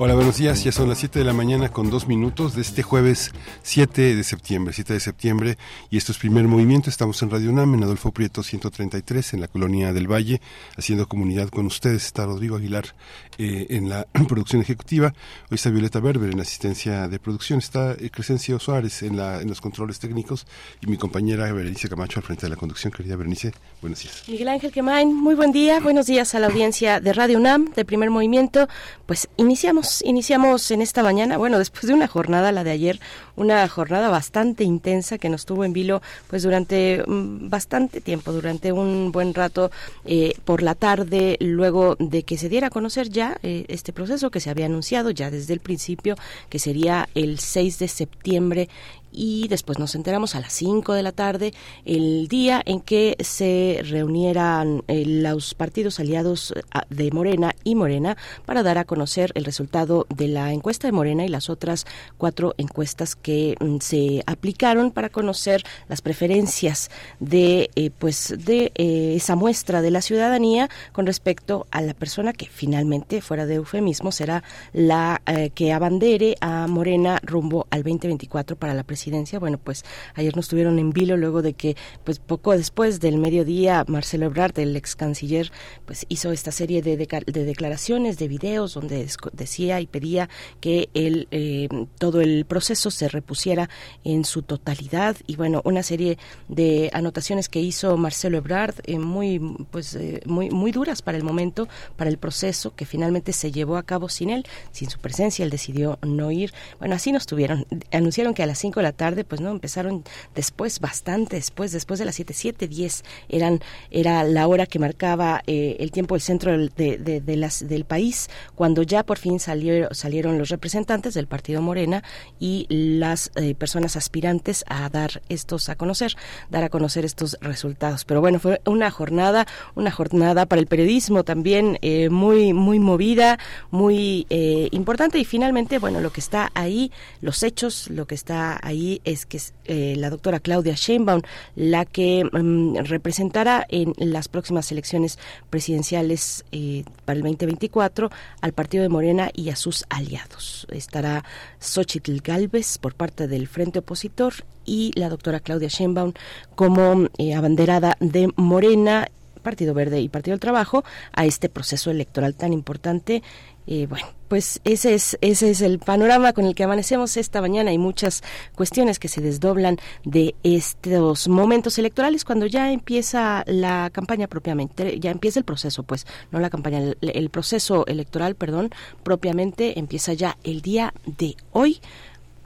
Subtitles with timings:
[0.00, 0.62] Hola, buenos días.
[0.62, 4.22] Ya son las 7 de la mañana con dos minutos de este jueves 7 de
[4.22, 4.72] septiembre.
[4.72, 5.58] 7 de septiembre
[5.90, 6.88] y esto es primer movimiento.
[6.88, 10.40] Estamos en Radio UNAM, en Adolfo Prieto 133, en la colonia del Valle,
[10.76, 12.06] haciendo comunidad con ustedes.
[12.06, 12.94] Está Rodrigo Aguilar
[13.38, 15.14] eh, en la producción ejecutiva.
[15.50, 17.58] Hoy está Violeta Berber en asistencia de producción.
[17.58, 20.46] Está eh, Crescencio Suárez en, la, en los controles técnicos
[20.80, 22.92] y mi compañera Berenice Camacho al frente de la conducción.
[22.92, 24.22] Querida Berenice, buenos días.
[24.28, 25.80] Miguel Ángel Quemain, muy buen día.
[25.80, 28.68] Buenos días a la audiencia de Radio UNAM, de primer movimiento.
[29.04, 33.00] Pues iniciamos iniciamos, en esta mañana, bueno, después de una jornada, la de ayer,
[33.36, 38.72] una jornada bastante intensa que nos tuvo en vilo pues durante mm, bastante tiempo, durante
[38.72, 39.70] un buen rato
[40.04, 44.30] eh, por la tarde, luego de que se diera a conocer ya eh, este proceso
[44.30, 46.16] que se había anunciado ya desde el principio,
[46.48, 48.68] que sería el 6 de septiembre
[49.12, 53.80] y después nos enteramos a las 5 de la tarde, el día en que se
[53.84, 59.44] reunieran eh, los partidos aliados eh, de Morena y Morena para dar a conocer el
[59.44, 61.86] resultado de la encuesta de Morena y las otras
[62.16, 69.36] cuatro encuestas que mm, se aplicaron para conocer las preferencias de eh, pues de esa
[69.36, 74.42] muestra de la ciudadanía con respecto a la persona que finalmente fuera de eufemismo será
[74.72, 75.20] la
[75.54, 78.97] que abandere a Morena rumbo al 2024 para la presidencia
[79.40, 79.84] Bueno, pues
[80.14, 84.58] ayer nos tuvieron en vilo luego de que, pues poco después del mediodía, Marcelo Ebrard,
[84.58, 85.52] el ex canciller,
[85.86, 90.28] pues hizo esta serie de, de declaraciones, de videos, donde decía y pedía
[90.60, 91.68] que el, eh,
[91.98, 93.68] todo el proceso se repusiera
[94.04, 95.16] en su totalidad.
[95.26, 96.18] Y bueno, una serie
[96.48, 99.38] de anotaciones que hizo Marcelo Ebrard, eh, muy,
[99.70, 103.76] pues, eh, muy, muy duras para el momento, para el proceso que finalmente se llevó
[103.76, 105.44] a cabo sin él, sin su presencia.
[105.44, 106.52] Él decidió no ir.
[106.78, 107.66] Bueno, así nos tuvieron.
[107.92, 110.04] Anunciaron que a las 5 de la tarde, pues no, empezaron
[110.34, 113.60] después, bastante después, después de las 7, 7, 10 eran,
[113.90, 118.28] era la hora que marcaba eh, el tiempo del centro de, de, las, del país,
[118.54, 122.02] cuando ya por fin salieron, salieron los representantes del Partido Morena
[122.38, 126.14] y las eh, personas aspirantes a dar estos a conocer,
[126.50, 128.04] dar a conocer estos resultados.
[128.04, 133.38] Pero bueno, fue una jornada, una jornada para el periodismo también eh, muy, muy movida,
[133.70, 134.26] muy
[134.72, 139.26] importante y finalmente, bueno, lo que está ahí, los hechos, lo que está ahí es
[139.26, 141.22] que es eh, la doctora Claudia Sheinbaum
[141.56, 145.18] la que mm, representará en las próximas elecciones
[145.50, 150.66] presidenciales eh, para el 2024 al partido de Morena y a sus aliados.
[150.70, 151.24] Estará
[151.60, 154.34] Xochitl Galvez por parte del Frente Opositor
[154.64, 156.12] y la doctora Claudia Sheinbaum
[156.54, 159.08] como eh, abanderada de Morena
[159.42, 163.22] Partido Verde y Partido del Trabajo a este proceso electoral tan importante
[163.66, 167.70] y bueno, pues ese es, ese es el panorama con el que amanecemos esta mañana.
[167.70, 168.22] Hay muchas
[168.54, 175.10] cuestiones que se desdoblan de estos momentos electorales cuando ya empieza la campaña propiamente, ya
[175.10, 178.70] empieza el proceso, pues, no la campaña, el, el proceso electoral, perdón,
[179.02, 181.80] propiamente empieza ya el día de hoy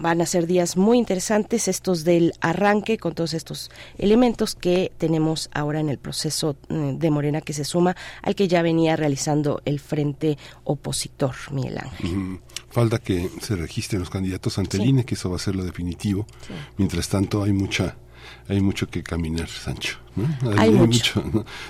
[0.03, 5.49] van a ser días muy interesantes estos del arranque con todos estos elementos que tenemos
[5.55, 9.63] ahora en el proceso mm, de Morena que se suma al que ya venía realizando
[9.65, 12.41] el frente opositor, Miguel Ángel.
[12.69, 15.65] Falta que se registren los candidatos ante el INE, que eso va a ser lo
[15.65, 16.27] definitivo.
[16.77, 17.97] Mientras tanto, hay mucha
[18.49, 19.99] hay mucho que caminar, Sancho.
[20.59, 21.23] Hay, mucho.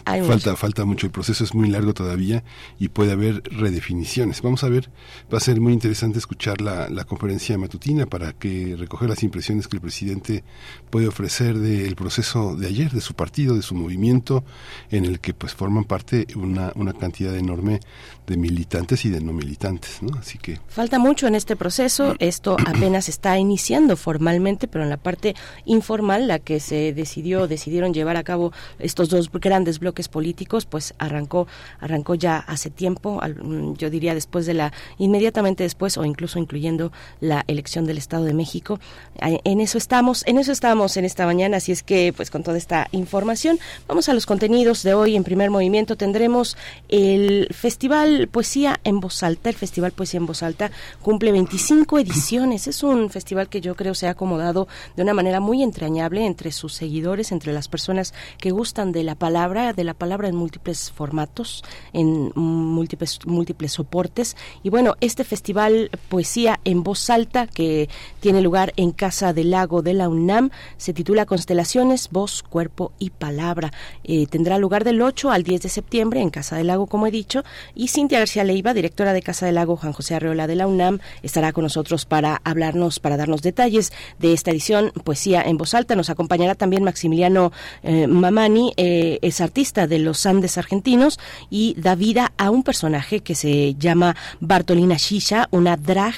[0.05, 1.07] falta, falta mucho.
[1.07, 2.43] El proceso es muy largo todavía
[2.79, 4.43] y puede haber redefiniciones.
[4.43, 4.91] Vamos a ver,
[5.33, 9.69] va a ser muy interesante escuchar la, la conferencia matutina para que recoger las impresiones
[9.69, 10.45] que el presidente
[10.91, 14.45] puede ofrecer del proceso de ayer, de su partido, de su movimiento,
[14.91, 17.81] en el que pues forman parte una, una cantidad enorme
[18.27, 20.17] de militantes y de no militantes, ¿no?
[20.19, 22.15] Así que falta mucho en este proceso.
[22.19, 25.35] Esto apenas está iniciando formalmente, pero en la parte
[25.65, 28.32] informal, la que se decidió, decidieron llevar a cabo
[28.79, 31.47] estos dos grandes bloques políticos, pues arrancó,
[31.81, 36.93] arrancó ya hace tiempo, mm, yo diría después de la, inmediatamente después o incluso incluyendo
[37.21, 38.79] la elección del Estado de México.
[39.21, 42.59] En eso estamos, en eso estamos en esta mañana, así es que pues con toda
[42.59, 43.59] esta información,
[43.89, 45.97] vamos a los contenidos de hoy en primer movimiento.
[45.97, 46.57] Tendremos
[46.89, 50.71] el Festival Poesía en Voz Alta, el Festival Poesía en Voz Alta
[51.01, 52.67] cumple 25 ediciones.
[52.67, 56.53] Es un festival que yo creo se ha acomodado de una manera muy entrañable entre
[56.53, 60.91] sus seguidores, entre las personas que gustan de la palabra, de la palabra en múltiples
[60.91, 64.37] formatos, en múltiples, múltiples soportes.
[64.63, 67.89] Y bueno, este festival Poesía en Voz Alta, que
[68.21, 73.11] tiene lugar en Casa del Lago de la UNAM, se titula Constelaciones, Voz, Cuerpo y
[73.11, 73.73] Palabra.
[74.05, 77.11] Eh, tendrá lugar del 8 al 10 de septiembre en Casa del Lago, como he
[77.11, 77.45] dicho,
[77.75, 81.01] y Cintia García Leiva, directora de Casa del Lago Juan José Arreola de la UNAM,
[81.23, 85.95] estará con nosotros para hablarnos, para darnos detalles de esta edición Poesía en Voz Alta.
[85.97, 87.53] Nos acompañará también Maximiliano
[87.83, 91.19] eh, Mamani, eh, es artista de los Andes argentinos
[91.51, 96.15] y da vida a un personaje que se llama Bartolina Shisha, una drag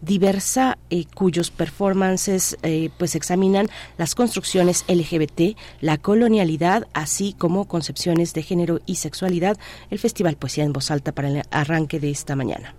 [0.00, 2.56] diversa eh, cuyos performances
[2.98, 9.58] pues examinan las construcciones LGBT, la colonialidad, así como concepciones de género y sexualidad.
[9.90, 12.74] El Festival Poesía en Voz Alta para el arranque de esta mañana.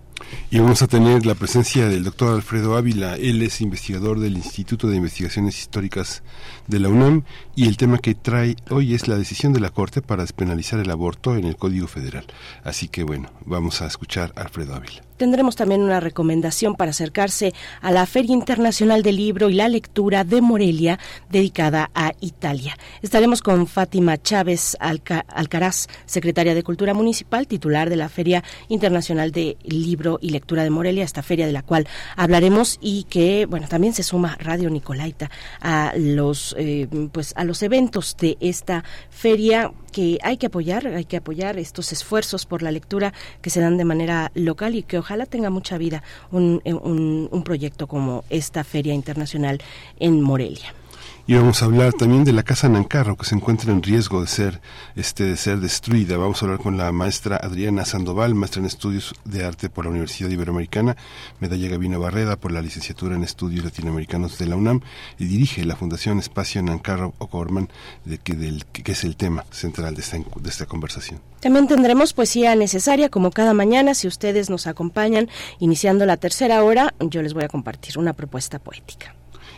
[0.50, 3.16] Y vamos a tener la presencia del doctor Alfredo Ávila.
[3.16, 6.22] Él es investigador del Instituto de Investigaciones Históricas
[6.66, 7.24] de la UNAM
[7.54, 10.90] y el tema que trae hoy es la decisión de la Corte para despenalizar el
[10.90, 12.26] aborto en el Código Federal.
[12.64, 15.02] Así que bueno, vamos a escuchar a Alfredo Ávila.
[15.20, 17.52] Tendremos también una recomendación para acercarse
[17.82, 22.74] a la Feria Internacional del Libro y la Lectura de Morelia, dedicada a Italia.
[23.02, 29.58] Estaremos con Fátima Chávez Alcaraz, secretaria de Cultura Municipal, titular de la Feria Internacional de
[29.62, 31.86] Libro y Lectura de Morelia, esta feria de la cual
[32.16, 35.30] hablaremos y que, bueno, también se suma Radio Nicolaita
[35.60, 41.04] a los, eh, pues, a los eventos de esta feria que hay que apoyar, hay
[41.04, 43.12] que apoyar estos esfuerzos por la lectura
[43.42, 47.42] que se dan de manera local y que ojalá tenga mucha vida un, un, un
[47.42, 49.60] proyecto como esta Feria Internacional
[49.98, 50.74] en Morelia.
[51.30, 54.26] Y vamos a hablar también de la casa Nancarro que se encuentra en riesgo de
[54.26, 54.60] ser
[54.96, 56.16] este de ser destruida.
[56.16, 59.92] Vamos a hablar con la maestra Adriana Sandoval, maestra en estudios de arte por la
[59.92, 60.96] Universidad Iberoamericana,
[61.38, 64.80] medalla Gabino Barreda por la licenciatura en estudios latinoamericanos de la UNAM
[65.20, 67.68] y dirige la Fundación Espacio Nancarro O'Gorman,
[68.04, 71.20] de que, del, que es el tema central de esta, de esta conversación.
[71.38, 73.94] También tendremos poesía necesaria como cada mañana.
[73.94, 75.28] Si ustedes nos acompañan
[75.60, 79.14] iniciando la tercera hora, yo les voy a compartir una propuesta poética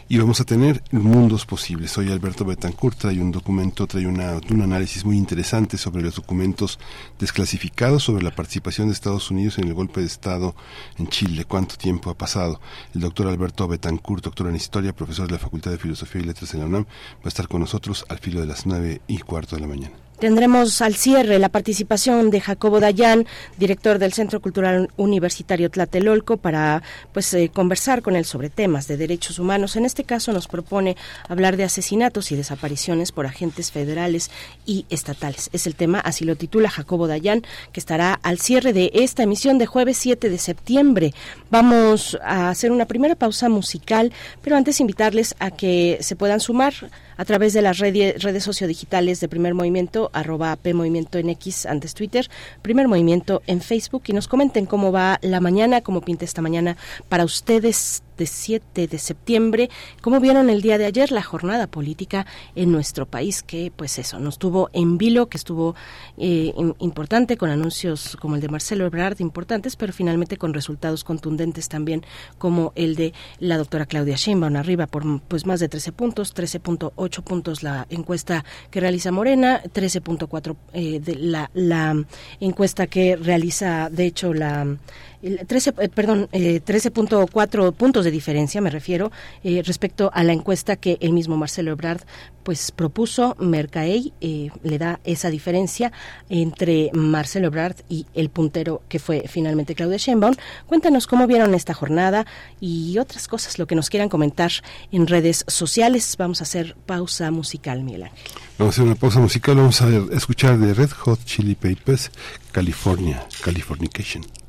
[0.09, 1.91] y vamos a tener mundos posibles.
[1.91, 6.79] Soy Alberto Betancourt, trae un documento, trae una, un análisis muy interesante sobre los documentos
[7.19, 10.55] desclasificados, sobre la participación de Estados Unidos en el golpe de Estado
[10.99, 12.61] en Chile, cuánto tiempo ha pasado.
[12.95, 16.55] El doctor Alberto Betancourt, doctor en Historia, profesor de la Facultad de Filosofía y Letras
[16.55, 19.57] en la UNAM, va a estar con nosotros al filo de las nueve y cuarto
[19.57, 20.02] de la mañana.
[20.23, 23.27] Tendremos al cierre la participación de Jacobo Dayan,
[23.59, 28.97] director del Centro Cultural Universitario Tlatelolco, para pues eh, conversar con él sobre temas de
[28.97, 29.75] derechos humanos.
[29.75, 30.97] En este caso nos propone
[31.29, 34.31] hablar de asesinatos y desapariciones por agentes federales
[34.65, 35.51] y estatales.
[35.53, 37.43] Es el tema, así lo titula Jacobo Dayan,
[37.73, 41.15] que estará al cierre de esta emisión de jueves 7 de septiembre.
[41.51, 46.75] Vamos a hacer una primera pausa musical, pero antes invitarles a que se puedan sumar
[47.23, 51.95] a través de las redes, redes sociodigitales de Primer Movimiento, arroba P en X, antes
[51.95, 52.29] Twitter,
[52.63, 56.77] Primer Movimiento en Facebook y nos comenten cómo va la mañana, cómo pinta esta mañana
[57.09, 59.71] para ustedes de 7 de septiembre.
[60.01, 63.43] ¿Cómo vieron el día de ayer la jornada política en nuestro país?
[63.43, 65.75] Que pues eso, nos tuvo en vilo, que estuvo
[66.19, 71.69] eh, importante con anuncios como el de Marcelo Ebrard importantes, pero finalmente con resultados contundentes
[71.69, 72.05] también
[72.39, 77.12] como el de la doctora Claudia Sheinbaum arriba por pues más de 13 puntos, 13.8
[77.21, 82.03] puntos la encuesta que realiza Morena, 13.4 eh, de la, la
[82.41, 84.79] encuesta que realiza de hecho la
[85.23, 89.13] 13, eh, perdón, 13.4 eh, puntos de diferencia, me refiero,
[89.45, 92.03] eh, respecto a la encuesta que el mismo Marcelo Ebrard
[92.43, 93.37] pues propuso.
[93.39, 95.93] Mercaey le da esa diferencia
[96.29, 100.35] entre Marcelo Ebrard y el puntero que fue finalmente Claudia Sheinbaum.
[100.67, 102.27] Cuéntanos cómo vieron esta jornada
[102.61, 104.51] y otras cosas, lo que nos quieran comentar
[104.91, 106.17] en redes sociales.
[106.19, 108.25] Vamos a hacer pausa musical, Miguel Ángel.
[108.59, 112.11] Vamos a hacer una pausa musical, vamos a escuchar de Red Hot Chili Papers,
[112.51, 114.42] California, Californication.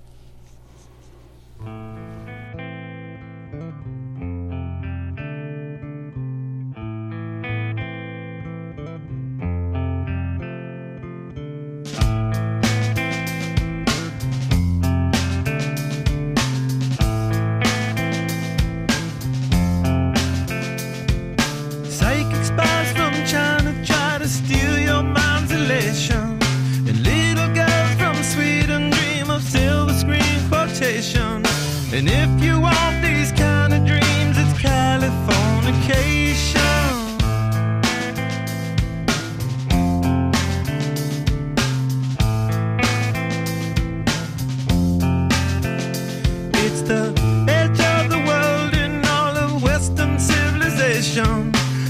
[31.96, 36.42] And if you want these kind of dreams, it's Californication.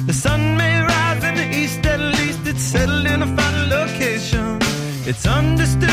[0.05, 4.59] The sun may rise in the east, at least it's settled in a final location.
[5.07, 5.92] It's understood.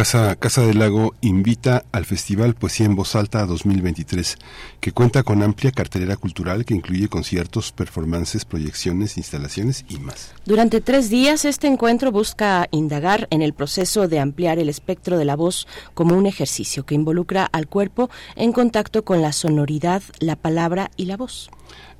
[0.00, 4.38] Casa, Casa del Lago invita al Festival Poesía en Voz Alta 2023,
[4.80, 10.32] que cuenta con amplia cartelera cultural que incluye conciertos, performances, proyecciones, instalaciones y más.
[10.46, 15.26] Durante tres días, este encuentro busca indagar en el proceso de ampliar el espectro de
[15.26, 20.36] la voz como un ejercicio que involucra al cuerpo en contacto con la sonoridad, la
[20.36, 21.50] palabra y la voz.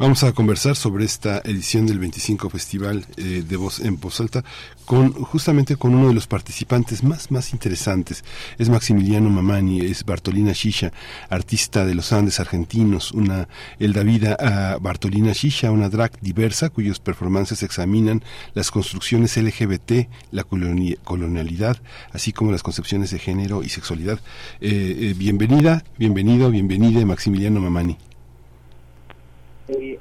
[0.00, 4.42] Vamos a conversar sobre esta edición del 25 Festival eh, de Voz en Voz Alta
[4.90, 8.24] con justamente con uno de los participantes más más interesantes.
[8.58, 10.90] Es Maximiliano Mamani, es Bartolina Shisha,
[11.28, 13.46] artista de los Andes argentinos, una
[13.78, 20.42] el Davida a Bartolina Shisha, una drag diversa cuyos performances examinan las construcciones LGBT, la
[20.42, 21.76] colonialidad,
[22.12, 24.18] así como las concepciones de género y sexualidad.
[24.60, 28.09] Eh, eh, bienvenida, bienvenido, bienvenida Maximiliano Mamani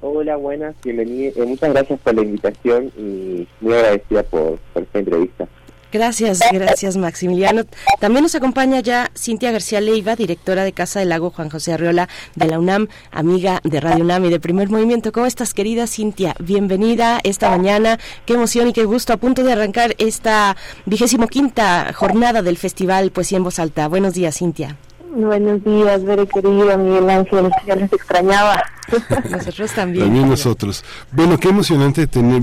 [0.01, 1.31] hola, buenas, bienvenida.
[1.35, 5.47] Eh, muchas gracias por la invitación y muy agradecida por, esta entrevista.
[5.91, 7.63] Gracias, gracias Maximiliano.
[7.99, 12.07] También nos acompaña ya Cintia García Leiva, directora de Casa del Lago Juan José Arriola
[12.35, 15.11] de la UNAM, amiga de Radio UNAM y de Primer Movimiento.
[15.11, 16.35] ¿Cómo estás, querida Cintia?
[16.39, 17.97] Bienvenida esta mañana.
[18.27, 23.09] Qué emoción y qué gusto a punto de arrancar esta vigésimo quinta jornada del Festival
[23.09, 23.87] Poesía en Voz Alta.
[23.87, 24.77] Buenos días, Cintia.
[25.11, 28.63] Buenos días, Bere querido Miguel Ángel, ya les extrañaba.
[29.29, 30.05] Nosotros también.
[30.05, 30.83] También nosotros.
[31.11, 32.41] Bueno, qué emocionante tener,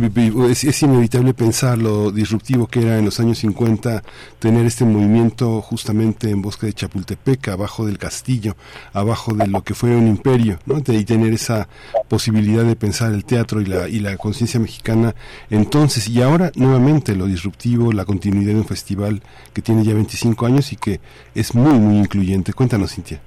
[0.49, 4.03] es, es, inevitable pensar lo disruptivo que era en los años 50
[4.39, 8.57] tener este movimiento justamente en Bosque de Chapultepec, abajo del castillo,
[8.93, 10.79] abajo de lo que fue un imperio, ¿no?
[10.79, 11.69] y tener esa
[12.09, 15.15] posibilidad de pensar el teatro y la, y la conciencia mexicana
[15.51, 20.47] entonces y ahora nuevamente lo disruptivo, la continuidad de un festival que tiene ya 25
[20.47, 21.01] años y que
[21.35, 22.53] es muy, muy incluyente.
[22.57, 23.21] Cuéntanos, Cintia.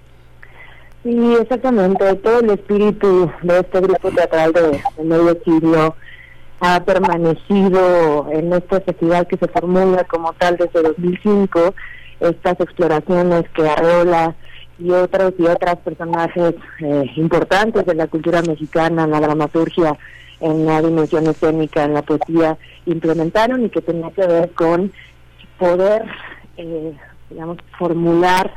[1.04, 2.16] Sí, exactamente.
[2.16, 5.96] Todo el espíritu de este grupo teatral de, medio siglo
[6.60, 11.76] ha permanecido en este festival que se formula como tal desde 2005.
[12.20, 14.36] Estas exploraciones que Arreola
[14.80, 19.96] y otros y otras personajes eh, importantes de la cultura mexicana, en la dramaturgia,
[20.42, 24.92] en la dimensión escénica, en la poesía, implementaron y que tenía que ver con
[25.60, 26.04] poder,
[26.58, 26.94] eh,
[27.30, 28.52] digamos, formular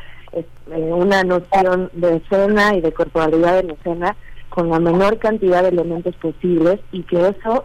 [0.74, 4.16] eh, una noción de escena y de corporalidad en escena
[4.48, 7.64] con la menor cantidad de elementos posibles y que eso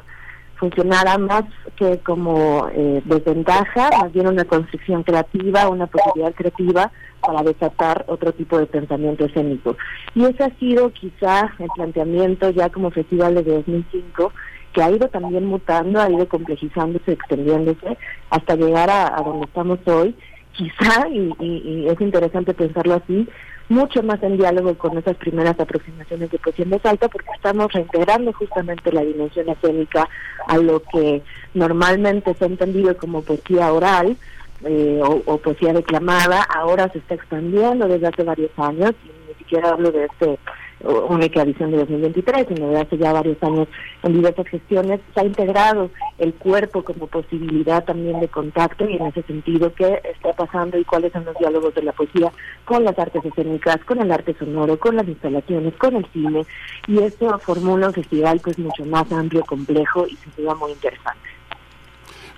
[0.55, 1.43] funcionara más
[1.75, 6.91] que como eh, desventaja, más bien una construcción creativa, una posibilidad creativa
[7.21, 9.77] para desatar otro tipo de pensamiento escénico.
[10.15, 14.31] Y ese ha sido quizá el planteamiento ya como festival de 2005
[14.73, 17.97] que ha ido también mutando, ha ido complejizándose, extendiéndose
[18.29, 20.15] hasta llegar a donde estamos hoy
[20.57, 23.27] quizá, y, es interesante pensarlo así,
[23.69, 28.33] mucho más en diálogo con esas primeras aproximaciones de poesía en alta, porque estamos reintegrando
[28.33, 30.09] justamente la dimensión escénica
[30.47, 31.21] a lo que
[31.53, 34.17] normalmente se ha entendido como poesía oral
[34.65, 39.69] eh, o, poesía declamada, ahora se está expandiendo desde hace varios años, y ni siquiera
[39.69, 40.39] hablo de este
[40.83, 43.67] única edición de 2023, sino de hace ya varios años
[44.03, 49.07] en diversas gestiones, se ha integrado el cuerpo como posibilidad también de contacto y en
[49.07, 52.31] ese sentido qué está pasando y cuáles son los diálogos de la poesía
[52.65, 56.45] con las artes escénicas, con el arte sonoro, con las instalaciones, con el cine
[56.87, 61.36] y eso formula un festival pues mucho más amplio, complejo y sin duda muy interesante.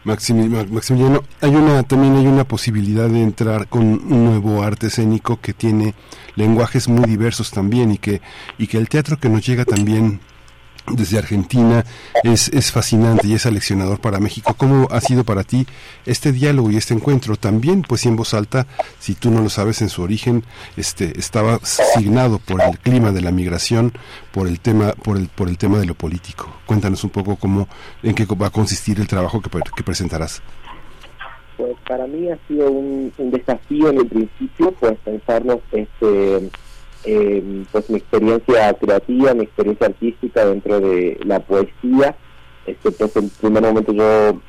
[0.03, 5.53] Maximiliano, hay una también hay una posibilidad de entrar con un nuevo arte escénico que
[5.53, 5.93] tiene
[6.35, 8.21] lenguajes muy diversos también y que
[8.57, 10.21] y que el teatro que nos llega también
[10.87, 11.85] desde Argentina
[12.23, 14.53] es, es fascinante y es aleccionador para México.
[14.57, 15.67] ¿Cómo ha sido para ti
[16.05, 17.35] este diálogo y este encuentro?
[17.35, 18.67] También, pues en voz alta,
[18.99, 20.43] si tú no lo sabes en su origen,
[20.77, 23.93] este estaba signado por el clima de la migración,
[24.31, 26.51] por el tema, por el, por el tema de lo político.
[26.65, 27.67] Cuéntanos un poco cómo,
[28.03, 30.41] en qué va a consistir el trabajo que, que presentarás.
[31.57, 36.49] Pues para mí ha sido un, un desafío en el principio, pues pensarnos este
[37.03, 42.15] eh, pues mi experiencia creativa, mi experiencia artística dentro de la poesía.
[42.65, 44.39] Este, pues en primer momento yo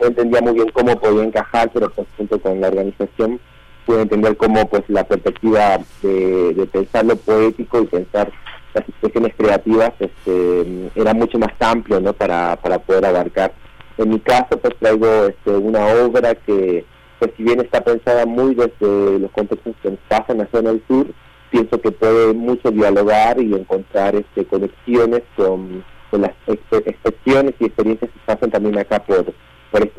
[0.00, 3.40] no entendía muy bien cómo podía encajar, pero pues junto con la organización
[3.86, 8.30] pude entender cómo pues la perspectiva de, pensar lo poético y pensar
[8.74, 12.12] las expresiones creativas este, era mucho más amplio ¿no?
[12.12, 13.54] para, para poder abarcar.
[13.96, 16.84] En mi caso pues traigo este, una obra que
[17.18, 20.82] pues si bien está pensada muy desde los contextos que pasan en la zona del
[20.86, 21.06] sur,
[21.50, 28.32] pienso que puede mucho dialogar y encontrar este, conexiones con, las expresiones y experiencias que
[28.32, 29.26] hacen también acá por
[29.70, 29.90] por, eh,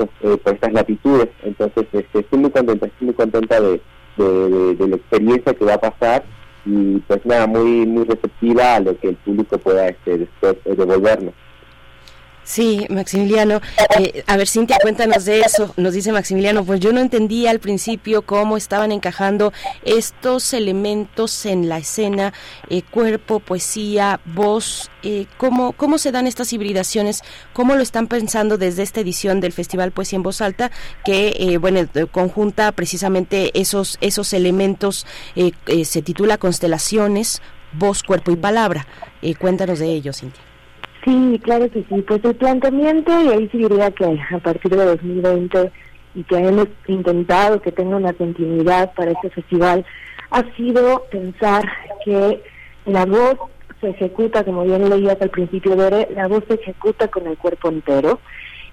[0.44, 1.28] estas latitudes.
[1.42, 3.80] Entonces, este, estoy muy contenta, estoy muy contenta de,
[4.18, 6.24] la experiencia que va a pasar
[6.66, 10.74] y pues nada, muy muy receptiva a lo que el público pueda este, después eh,
[10.76, 11.32] devolvernos.
[12.44, 13.60] Sí, Maximiliano.
[13.98, 15.72] Eh, a ver, Cintia, cuéntanos de eso.
[15.76, 19.52] Nos dice Maximiliano, pues yo no entendía al principio cómo estaban encajando
[19.84, 22.32] estos elementos en la escena,
[22.68, 27.22] eh, cuerpo, poesía, voz, eh, cómo, cómo se dan estas hibridaciones,
[27.52, 30.70] cómo lo están pensando desde esta edición del Festival Poesía en Voz Alta,
[31.04, 35.06] que, bueno, conjunta precisamente esos, esos elementos,
[35.84, 38.86] se titula Constelaciones, voz, cuerpo y palabra.
[39.38, 40.49] cuéntanos de ello, Cintia.
[41.04, 42.02] Sí, claro que sí.
[42.06, 45.72] Pues el planteamiento, y ahí sí diría que a partir de 2020
[46.14, 49.84] y que hemos intentado que tenga una continuidad para este festival,
[50.30, 51.64] ha sido pensar
[52.04, 52.42] que
[52.84, 53.38] la voz
[53.80, 57.68] se ejecuta, como bien leías al principio, de la voz se ejecuta con el cuerpo
[57.68, 58.20] entero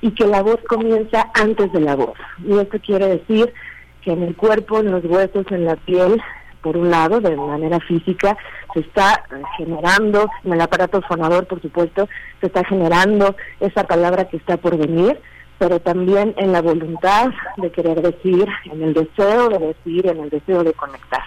[0.02, 2.18] y que la voz comienza antes de la voz.
[2.46, 3.54] Y esto quiere decir
[4.02, 6.22] que en el cuerpo, en los huesos, en la piel,
[6.62, 8.38] por un lado, de manera física,
[8.74, 9.24] se está
[9.58, 12.08] generando, en el aparato fonador, por supuesto,
[12.42, 15.20] se está generando esa palabra que está por venir,
[15.58, 20.30] pero también en la voluntad de querer decir, en el deseo de decir, en el
[20.30, 21.22] deseo de conectar.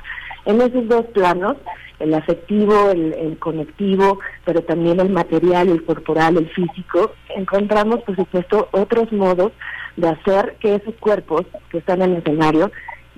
[0.44, 1.56] En esos dos planos,
[1.98, 8.16] el afectivo, el, el conectivo, pero también el material, el corporal, el físico, encontramos, por
[8.16, 9.52] supuesto, otros modos
[9.96, 12.70] de hacer que esos cuerpos que están en el escenario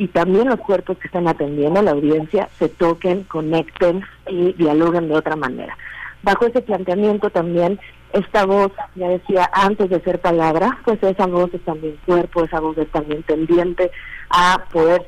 [0.03, 5.07] y también los cuerpos que están atendiendo a la audiencia se toquen, conecten y dialoguen
[5.07, 5.79] de otra manera.
[6.25, 7.79] Bajo ese planteamiento también
[8.13, 12.59] esta voz, ya decía, antes de ser palabra, pues esa voz es también cuerpo, esa
[12.59, 13.93] voz es también tendiente
[14.29, 15.07] a poder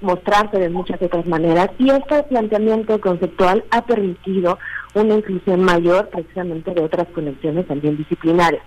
[0.00, 4.58] mostrarse de muchas otras maneras y este planteamiento conceptual ha permitido
[4.94, 8.62] una inclusión mayor precisamente de otras conexiones también disciplinarias.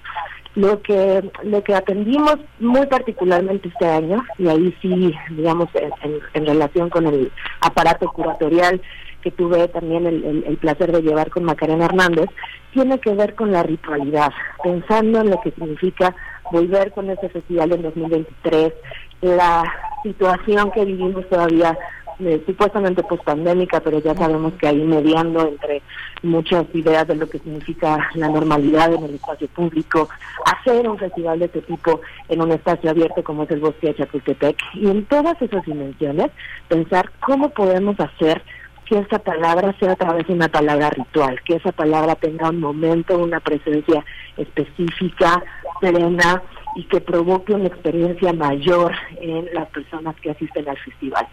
[0.56, 6.46] Lo que, lo que atendimos muy particularmente este año, y ahí sí, digamos, en, en,
[6.46, 8.82] relación con el aparato curatorial
[9.22, 12.30] que tuve también el, el, placer de llevar con Macarena Hernández,
[12.74, 14.32] tiene que ver con la ritualidad,
[14.64, 16.16] pensando en lo que significa
[16.52, 18.74] volver con este festival en 2023,
[19.22, 19.64] la
[20.04, 21.78] situación que vivimos todavía
[22.20, 25.82] eh, supuestamente post-pandémica, pero ya sabemos que ahí mediando entre
[26.24, 30.10] muchas ideas de lo que significa la normalidad en el espacio público,
[30.46, 33.96] hacer un festival de este tipo en un espacio abierto como es el Bosque de
[33.96, 36.32] Chapultepec y en todas esas dimensiones
[36.68, 38.42] pensar cómo podemos hacer
[38.86, 42.60] que esa palabra sea a través de una palabra ritual, que esa palabra tenga un
[42.60, 44.06] momento, una presencia
[44.38, 45.44] específica,
[45.82, 46.42] serena
[46.76, 51.28] y que provoque una experiencia mayor en las personas que asisten al festival.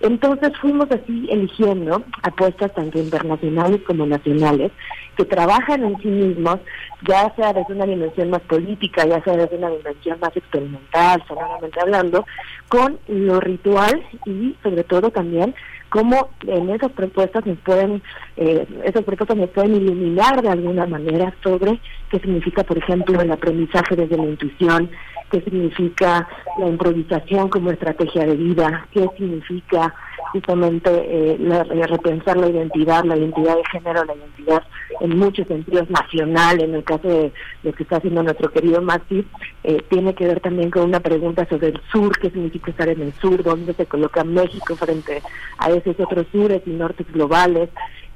[0.00, 4.72] Entonces fuimos así eligiendo apuestas tanto internacionales como nacionales
[5.16, 6.58] que trabajan en sí mismos,
[7.06, 11.80] ya sea desde una dimensión más política, ya sea desde una dimensión más experimental, sonoramente
[11.80, 12.26] hablando,
[12.68, 15.54] con lo ritual y sobre todo también
[15.90, 18.02] cómo en esas propuestas nos pueden,
[18.36, 21.78] eh, esas propuestas nos pueden iluminar de alguna manera sobre
[22.10, 24.90] qué significa, por ejemplo, el aprendizaje desde la intuición,
[25.30, 29.94] qué significa la improvisación como estrategia de vida, qué significa
[30.32, 34.62] justamente eh, repensar la identidad, la identidad de género, la identidad
[35.00, 37.32] en muchos sentidos nacional, en el caso de
[37.62, 39.24] lo que está haciendo nuestro querido Maxi,
[39.64, 43.02] eh, tiene que ver también con una pregunta sobre el sur, qué significa estar en
[43.02, 45.22] el sur, dónde se coloca México frente
[45.58, 47.70] a esos otros sures y nortes globales,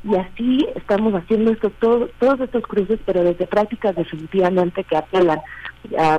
[0.04, 5.40] y así estamos haciendo esto, todo, todos estos cruces, pero desde prácticas definitivamente que apelan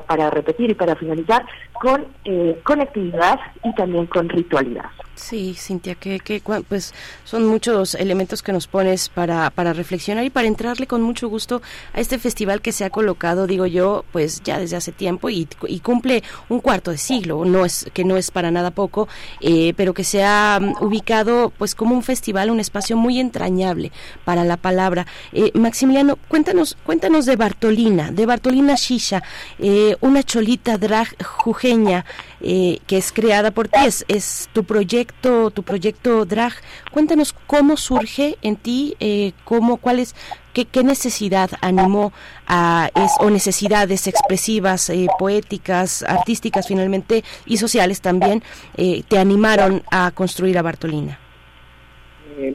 [0.07, 4.85] para repetir y para finalizar, con eh, conectividad y también con ritualidad.
[5.15, 10.29] Sí, Cintia, que, que pues son muchos elementos que nos pones para, para reflexionar y
[10.29, 11.61] para entrarle con mucho gusto
[11.93, 15.47] a este festival que se ha colocado, digo yo, pues ya desde hace tiempo y,
[15.67, 19.07] y cumple un cuarto de siglo, no es que no es para nada poco,
[19.39, 23.93] eh, pero que se ha mm, ubicado pues como un festival, un espacio muy entrañable
[24.25, 25.07] para la palabra.
[25.31, 29.23] Eh, Maximiliano, cuéntanos, cuéntanos de Bartolina, de Bartolina Shisha,
[29.59, 32.05] eh, una cholita drag jujeña
[32.41, 36.53] eh, que es creada por ti, es, tu proyecto, tu proyecto drag.
[36.91, 40.15] Cuéntanos cómo surge en ti, eh, cómo, cuál es,
[40.53, 42.13] qué, necesidad animó
[42.47, 48.43] a, es, o necesidades expresivas, eh, poéticas, artísticas finalmente y sociales también,
[48.77, 51.19] eh, te animaron a construir a Bartolina.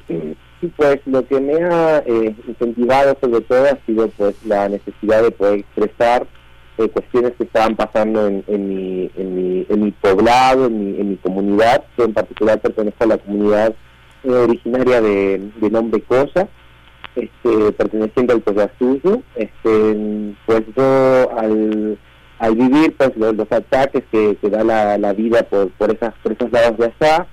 [0.06, 2.04] Sí, pues lo que me ha
[2.46, 6.26] incentivado sobre todo ha sido pues la necesidad de poder expresar
[6.88, 11.16] cuestiones que estaban pasando en, mi, en, mi, en mi poblado, en mi, en mi
[11.16, 13.74] comunidad, que en particular pertenezco a la comunidad
[14.24, 16.48] eh, originaria de, nombre Cosa,
[17.16, 21.98] este, perteneciente al Collasuyo, este, pues yo al,
[22.54, 26.78] vivir pues los, ataques que, que da la, vida por, por, esas, por esos lados
[26.78, 27.26] de allá,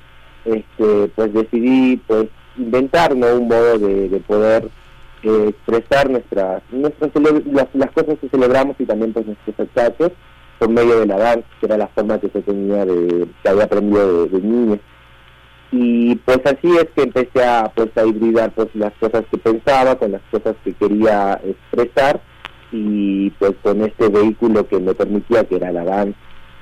[0.46, 4.70] este, pues decidí pues inventar un modo de, de poder
[5.24, 7.12] eh, expresar nuestras, nuestras
[7.74, 10.12] las, cosas que celebramos y también pues nuestros ataques
[10.60, 14.28] por medio de la que era la forma que se tenía de, que había aprendido
[14.28, 14.80] de, niño.
[15.72, 19.96] Y pues así es que empecé a pues a hibridar pues las cosas que pensaba
[19.98, 22.22] con las cosas que quería expresar
[22.72, 26.18] y pues con este vehículo que me permitía que era la danza.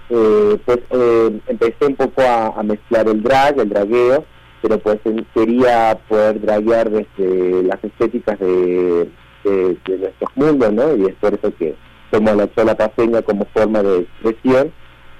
[0.09, 4.25] Eh, pues eh, empecé un poco a, a mezclar el drag, el dragueo,
[4.61, 4.99] pero pues
[5.33, 9.09] quería poder draguear desde las estéticas de,
[9.43, 10.95] nuestros mundos, ¿no?
[10.95, 11.75] Y es por eso que
[12.11, 14.71] tomo la chola paseña como forma de expresión,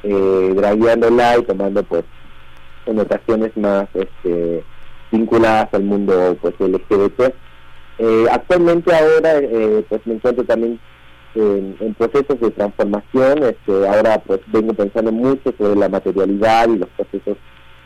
[0.04, 2.04] eh, dragueándola y tomando pues
[2.86, 4.64] connotaciones más este,
[5.12, 7.34] vinculadas al mundo pues LGBT.
[7.98, 10.80] Eh, actualmente ahora eh, pues me encuentro también
[11.36, 16.90] en, procesos de transformación, este, ahora pues vengo pensando mucho sobre la materialidad y los
[16.90, 17.38] procesos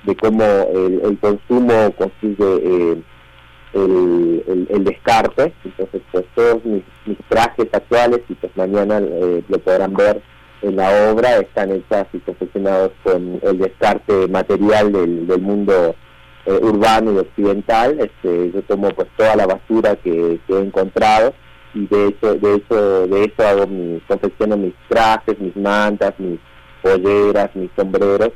[0.04, 3.04] de cómo el, consumo consigue eh,
[3.74, 5.54] el, descarte.
[5.64, 6.84] Entonces, pues todos mis,
[7.28, 10.22] trajes actuales, y pues mañana eh, lo podrán ver
[10.62, 15.96] en la obra, están hechas y confeccionados con el descarte material del, del mundo
[16.46, 18.00] eh, urbano y occidental.
[18.00, 21.34] Este, yo tomo pues toda la basura que, he encontrado
[21.74, 26.40] y de hecho, de hecho, de eso hago mi, confecciono mis trajes, mis mantas, mis
[26.82, 28.32] polleras, mis sombreros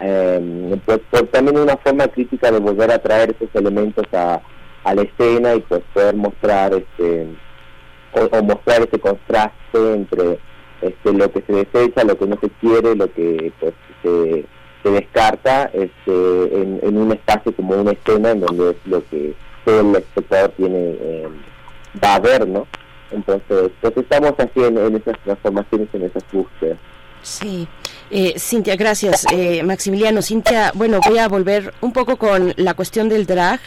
[0.00, 4.40] eh, pues, también una forma crítica de volver a traer esos elementos a,
[4.84, 7.28] la escena y pues poder mostrar este
[8.12, 10.38] o, mostrar ese contraste entre
[10.80, 14.46] este lo que se desecha, lo que no se quiere, lo que pues se,
[14.90, 19.34] descarta este en, en, un espacio como una escena en donde es lo que
[19.66, 21.28] todo el espectador tiene eh,
[22.02, 22.66] va a ver, ¿no?
[23.10, 26.78] Entonces, pues estamos así en, en esas transformaciones, en esas búsquedas.
[27.22, 27.68] Sí.
[28.10, 29.24] Eh, Cintia, gracias.
[29.32, 33.60] Eh, Maximiliano, Cintia, bueno, voy a volver un poco con la cuestión del drag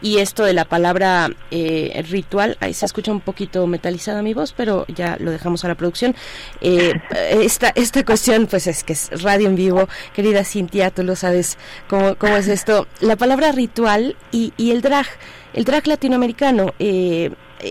[0.00, 2.56] y esto de la palabra eh, ritual.
[2.60, 6.14] Ahí se escucha un poquito metalizada mi voz, pero ya lo dejamos a la producción.
[6.60, 6.94] Eh,
[7.30, 9.88] esta, esta cuestión, pues es que es radio en vivo.
[10.14, 12.86] Querida Cintia, tú lo sabes cómo, cómo es esto.
[13.00, 15.06] La palabra ritual y, y el drag.
[15.54, 16.74] El drag latinoamericano.
[16.78, 17.30] Eh,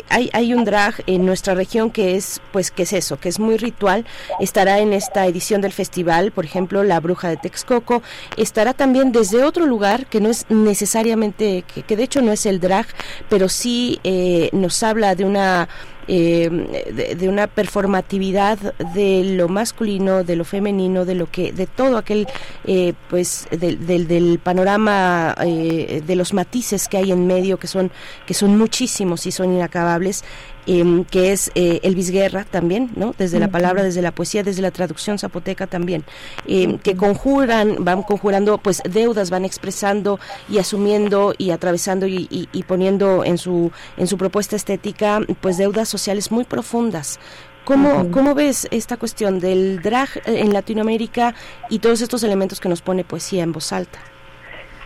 [0.10, 3.40] hay, hay un drag en nuestra región que es, pues, que es eso, que es
[3.40, 4.06] muy ritual.
[4.40, 8.02] Estará en esta edición del festival, por ejemplo, La Bruja de Texcoco.
[8.36, 12.46] Estará también desde otro lugar que no es necesariamente, que, que de hecho no es
[12.46, 12.88] el drag,
[13.30, 15.68] pero sí eh, nos habla de una
[16.08, 18.58] eh, de, una performatividad
[18.94, 22.28] de lo masculino, de lo femenino, de lo que, de todo aquel,
[22.66, 27.92] eh, pues, del, del, panorama, eh, de los matices que hay en medio, que son,
[28.26, 30.24] que son muchísimos y son inacabables,
[30.70, 33.16] Em, que es eh, Elvis Guerra también, ¿no?
[33.18, 36.04] Desde la palabra, desde la poesía, desde la traducción zapoteca también,
[36.46, 43.24] em, que conjuran, van conjurando pues deudas, van expresando y asumiendo y atravesando y, poniendo
[43.24, 47.18] en su, en su propuesta estética pues deudas sociales muy profundas.
[47.64, 51.34] ¿Cómo, ¿Cómo, ves esta cuestión del drag en Latinoamérica
[51.70, 54.00] y todos estos elementos que nos pone poesía en voz alta?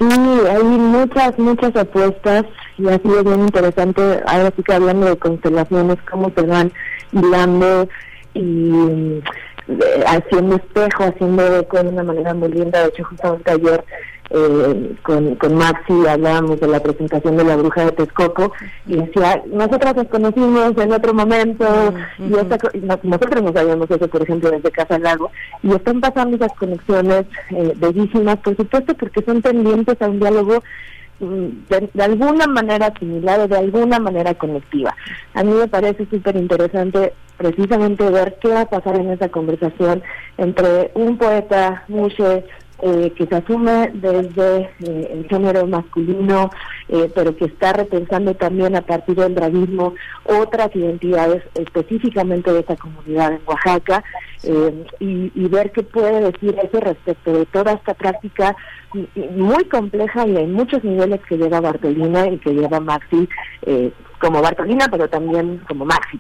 [0.01, 0.07] Sí,
[0.49, 2.45] hay muchas, muchas apuestas
[2.79, 6.71] y ha sido bien interesante, ahora sí que hablando de constelaciones, cómo se van
[7.11, 7.87] hilando
[8.33, 9.21] y
[9.67, 12.81] eh, haciendo espejo, haciendo eco de una manera muy linda.
[12.81, 13.85] De hecho, justamente ayer
[14.33, 18.51] eh, con, con Maxi hablábamos de la presentación de la bruja de Texcoco
[18.87, 21.65] y decía, nosotras nos conocimos en otro momento
[22.17, 25.31] y esta no- nosotros no sabíamos eso, por ejemplo, desde Casa Lago
[25.63, 30.63] y están pasando esas conexiones eh, bellísimas, por supuesto, porque son tendientes a un diálogo
[31.19, 34.95] mm, de, de alguna manera similar o de alguna manera conectiva.
[35.33, 40.03] A mí me parece súper interesante precisamente ver qué va a pasar en esa conversación
[40.37, 42.45] entre un poeta, Mushe,
[42.81, 46.49] eh, que se asume desde eh, el género masculino,
[46.89, 49.93] eh, pero que está repensando también a partir del draguismo
[50.25, 54.03] otras identidades específicamente de esa comunidad en Oaxaca,
[54.43, 58.55] eh, y, y ver qué puede decir eso respecto de toda esta práctica
[59.35, 63.29] muy compleja y en muchos niveles que lleva Bartolina y que lleva Maxi
[63.63, 66.19] eh, como Bartolina, pero también como Maxi.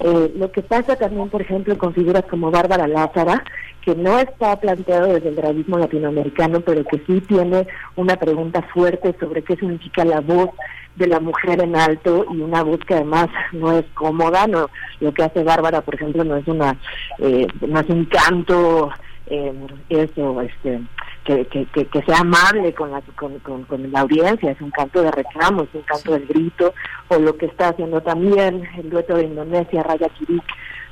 [0.00, 3.44] Eh, lo que pasa también, por ejemplo, con figuras como Bárbara Lázara,
[3.82, 9.14] que no está planteado desde el draguismo latinoamericano, pero que sí tiene una pregunta fuerte
[9.20, 10.50] sobre qué significa la voz
[10.96, 14.68] de la mujer en alto y una voz que además no es cómoda, no
[15.00, 16.76] lo que hace Bárbara, por ejemplo, no es una
[17.18, 18.90] eh, no es un canto
[19.26, 19.54] eh,
[19.88, 20.80] eso este
[21.24, 24.70] que, que, que, que sea amable con la con, con, con la audiencia, es un
[24.70, 26.74] canto de reclamo, es un canto del grito,
[27.08, 30.44] o lo que está haciendo también el dueto de Indonesia, Raya Kirik,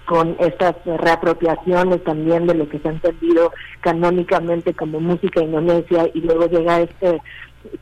[0.09, 6.23] con estas reapropiaciones también de lo que se ha entendido canónicamente como música indonesia y
[6.23, 7.21] luego llega este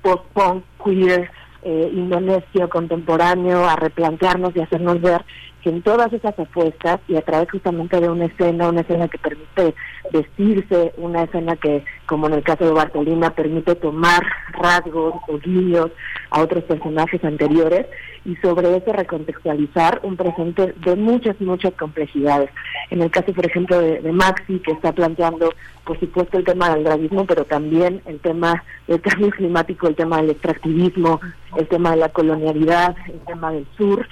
[0.03, 1.31] post-punk queer
[1.63, 5.25] eh, indonesio contemporáneo a replantearnos y hacernos ver
[5.67, 9.19] que en todas esas apuestas y a través justamente de una escena, una escena que
[9.19, 9.75] permite
[10.13, 15.91] vestirse, una escena que, como en el caso de Bartolina, permite tomar rasgos o guiños
[16.31, 17.87] a otros personajes anteriores
[18.25, 22.51] y sobre eso recontextualizar un presente de muchas, muchas complejidades.
[22.91, 25.53] En el caso, por ejemplo, de, de Maxi, que está planteando,
[25.85, 30.19] por supuesto, el tema del draguismo, pero también el tema del cambio climático, el tema
[30.19, 31.21] del extractivismo,
[31.57, 34.07] el tema de la colonialidad, el tema del sur,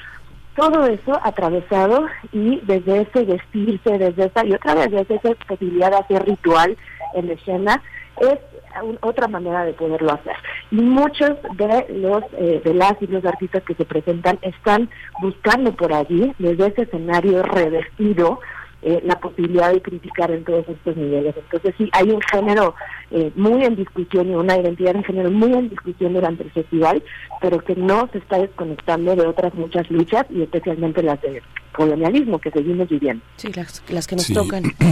[0.56, 5.90] todo eso atravesado y desde ese vestirse, desde esa, y otra vez desde esa posibilidad
[5.90, 6.76] de hacer ritual
[7.14, 7.82] en escena,
[8.20, 8.38] es
[8.82, 10.34] un- otra manera de poderlo hacer.
[10.70, 14.88] Y muchos de los eh, de las y los artistas que se presentan están
[15.20, 18.40] buscando por allí, desde ese escenario revestido,
[18.84, 21.34] eh, la posibilidad de criticar en todos estos niveles.
[21.36, 22.74] Entonces sí, hay un género
[23.10, 27.02] eh, muy en discusión y una identidad de género muy en discusión durante el festival,
[27.40, 31.42] pero que no se está desconectando de otras muchas luchas y especialmente las de
[31.72, 33.24] colonialismo que seguimos viviendo.
[33.36, 34.34] Sí, las, las que nos Sí.
[34.34, 34.62] tocan.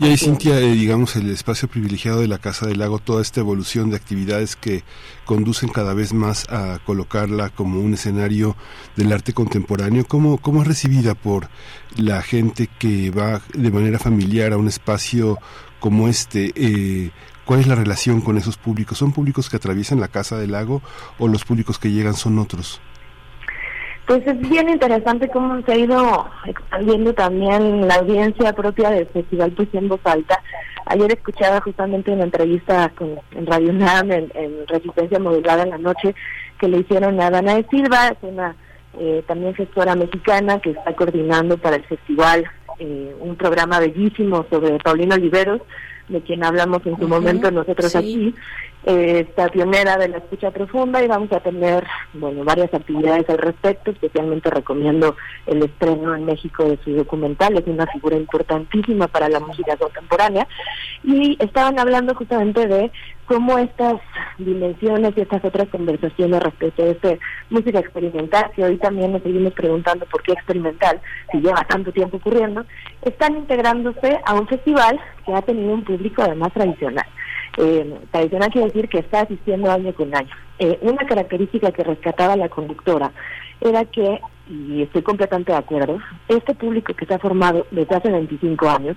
[0.00, 3.38] Y ahí, Cintia, eh, digamos, el espacio privilegiado de la Casa del Lago, toda esta
[3.40, 4.82] evolución de actividades que
[5.26, 8.56] conducen cada vez más a colocarla como un escenario
[8.96, 11.48] del arte contemporáneo, ¿cómo, cómo es recibida por
[11.96, 15.38] la gente que va de manera familiar a un espacio
[15.80, 16.52] como este?
[16.54, 17.10] Eh,
[17.44, 18.98] ¿Cuál es la relación con esos públicos?
[18.98, 20.80] ¿Son públicos que atraviesan la Casa del Lago
[21.18, 22.80] o los públicos que llegan son otros?
[24.06, 29.52] Pues es bien interesante cómo se ha ido expandiendo también la audiencia propia del Festival
[29.52, 30.40] Poesía en Voz Alta.
[30.86, 35.78] Ayer escuchaba justamente una entrevista con, en Radio UNAM, en, en Resistencia Modulada en la
[35.78, 36.14] noche,
[36.58, 38.56] que le hicieron a Danae Silva, es una
[38.98, 42.44] eh, también gestora mexicana que está coordinando para el festival
[42.78, 45.60] eh, un programa bellísimo sobre Paulino Oliveros,
[46.08, 47.98] de quien hablamos en su momento nosotros sí.
[47.98, 48.34] aquí.
[48.84, 53.92] Está pionera de la escucha profunda y vamos a tener bueno varias actividades al respecto.
[53.92, 55.16] Especialmente recomiendo
[55.46, 57.56] el estreno en México de su documental.
[57.56, 60.48] Es una figura importantísima para la música contemporánea.
[61.04, 62.90] Y estaban hablando justamente de
[63.26, 64.00] cómo estas
[64.38, 67.14] dimensiones y estas otras conversaciones respecto de esta
[67.50, 72.16] música experimental que hoy también nos seguimos preguntando por qué experimental si lleva tanto tiempo
[72.16, 72.64] ocurriendo
[73.02, 77.06] están integrándose a un festival que ha tenido un público además tradicional
[77.58, 80.30] eh, tradicional quiere decir que está asistiendo año con año.
[80.58, 83.12] Eh, una característica que rescataba la conductora
[83.60, 88.10] era que, y estoy completamente de acuerdo, este público que se ha formado desde hace
[88.10, 88.96] 25 años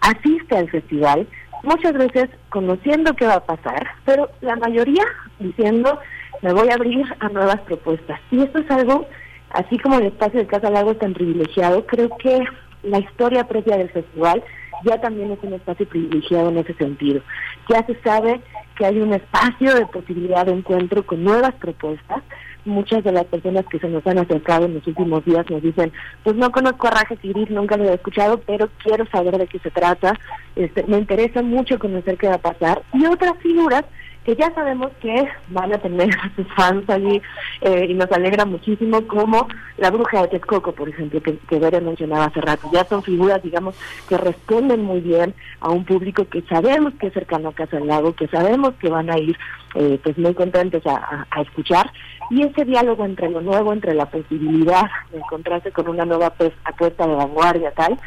[0.00, 1.26] asiste al festival
[1.62, 5.02] muchas veces conociendo qué va a pasar, pero la mayoría
[5.38, 5.98] diciendo
[6.42, 8.20] me voy a abrir a nuevas propuestas.
[8.30, 9.06] Y esto es algo,
[9.50, 12.38] así como el espacio de Casa Lago es tan privilegiado, creo que
[12.84, 14.42] la historia propia del festival
[14.84, 17.22] ya también es un espacio privilegiado en ese sentido.
[17.68, 18.40] Ya se sabe
[18.76, 22.22] que hay un espacio de posibilidad de encuentro con nuevas propuestas.
[22.64, 25.92] Muchas de las personas que se nos han acercado en los últimos días nos dicen,
[26.22, 29.58] pues no conozco a Raja Tigris, nunca lo he escuchado, pero quiero saber de qué
[29.58, 30.18] se trata,
[30.56, 32.82] este, me interesa mucho conocer qué va a pasar.
[32.94, 33.84] Y otras figuras
[34.24, 37.20] que ya sabemos que van a tener a sus fans allí
[37.60, 42.26] eh, y nos alegra muchísimo como la bruja de Texcoco, por ejemplo, que, que mencionaba
[42.26, 42.68] hace rato.
[42.72, 43.76] Ya son figuras, digamos,
[44.08, 47.88] que responden muy bien a un público que sabemos que es cercano a Casa del
[47.88, 49.36] Lago, que sabemos que van a ir
[49.74, 51.90] eh, pues muy contentos a, a, escuchar
[52.30, 56.52] y ese diálogo entre lo nuevo, entre la posibilidad de encontrarse con una nueva pues,
[56.64, 57.98] apuesta de vanguardia tal,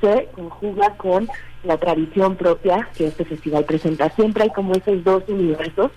[0.00, 1.26] se conjuga con
[1.64, 4.08] la tradición propia que este festival presenta.
[4.10, 5.90] Siempre hay como esos dos universos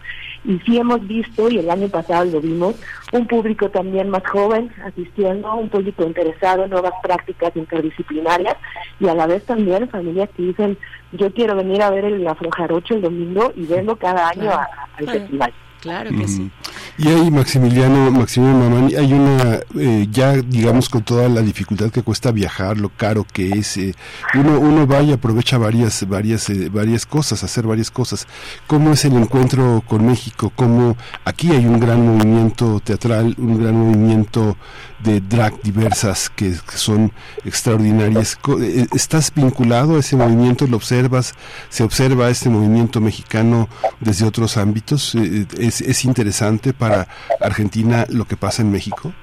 [0.44, 2.76] y sí hemos visto, y el año pasado lo vimos,
[3.12, 8.56] un público también más joven asistiendo, un público interesado en nuevas prácticas interdisciplinarias
[9.00, 10.78] y a la vez también familias que dicen,
[11.12, 15.54] yo quiero venir a ver el Afrojarocho el domingo y verlo cada año al festival.
[15.82, 16.50] Claro que sí.
[16.98, 22.02] Y ahí, Maximiliano, Maximiliano Mamani, hay una, eh, ya digamos con toda la dificultad que
[22.02, 23.94] cuesta viajar, lo caro que es, eh,
[24.34, 28.28] uno, uno va y aprovecha varias, varias, eh, varias cosas, hacer varias cosas.
[28.66, 30.52] ¿Cómo es el encuentro con México?
[30.56, 34.58] ¿Cómo aquí hay un gran movimiento teatral, un gran movimiento
[35.00, 37.12] de drag diversas que, son
[37.46, 38.38] extraordinarias?
[38.94, 40.68] ¿Estás vinculado a ese movimiento?
[40.68, 41.34] ¿Lo observas?
[41.70, 43.68] ¿Se observa este movimiento mexicano
[44.00, 45.16] desde otros ámbitos?
[45.16, 47.08] ¿Es, es interesante para
[47.40, 49.14] Argentina lo que pasa en México?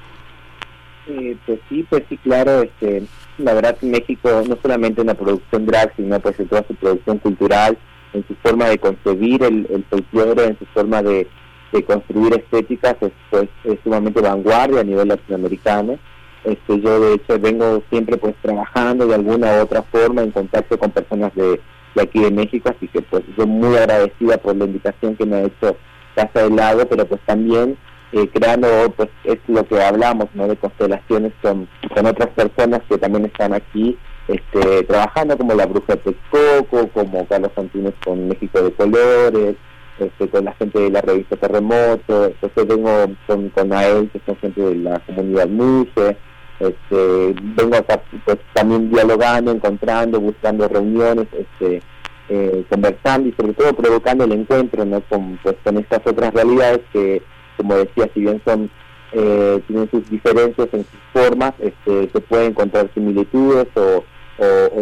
[1.07, 2.63] Eh, pues sí, pues sí, claro.
[2.63, 3.03] Este,
[3.39, 6.75] la verdad que México, no solamente en la producción drag, sino pues en toda su
[6.75, 7.79] producción cultural,
[8.13, 11.29] en su forma de concebir el, el folclore, en su forma de,
[11.75, 15.99] de construir estéticas, es, pues, es sumamente vanguardia a nivel latinoamericano.
[16.45, 20.79] Este, yo de hecho vengo siempre pues trabajando de alguna u otra forma en contacto
[20.79, 21.61] con personas de,
[21.95, 25.37] de aquí de México, así que pues yo muy agradecida por la invitación que me
[25.37, 25.77] ha hecho
[26.15, 27.77] Casa del Lago, pero pues también
[28.13, 30.47] eh, creando, pues es lo que hablamos, ¿no?
[30.47, 33.99] De constelaciones con, con otras personas que también están aquí
[34.29, 39.57] este, trabajando, como la Bruja Texcoco, como Carlos Antunes con México de Colores,
[39.99, 42.91] este, con la gente de la revista Terremoto, entonces vengo
[43.27, 46.17] con, con AEL, que son gente de la comunidad MUSE,
[46.61, 47.77] este, vengo
[48.25, 51.83] pues también dialogando, encontrando, buscando reuniones, este,
[52.29, 55.01] eh, conversando y sobre todo provocando el encuentro ¿no?
[55.03, 57.23] con, pues, con estas otras realidades que,
[57.57, 58.71] como decía, si bien son
[59.17, 64.05] eh, tienen sus diferencias en sus formas, este, se pueden encontrar similitudes o,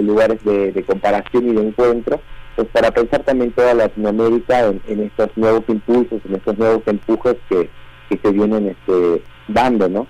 [0.01, 2.21] lugares de, comparación y de encuentro,
[2.57, 7.37] pues para pensar también toda Latinoamérica en, en estos nuevos impulsos, en estos nuevos empujes
[7.49, 7.71] que,
[8.09, 10.07] que se vienen este, dando, ¿no?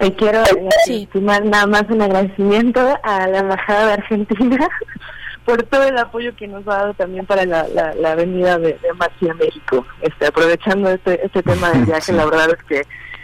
[0.00, 0.42] Y quiero
[0.84, 1.08] sí.
[1.14, 4.68] nada más un agradecimiento a la Embajada de Argentina
[5.44, 8.78] por todo el apoyo que nos ha dado también para la, la, la venida de,
[8.82, 9.86] de Maxi a México.
[10.00, 12.12] Este, aprovechando este, este tema del viaje, sí.
[12.12, 12.82] la verdad es que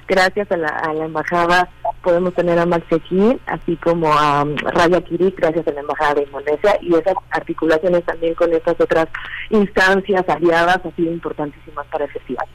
[0.09, 1.69] gracias a la, a la embajada
[2.03, 6.15] podemos tener a Maxi aquí, así como a um, Raya Kiri, gracias a la embajada
[6.15, 9.09] de Indonesia, y esas articulaciones también con estas otras
[9.51, 12.47] instancias aliadas han sido importantísimas para el festival.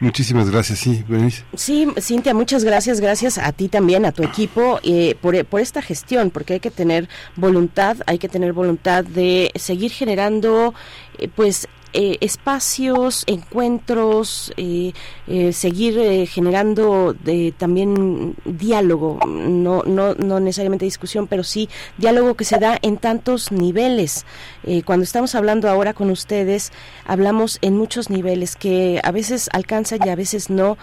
[0.00, 1.44] Muchísimas gracias, sí, Berenice.
[1.54, 5.82] Sí, Cintia, muchas gracias, gracias a ti también, a tu equipo, eh, por, por esta
[5.82, 10.74] gestión, porque hay que tener voluntad, hay que tener voluntad de seguir generando,
[11.18, 14.92] eh, pues, eh, espacios, encuentros, eh,
[15.26, 22.34] eh, seguir eh, generando de, también diálogo, no, no, no necesariamente discusión, pero sí diálogo
[22.34, 24.26] que se da en tantos niveles.
[24.64, 26.72] Eh, cuando estamos hablando ahora con ustedes,
[27.06, 30.76] hablamos en muchos niveles que a veces alcanzan y a veces no.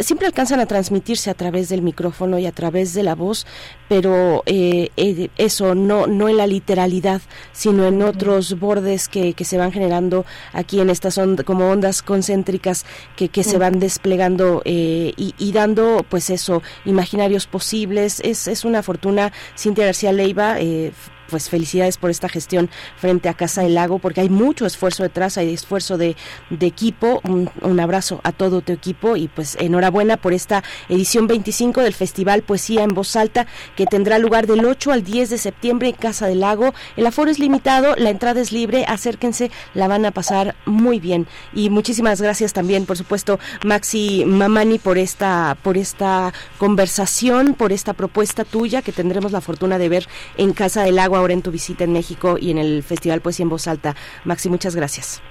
[0.00, 3.46] Siempre alcanzan a transmitirse a través del micrófono y a través de la voz,
[3.88, 7.22] pero eh, eh, eso no no en la literalidad,
[7.52, 12.02] sino en otros bordes que, que se van generando aquí en estas ondas, como ondas
[12.02, 12.84] concéntricas
[13.16, 18.20] que, que se van desplegando eh, y, y, dando, pues eso, imaginarios posibles.
[18.20, 20.92] Es, es una fortuna, Cintia García Leiva, eh,
[21.28, 25.38] pues felicidades por esta gestión frente a Casa del Lago, porque hay mucho esfuerzo detrás,
[25.38, 26.16] hay esfuerzo de,
[26.60, 27.20] equipo.
[27.24, 31.94] Un, un, abrazo a todo tu equipo y pues enhorabuena por esta edición 25 del
[31.94, 33.46] Festival Poesía en Voz Alta,
[33.76, 36.74] que tendrá lugar del 8 al 10 de septiembre en Casa del Lago.
[36.96, 41.26] El aforo es limitado, la entrada es libre, acérquense, la van a pasar muy bien.
[41.52, 47.92] Y muchísimas gracias también, por supuesto, Maxi Mamani, por esta, por esta conversación, por esta
[47.92, 51.50] propuesta tuya que tendremos la fortuna de ver en Casa del Lago ahora en tu
[51.50, 53.94] visita en México y en el Festival Poesía en Voz Alta.
[54.24, 55.22] Maxi, muchas gracias.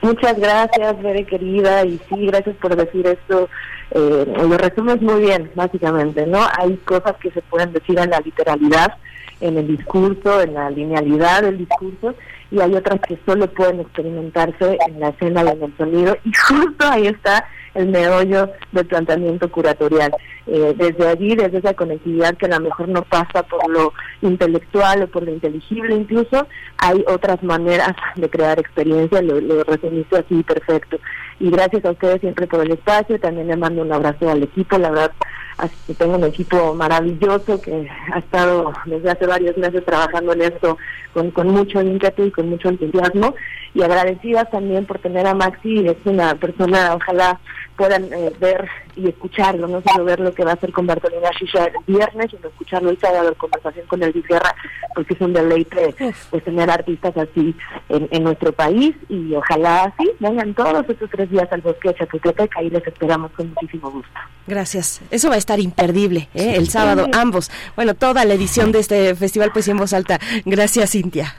[0.00, 3.48] Muchas gracias, Bere querida, y sí, gracias por decir esto.
[3.90, 6.40] Eh, lo resumes muy bien, básicamente, ¿no?
[6.58, 8.94] Hay cosas que se pueden decir en la literalidad,
[9.40, 12.14] en el discurso, en la linealidad del discurso,
[12.50, 16.32] y hay otras que solo pueden experimentarse en la escena y en el sonido, y
[16.32, 20.12] justo ahí está el meollo del planteamiento curatorial.
[20.46, 25.02] Eh, desde allí, desde esa conectividad que a lo mejor no pasa por lo intelectual
[25.02, 26.46] o por lo inteligible incluso,
[26.78, 30.98] hay otras maneras de crear experiencia, lo, lo resumiste así perfecto.
[31.40, 34.78] Y gracias a ustedes siempre por el espacio, también le mando un abrazo al equipo,
[34.78, 35.12] la verdad
[35.58, 40.42] Así que tengo un equipo maravilloso que ha estado desde hace varios meses trabajando en
[40.42, 40.78] esto
[41.12, 43.34] con, con mucho ímpetu y con mucho entusiasmo.
[43.74, 47.40] Y agradecidas también por tener a Maxi, es una persona, ojalá
[47.76, 51.30] puedan eh, ver y escucharlo, no solo ver lo que va a hacer con Bartolina
[51.38, 54.54] Shisha el viernes, sino escucharlo el sábado en conversación con el Guerra,
[54.94, 55.94] porque es un deleite
[56.30, 57.54] pues tener artistas así
[57.88, 61.94] en, en nuestro país y ojalá así vengan todos estos tres días al bosque de
[61.96, 64.12] Chapultepec, ahí les esperamos con muchísimo gusto.
[64.46, 65.00] Gracias.
[65.10, 66.54] Eso va a estar imperdible, ¿eh?
[66.56, 67.50] el sábado, ambos.
[67.76, 70.18] Bueno, toda la edición de este festival pues en voz alta.
[70.44, 71.34] Gracias, Cintia.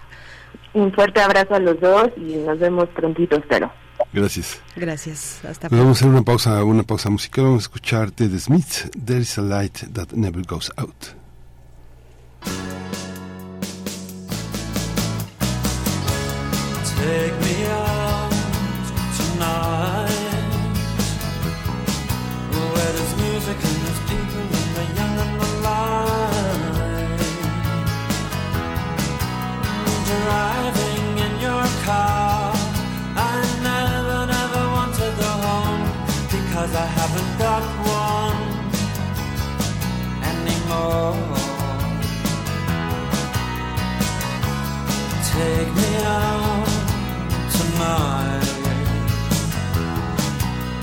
[0.74, 3.72] Un fuerte abrazo a los dos y nos vemos prontito, espero.
[4.16, 4.62] Gracias.
[4.78, 5.44] Gracias.
[5.44, 7.44] Hasta Pues vamos a hacer una pausa, una pausa musical.
[7.44, 11.14] Vamos a escuchar de The Smiths, There is a light that never goes out.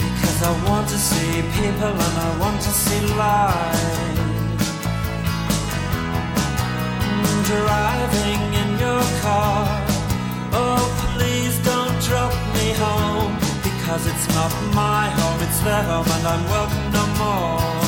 [0.09, 4.19] Because I want to see people and I want to see life
[7.47, 9.67] Driving in your car.
[10.53, 10.83] Oh
[11.15, 13.35] please don't drop me home.
[13.63, 17.82] Because it's not my home, it's their home and I'm welcome no more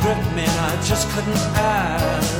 [0.00, 2.31] gripped me, and I just couldn't ask.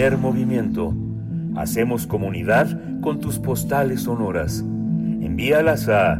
[0.00, 0.94] Primer movimiento.
[1.56, 2.66] Hacemos comunidad
[3.02, 4.60] con tus postales sonoras.
[4.60, 6.18] Envíalas a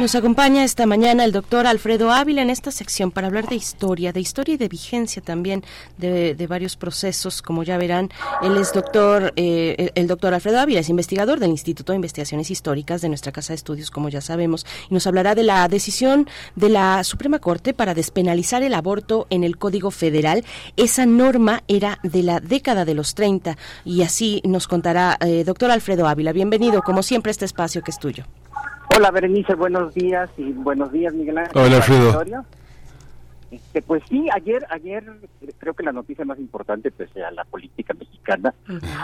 [0.00, 4.12] Nos acompaña esta mañana el doctor Alfredo Ávila en esta sección para hablar de historia,
[4.12, 5.62] de historia y de vigencia también
[5.98, 8.10] de, varios procesos, como ya verán.
[8.42, 12.50] Él es doctor, eh, el- el doctor Alfredo Ávila, es investigador del Instituto de Investigaciones
[12.50, 16.28] Históricas de nuestra Casa de Estudios, como ya sabemos, y nos hablará de la decisión
[16.56, 20.44] de la Suprema Corte para despenalizar el aborto en el Código Federal.
[20.76, 25.70] Esa norma era de la década de los 30 y así nos contará eh, doctor
[25.70, 26.32] Alfredo Ávila.
[26.32, 28.24] Bienvenido, como siempre, a este espacio que es tuyo.
[28.96, 31.52] Hola Berenice, buenos días y buenos días Miguel Ángel.
[31.62, 32.44] Hola, Alfredo.
[33.50, 35.04] Este, pues sí, ayer, ayer
[35.58, 38.52] creo que la noticia más importante, pese a la política mexicana,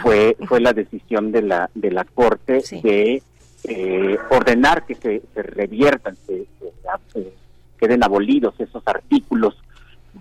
[0.01, 3.21] fue fue la decisión de la de la corte de
[3.63, 6.71] eh, ordenar que se, se reviertan, se, se-
[7.13, 7.33] se-
[7.79, 9.55] queden abolidos esos artículos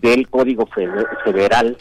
[0.00, 1.76] del Código Fede- Federal,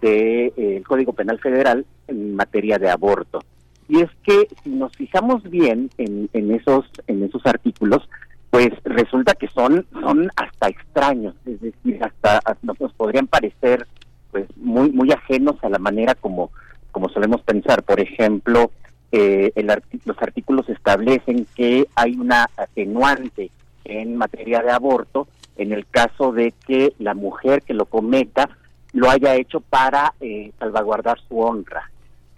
[0.00, 3.40] de, eh, el Código Penal Federal en materia de aborto.
[3.88, 8.08] Y es que si nos fijamos bien en, esos en esos artículos,
[8.50, 13.86] pues resulta que son son hasta extraños, es decir, hasta, nos podrían parecer
[14.30, 16.50] pues muy muy ajenos a la manera como
[16.90, 17.82] como solemos pensar.
[17.82, 18.70] Por ejemplo,
[19.10, 23.50] eh, el arti- los artículos establecen que hay una atenuante
[23.84, 28.48] en materia de aborto en el caso de que la mujer que lo cometa
[28.92, 31.90] lo haya hecho para eh, salvaguardar su honra,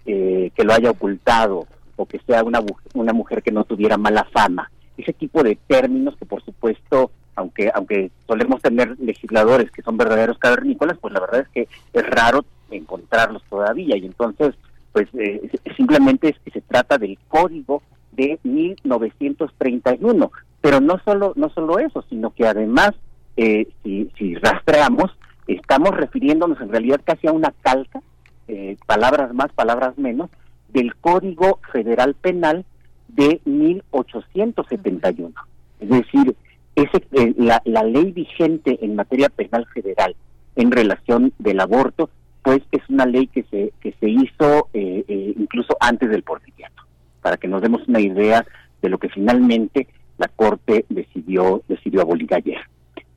[0.05, 2.61] eh, que lo haya ocultado o que sea una,
[2.93, 4.69] una mujer que no tuviera mala fama.
[4.97, 10.37] Ese tipo de términos que por supuesto, aunque aunque solemos tener legisladores que son verdaderos
[10.37, 14.55] cavernícolas, pues la verdad es que es raro encontrarlos todavía y entonces
[14.91, 20.31] pues eh, simplemente es que se trata del código de 1931
[20.61, 22.91] pero no solo no solo eso sino que además
[23.37, 25.11] eh, si, si rastreamos
[25.47, 28.01] estamos refiriéndonos en realidad casi a una calca
[28.47, 30.29] eh, palabras más palabras menos
[30.69, 32.65] del código federal penal
[33.07, 35.33] de 1871
[35.79, 36.35] es decir
[36.75, 40.15] ese, eh, la, la ley vigente en materia penal federal
[40.55, 42.09] en relación del aborto
[42.45, 46.83] pues es una ley que se que se hizo eh, eh, incluso antes del porfiriato
[47.21, 48.45] para que nos demos una idea
[48.83, 49.87] de lo que finalmente
[50.19, 52.59] la corte decidió decidió abolir ayer.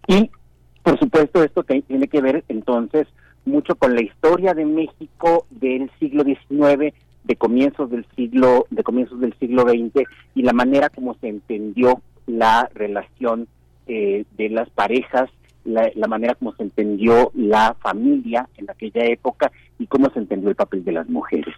[0.06, 0.30] Y
[0.82, 3.06] por supuesto esto tiene que ver entonces
[3.48, 6.94] mucho con la historia de México del siglo XIX
[7.24, 12.00] de comienzos del siglo de comienzos del siglo XX y la manera como se entendió
[12.26, 13.48] la relación
[13.86, 15.30] eh, de las parejas
[15.64, 20.48] la, la manera como se entendió la familia en aquella época y cómo se entendió
[20.48, 21.54] el papel de las mujeres.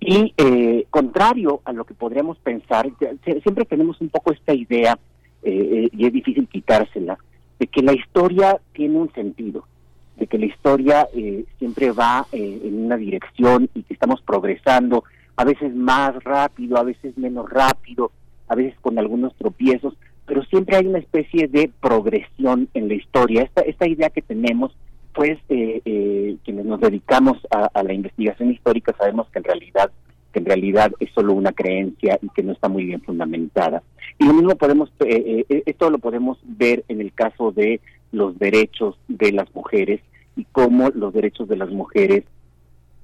[0.00, 2.90] Y eh, contrario a lo que podríamos pensar,
[3.42, 4.98] siempre tenemos un poco esta idea,
[5.42, 7.18] eh, eh, y es difícil quitársela,
[7.58, 9.66] de que la historia tiene un sentido,
[10.20, 15.02] de que la historia eh, siempre va eh, en una dirección y que estamos progresando,
[15.34, 18.12] a veces más rápido, a veces menos rápido,
[18.46, 19.94] a veces con algunos tropiezos,
[20.26, 23.42] pero siempre hay una especie de progresión en la historia.
[23.42, 24.76] Esta, esta idea que tenemos,
[25.14, 29.90] pues eh, eh, quienes nos dedicamos a, a la investigación histórica sabemos que en realidad
[30.32, 33.82] que en realidad es solo una creencia y que no está muy bien fundamentada.
[34.18, 37.80] Y lo mismo podemos, eh, eh, esto lo podemos ver en el caso de
[38.12, 40.00] los derechos de las mujeres
[40.40, 42.24] y cómo los derechos de las mujeres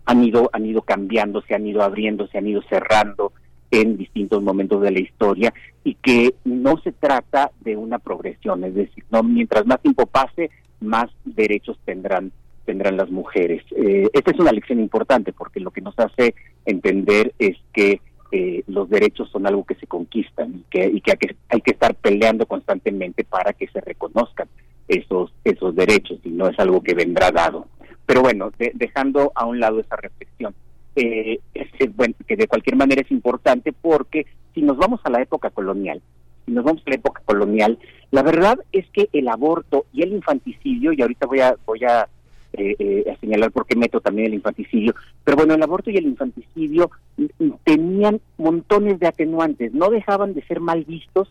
[0.06, 3.32] han ido han ido cambiando, se han ido abriendo, se han ido cerrando
[3.70, 5.52] en distintos momentos de la historia
[5.84, 10.50] y que no se trata de una progresión, es decir, no mientras más tiempo pase,
[10.80, 12.32] más derechos tendrán
[12.64, 13.62] tendrán las mujeres.
[13.76, 16.34] Eh, esta es una lección importante porque lo que nos hace
[16.64, 18.00] entender es que
[18.32, 21.16] eh, los derechos son algo que se conquistan y que,
[21.48, 24.48] hay que estar peleando constantemente para que se reconozcan
[24.88, 27.66] esos esos derechos y no es algo que vendrá dado.
[28.06, 30.54] Pero bueno, de- dejando a un lado esa reflexión,
[30.94, 31.66] eh, es,
[31.96, 36.00] bueno, que de cualquier manera es importante porque si nos vamos a la época colonial,
[36.46, 37.78] si nos vamos a la época colonial,
[38.12, 42.08] la verdad es que el aborto y el infanticidio, y ahorita voy a voy a,
[42.52, 45.96] eh, eh, a señalar por qué meto también el infanticidio, pero bueno, el aborto y
[45.96, 51.30] el infanticidio mm, tenían montones de atenuantes, no dejaban de ser mal vistos,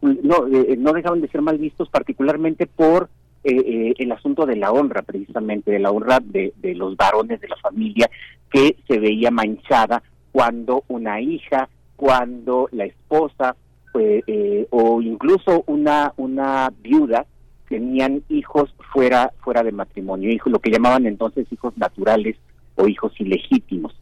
[0.00, 3.08] no, eh, no dejaban de ser mal vistos particularmente por
[3.44, 7.40] eh, eh, el asunto de la honra, precisamente, de la honra de, de los varones
[7.40, 8.10] de la familia,
[8.50, 10.02] que se veía manchada
[10.32, 13.56] cuando una hija, cuando la esposa
[13.94, 17.26] eh, eh, o incluso una, una viuda
[17.68, 22.36] tenían hijos fuera, fuera de matrimonio, hijos, lo que llamaban entonces hijos naturales
[22.76, 23.94] o hijos ilegítimos.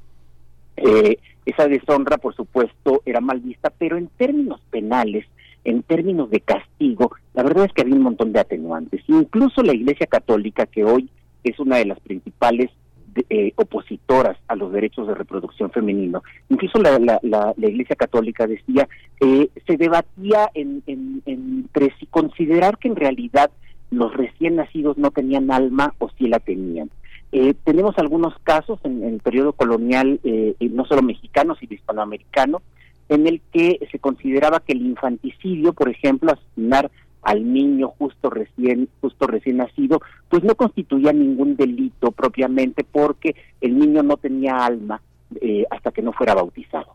[0.77, 5.25] Eh, esa deshonra, por supuesto, era mal vista, pero en términos penales,
[5.71, 9.03] en términos de castigo, la verdad es que había un montón de atenuantes.
[9.09, 11.09] Incluso la Iglesia Católica, que hoy
[11.45, 12.71] es una de las principales
[13.31, 18.47] eh, opositoras a los derechos de reproducción femenino, incluso la, la, la, la Iglesia Católica
[18.47, 18.89] decía,
[19.21, 20.83] eh, se debatía en-
[21.25, 23.51] entre si considerar que en realidad
[23.91, 26.91] los recién nacidos no tenían alma o si la tenían.
[27.33, 31.75] Eh, tenemos algunos casos en, en el periodo colonial, eh, eh, no solo mexicano, sino
[31.75, 32.63] hispanoamericano,
[33.09, 36.91] en el que se consideraba que el infanticidio, por ejemplo, asesinar
[37.23, 43.77] al niño justo recién justo recién nacido, pues no constituía ningún delito propiamente porque el
[43.77, 45.03] niño no tenía alma
[45.41, 46.95] eh, hasta que no fuera bautizado.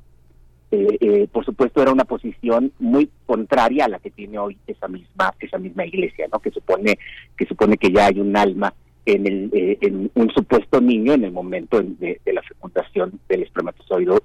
[0.71, 4.87] eh, eh, por supuesto era una posición muy contraria a la que tiene hoy esa
[4.87, 6.97] misma esa misma iglesia no que supone
[7.37, 8.73] que supone que ya hay un alma
[9.05, 14.17] en el eh, en un supuesto niño en el momento de, la fecundación del espermatozoide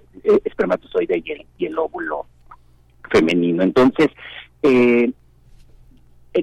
[0.45, 2.27] espermatozoide y el, y el óvulo
[3.11, 3.62] femenino.
[3.62, 4.09] Entonces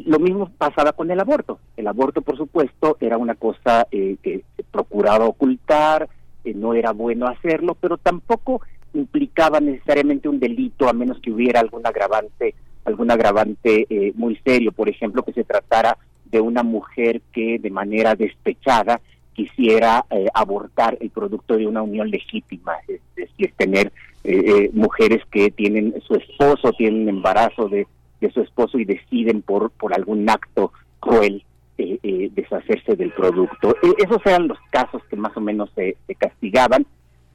[0.06, 1.60] lo mismo pasaba con el aborto.
[1.78, 6.10] El aborto por supuesto era una cosa que se procuraba ocultar
[6.52, 8.62] no era bueno hacerlo pero tampoco
[8.94, 12.54] implicaba necesariamente un delito a menos que hubiera algún agravante
[12.84, 15.98] algún agravante eh, muy serio por ejemplo que se tratara
[16.34, 19.00] de una mujer que de manera despechada
[19.34, 23.92] quisiera eh, abortar el producto de una unión legítima es decir tener
[24.26, 27.88] eh, mujeres que tienen su esposo tienen embarazo de,
[28.20, 31.44] de su esposo y deciden por por algún acto cruel
[31.76, 33.76] deshacerse del producto.
[33.82, 36.86] E, esos eran los casos que más o menos se castigaban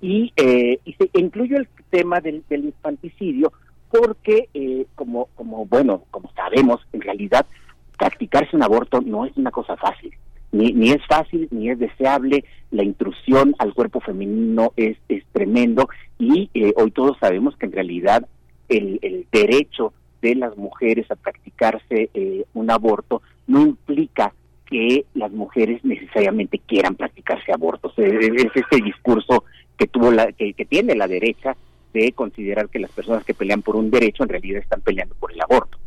[0.00, 3.52] y, eh, y se incluyo el tema del, infanticidio
[3.90, 7.46] porque, eh, como, como, bueno, como sabemos, en realidad
[7.98, 10.14] practicarse un aborto no es una cosa fácil.
[10.50, 15.88] Ni, ni es fácil, ni es deseable, la intrusión al cuerpo femenino es, es tremendo
[16.18, 18.26] y eh, hoy todos sabemos que en realidad
[18.68, 19.92] el, el derecho
[20.22, 24.32] de las mujeres a practicarse eh, un aborto no implica
[24.66, 27.92] que las mujeres necesariamente quieran practicarse abortos.
[27.96, 29.44] Es, es este discurso
[29.76, 31.56] que tuvo la que, tiene la derecha
[31.94, 35.32] de considerar que las personas que pelean por un derecho en realidad están peleando por
[35.32, 35.78] el aborto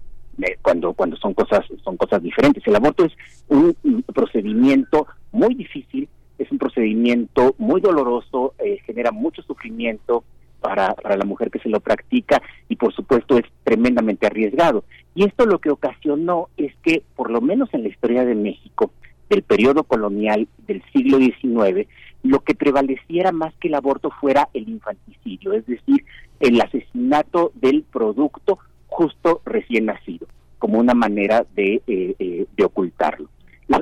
[0.61, 2.65] cuando cuando son cosas son cosas diferentes.
[2.65, 3.13] El aborto es
[3.47, 3.75] un,
[4.13, 6.07] procedimiento muy difícil
[6.37, 10.23] es un procedimiento muy doloroso eh, genera mucho sufrimiento
[10.59, 14.83] para, para la mujer que se lo practica y por supuesto es tremendamente arriesgado.
[15.13, 18.91] Y esto lo que ocasionó es que por lo menos en la historia de México
[19.29, 21.87] del periodo colonial del siglo XIX
[22.23, 26.05] lo que prevaleciera más que el aborto fuera el infanticidio, es decir,
[26.39, 28.59] el asesinato del producto
[28.91, 30.27] justo recién nacido,
[30.59, 33.29] como una manera de, eh, eh, de ocultarlo.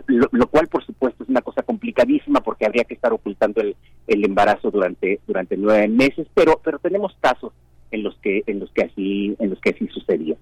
[0.06, 3.76] lo, cual, por supuesto, es una cosa complicadísima porque habría que estar ocultando el,
[4.08, 7.52] el embarazo durante durante nueve meses, pero pero tenemos casos
[7.92, 10.36] en los que en los que así en los que así sucedía.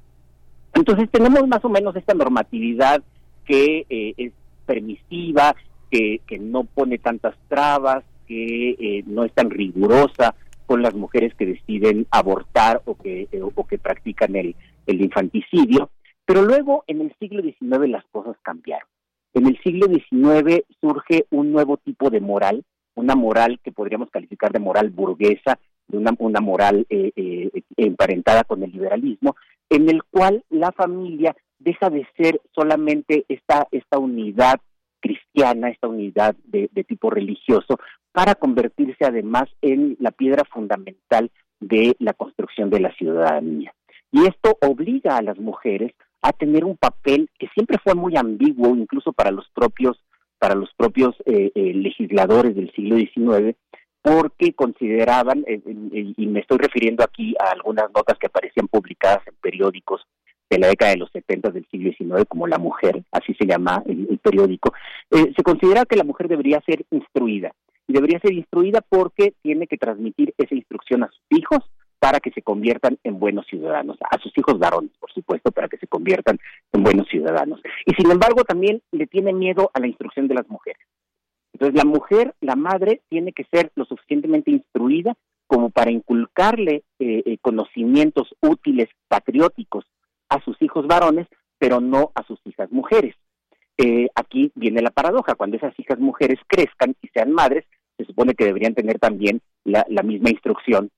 [0.74, 3.02] Entonces tenemos más o menos esta normatividad
[3.46, 4.34] que eh, es
[4.66, 5.56] permisiva,
[5.90, 10.36] que, que no pone tantas trabas, que eh, no es tan rigurosa
[10.68, 14.56] con las mujeres que deciden abortar o que, eh, o que practican el,
[14.86, 15.90] el infanticidio.
[16.26, 18.88] Pero luego en el siglo XIX las cosas cambiaron.
[19.34, 22.64] En el siglo XIX surge un nuevo tipo de moral,
[22.96, 28.44] una moral que podríamos calificar de moral burguesa, de una, una moral eh, eh, emparentada
[28.44, 29.36] con el liberalismo,
[29.70, 34.60] en el cual la familia deja de ser solamente esta, esta unidad
[35.00, 37.80] cristiana, esta unidad de, tipo religioso,
[38.18, 43.76] para convertirse además en la piedra fundamental de la construcción de la ciudadanía.
[44.12, 45.94] Y esto obliga a las mujeres
[46.24, 50.04] a tener un papel que siempre fue muy ambiguo, incluso para los propios
[50.40, 53.56] para los propios eh, eh, legisladores del siglo XIX,
[54.02, 55.62] porque consideraban, eh,
[56.18, 60.02] y me estoy refiriendo aquí a algunas notas que aparecían publicadas en periódicos
[60.50, 63.84] de la década de los 70 del siglo XIX como La Mujer, así se llama
[63.86, 64.74] el, periódico,
[65.12, 67.52] eh, se considera que la mujer debería ser instruida.
[67.88, 71.60] Y debería ser instruida porque tiene que transmitir esa instrucción a sus hijos
[72.00, 75.78] para que se conviertan en buenos ciudadanos, a sus hijos varones, por supuesto, para que
[75.78, 76.38] se conviertan
[76.72, 77.60] en buenos ciudadanos.
[77.86, 80.82] Y sin embargo, también le tiene miedo a la instrucción de las mujeres.
[81.54, 85.16] Entonces, la mujer, la madre, tiene que ser lo suficientemente instruida
[85.48, 89.86] como para inculcarle eh, eh, conocimientos útiles, patrióticos,
[90.30, 91.28] a sus hijos varones,
[91.58, 93.16] pero no a sus hijas mujeres.
[93.78, 97.66] Eh, aquí viene la paradoja, cuando esas hijas mujeres crezcan y sean madres,
[97.98, 100.90] se supone que deberían tener también la, misma instrucción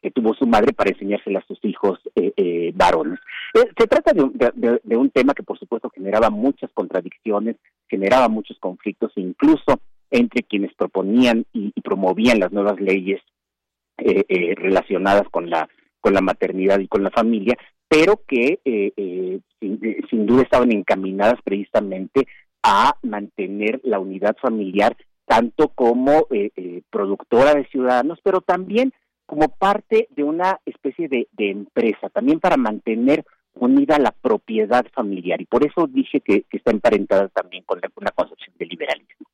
[0.00, 3.18] que tuvo su madre para enseñársela a sus hijos eh, eh, varones.
[3.54, 7.56] se trata de un, de, un, tema que por supuesto generaba muchas contradicciones,
[7.88, 9.80] generaba muchos conflictos, incluso
[10.10, 13.20] entre quienes proponían y, promovían las nuevas leyes
[13.96, 15.68] relacionadas con la
[16.00, 17.56] con la maternidad y con la familia,
[17.88, 22.26] pero que eh, eh, eh, sin, duda estaban encaminadas precisamente
[22.62, 24.96] a mantener la unidad familiar
[25.28, 26.26] tanto como
[26.90, 28.92] productora de ciudadanos, pero también
[29.26, 33.24] como parte de una especie de, empresa, también para mantener
[33.54, 35.40] unida la propiedad familiar.
[35.40, 39.26] Y por eso dije que, está emparentada también con la, una concepción de liberalismo.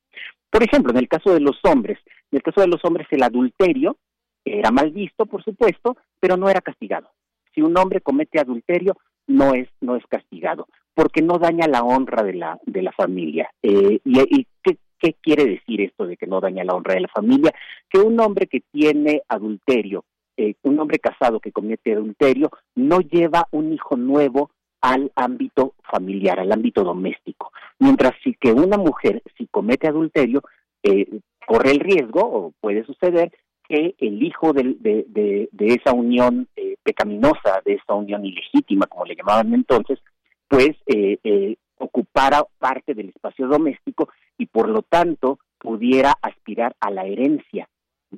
[0.49, 1.97] Por ejemplo, en el caso de los hombres,
[2.31, 3.97] en el caso de los hombres el adulterio
[4.43, 7.09] era mal visto, por supuesto, pero no era castigado
[7.55, 12.21] si un hombre comete adulterio, no es, no es castigado, porque no daña la honra
[12.21, 13.49] de la, de la familia.
[13.63, 14.77] Eh, ¿Y, qué,
[15.13, 17.53] quiere decir esto de que no daña la honra de la familia?
[17.89, 20.03] Que un hombre que tiene adulterio
[20.37, 24.51] eh, un hombre casado que comete adulterio no lleva un hijo nuevo
[24.81, 27.51] al ámbito familiar, al ámbito doméstico.
[27.79, 30.43] Mientras que una mujer, si comete adulterio,
[30.83, 31.07] eh,
[31.47, 33.31] corre el riesgo, o puede suceder,
[33.67, 39.15] que el hijo de, de, esa unión eh, pecaminosa, de esa unión ilegítima, como le
[39.15, 39.99] llamaban entonces,
[40.47, 47.05] pues eh, ocupara parte del espacio doméstico y por lo tanto pudiera aspirar a la
[47.05, 47.67] herencia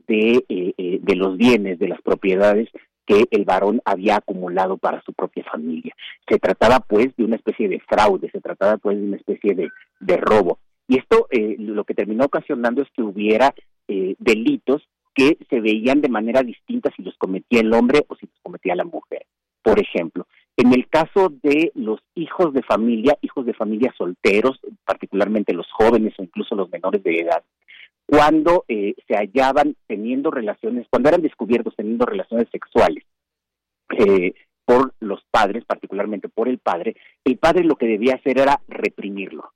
[0.07, 0.43] de,
[1.01, 2.69] de los bienes, de las propiedades
[3.07, 5.95] que el varón había acumulado para su propia familia.
[6.29, 9.69] Se trataba pues de una especie de fraude, se trataba pues de una especie de,
[10.01, 10.59] de robo.
[10.87, 13.55] Y esto eh, lo que terminó ocasionando es que hubiera
[13.87, 18.27] eh, delitos que se veían de manera distinta si los cometía el hombre o si
[18.27, 19.25] los cometía la mujer.
[19.63, 20.27] Por ejemplo,
[20.57, 26.15] en el caso de los hijos de familia, hijos de familia solteros, particularmente los jóvenes
[26.17, 27.43] o incluso los menores de edad,
[28.07, 33.03] cuando eh, se hallaban teniendo relaciones, cuando eran descubiertos teniendo relaciones sexuales
[33.97, 34.33] eh,
[34.65, 39.51] por los padres, particularmente por el padre, el padre lo que debía hacer era reprimirlo.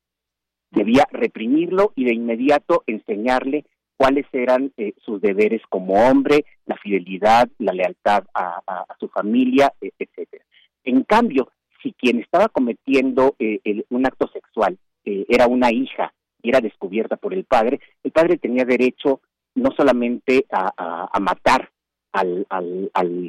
[0.69, 3.65] Debía reprimirlo y de inmediato enseñarle
[3.97, 9.91] cuáles eran eh, sus deberes como hombre, la fidelidad, la lealtad a, su familia, e,
[9.97, 10.43] etcétera.
[10.83, 11.51] En cambio,
[11.81, 13.35] si quien estaba cometiendo
[13.89, 18.65] un acto sexual era una hija y era descubierta por el padre, el padre tenía
[18.65, 19.21] derecho
[19.55, 21.69] no solamente a, matar
[22.11, 22.45] al,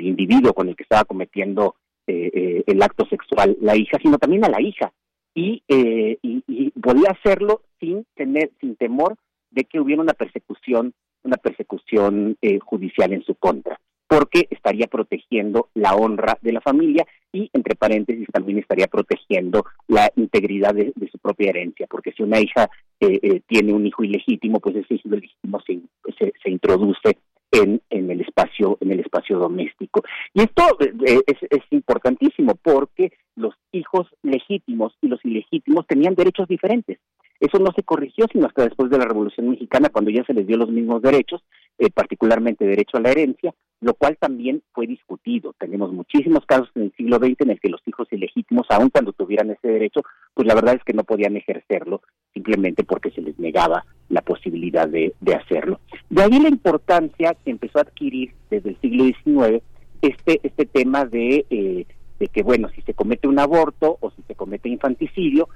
[0.01, 1.77] individuo con el que estaba cometiendo
[2.07, 4.93] eh, eh, el acto sexual la hija, sino también a la hija.
[5.35, 9.17] Y, eh, y, podía hacerlo sin tener, sin temor
[9.51, 13.79] de que hubiera una persecución, una persecución judicial en su contra
[14.13, 20.13] porque estaría protegiendo la honra de la familia y, entre paréntesis, también estaría protegiendo la
[20.17, 22.69] integridad de, su propia herencia, porque si una hija
[23.01, 25.81] eh, eh, tiene un hijo ilegítimo, pues ese hijo ilegítimo se,
[26.43, 27.17] se, introduce
[27.53, 30.03] en, en, el espacio en el espacio doméstico.
[30.35, 30.63] Y esto
[31.07, 36.99] eh, es, importantísimo porque los hijos legítimos y los ilegítimos tenían derechos diferentes.
[37.41, 40.47] Eso no se corrigió sino hasta después de la Revolución Mexicana, cuando ya se les
[40.47, 41.43] dio los mismos derechos,
[41.79, 45.55] eh, particularmente derecho a la herencia, lo cual también fue discutido.
[45.59, 49.13] Tenemos muchísimos casos en el siglo XX en el que los hijos ilegítimos, aun cuando
[49.13, 50.03] tuvieran ese derecho,
[50.35, 52.01] pues la verdad es que no podían ejercerlo
[52.33, 55.81] simplemente porque se les negaba la posibilidad de, hacerlo.
[56.09, 59.63] De ahí la importancia que empezó a adquirir desde el siglo XIX
[60.01, 61.87] este, este tema de, eh,
[62.21, 65.49] de que, bueno, si se comete un aborto o si se comete infanticidio,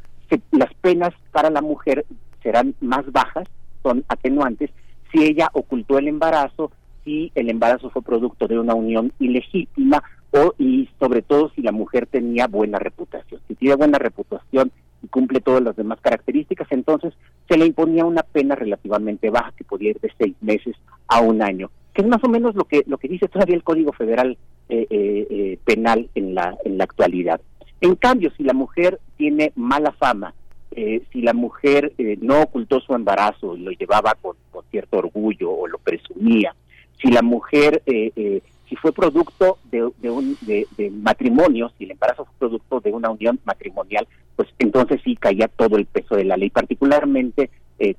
[0.50, 2.04] las penas para la mujer
[2.42, 3.48] serán más bajas,
[3.84, 4.70] son atenuantes,
[5.12, 6.72] si ella ocultó el embarazo,
[7.06, 10.02] si el embarazo fue producto de una unión ilegítima
[10.32, 13.40] o y sobre todo si la mujer tenía buena reputación.
[13.46, 17.14] Si tiene buena reputación y cumple todas las demás características, entonces
[17.48, 20.74] se le imponía una pena relativamente baja que podía ir de seis meses
[21.06, 23.62] a un año, que es más o menos lo que lo que dice todavía el
[23.62, 24.36] Código Federal
[24.68, 27.40] eh, eh, eh, Penal en la en la actualidad.
[27.80, 30.34] En cambio, si la mujer tiene mala fama,
[30.72, 34.36] eh, si la mujer no ocultó su embarazo y lo llevaba con,
[34.70, 36.54] cierto orgullo o lo presumía,
[37.00, 42.34] si la mujer, eh, si fue producto de, un de, matrimonio, si el embarazo fue
[42.38, 46.50] producto de una unión matrimonial, pues entonces sí caía todo el peso de la ley,
[46.50, 47.50] particularmente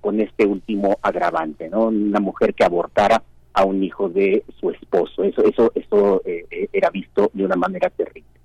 [0.02, 1.86] con este último agravante, ¿no?
[1.86, 3.22] Una mujer que abortara
[3.54, 8.38] a un hijo de su esposo, eso, eso, eso era visto de una manera terrible.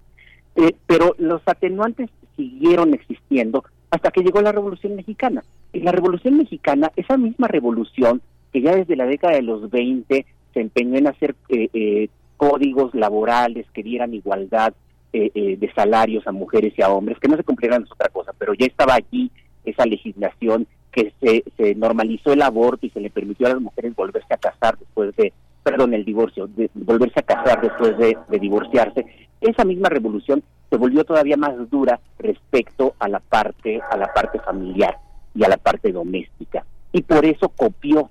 [0.57, 5.43] Eh, pero los atenuantes siguieron existiendo hasta que llegó la Revolución Mexicana.
[5.73, 8.21] Y la Revolución Mexicana, esa misma revolución
[8.53, 12.95] que ya desde la década de los 20 se empeñó en hacer eh, eh, códigos
[12.95, 14.75] laborales que dieran igualdad
[15.13, 18.55] de salarios a mujeres y a hombres, que no se cumplieran es otra cosa, pero
[18.55, 19.31] ya estaba allí
[19.63, 23.95] esa legislación que se, se normalizó el aborto y se le permitió a las mujeres
[23.95, 25.33] volverse a casar después de,
[25.63, 29.07] perdón, el divorcio, de volverse a casar después de, de divorciarse.
[29.41, 34.39] Esa misma revolución se volvió todavía más dura respecto a la parte a la parte
[34.39, 34.97] familiar
[35.35, 36.65] y a la parte doméstica.
[36.93, 38.11] Y por eso copió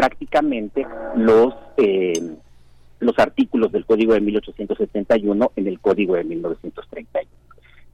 [0.00, 2.14] prácticamente los eh,
[3.00, 7.28] los artículos del Código de 1871 en el Código de 1931.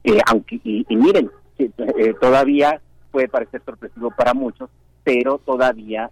[0.05, 2.79] Eh, aunque y, miren, eh, todavía
[3.11, 4.69] puede parecer sorpresivo para muchos,
[5.03, 6.09] pero todavía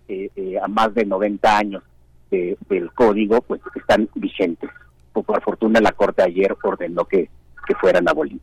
[0.61, 1.83] a más de 90 años
[2.29, 4.69] del código pues están vigentes
[5.13, 7.29] por fortuna la Corte ayer ordenó que,
[7.79, 8.41] fueran abolidos.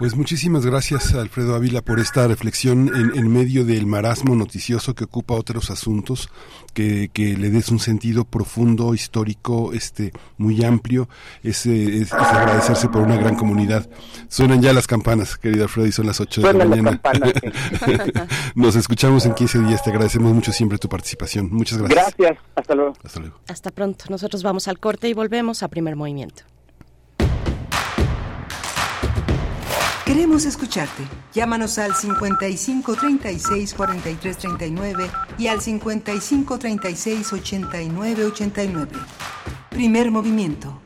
[0.00, 5.04] Pues muchísimas gracias Alfredo Ávila por esta reflexión en, en medio del marasmo noticioso que
[5.04, 6.30] ocupa otros asuntos,
[6.72, 11.06] que, que le des un sentido profundo, histórico, este, muy amplio,
[11.42, 13.90] es, es, agradecerse por una gran comunidad.
[14.30, 16.98] Suenan ya las campanas, querido Alfredo, y son las 8 de la mañana.
[18.54, 21.50] Nos escuchamos en 15 días, te agradecemos mucho siempre tu participación.
[21.52, 22.16] Muchas gracias.
[22.16, 22.94] Gracias, hasta luego.
[23.04, 23.36] Hasta luego.
[23.48, 24.06] Hasta pronto.
[24.08, 26.44] Nosotros vamos al corte y volvemos a primer movimiento.
[30.12, 31.04] Queremos escucharte.
[31.32, 35.08] Llámanos al 55 36 43 39
[35.38, 38.90] y al 55 36 89 89.
[39.70, 40.80] Primer movimiento.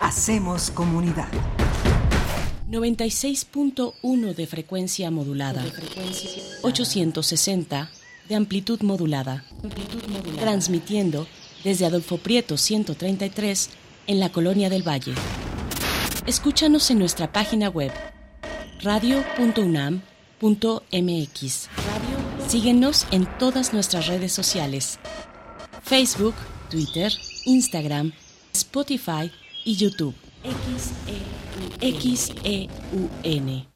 [0.00, 1.28] Hacemos comunidad.
[2.68, 5.64] 96.1 de frecuencia modulada.
[6.62, 7.90] 860
[8.28, 9.44] de amplitud modulada.
[10.40, 11.28] Transmitiendo
[11.62, 13.70] desde Adolfo Prieto 133
[14.08, 15.14] en la Colonia del Valle.
[16.26, 17.92] Escúchanos en nuestra página web
[18.82, 20.02] radio.unam.mx.
[22.48, 24.98] Síguenos en todas nuestras redes sociales.
[25.82, 26.34] Facebook,
[26.70, 27.12] Twitter,
[27.44, 28.12] Instagram,
[28.52, 29.30] Spotify
[29.64, 30.14] y YouTube.
[31.80, 33.66] XEUN.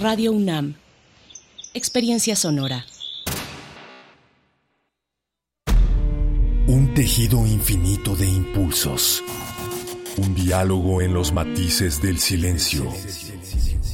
[0.00, 0.74] Radio UNAM.
[1.74, 2.84] Experiencia sonora.
[6.66, 9.22] Un tejido infinito de impulsos.
[10.18, 12.92] Un diálogo en los matices del silencio.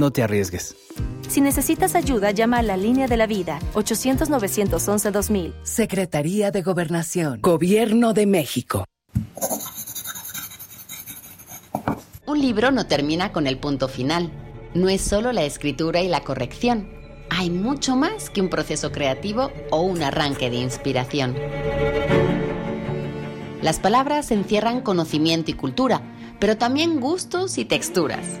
[0.00, 0.74] No te arriesgues.
[1.28, 5.52] Si necesitas ayuda, llama a la línea de la vida 800-911-2000.
[5.62, 7.42] Secretaría de Gobernación.
[7.42, 8.86] Gobierno de México.
[12.24, 14.32] Un libro no termina con el punto final.
[14.72, 16.88] No es solo la escritura y la corrección.
[17.28, 21.36] Hay mucho más que un proceso creativo o un arranque de inspiración.
[23.60, 26.00] Las palabras encierran conocimiento y cultura,
[26.38, 28.40] pero también gustos y texturas.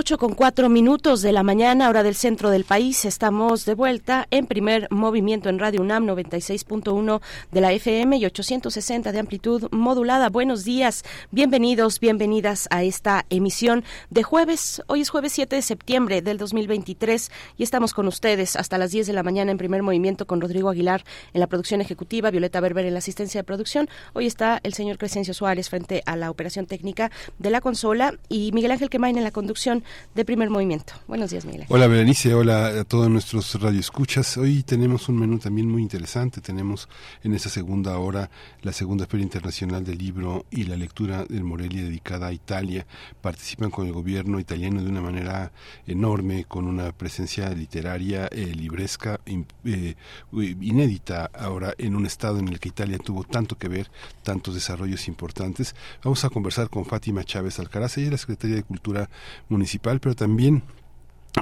[0.00, 3.04] 8 con 4 minutos de la mañana, hora del centro del país.
[3.04, 7.20] Estamos de vuelta en primer movimiento en Radio UNAM 96.1
[7.50, 10.28] de la FM y 860 de amplitud modulada.
[10.28, 14.82] Buenos días, bienvenidos, bienvenidas a esta emisión de jueves.
[14.86, 19.08] Hoy es jueves 7 de septiembre del 2023 y estamos con ustedes hasta las 10
[19.08, 22.86] de la mañana en primer movimiento con Rodrigo Aguilar en la producción ejecutiva, Violeta Berber
[22.86, 23.88] en la asistencia de producción.
[24.12, 28.52] Hoy está el señor Crescencio Suárez frente a la operación técnica de la consola y
[28.52, 29.82] Miguel Ángel Quemain en la conducción
[30.14, 30.94] de Primer Movimiento.
[31.06, 31.66] Buenos días, Miguel.
[31.68, 32.34] Hola, Berenice.
[32.34, 34.36] Hola a todos nuestros radioescuchas.
[34.36, 36.40] Hoy tenemos un menú también muy interesante.
[36.40, 36.88] Tenemos
[37.22, 38.30] en esta segunda hora
[38.62, 42.86] la segunda Feria Internacional del Libro y la lectura del Morelia dedicada a Italia.
[43.20, 45.52] Participan con el gobierno italiano de una manera
[45.86, 49.94] enorme, con una presencia literaria, eh, libresca, eh,
[50.32, 53.90] inédita ahora en un estado en el que Italia tuvo tanto que ver,
[54.22, 55.74] tantos desarrollos importantes.
[56.02, 59.08] Vamos a conversar con Fátima Chávez Alcaraz, ella es la Secretaría de Cultura
[59.48, 60.62] Municipal, pero también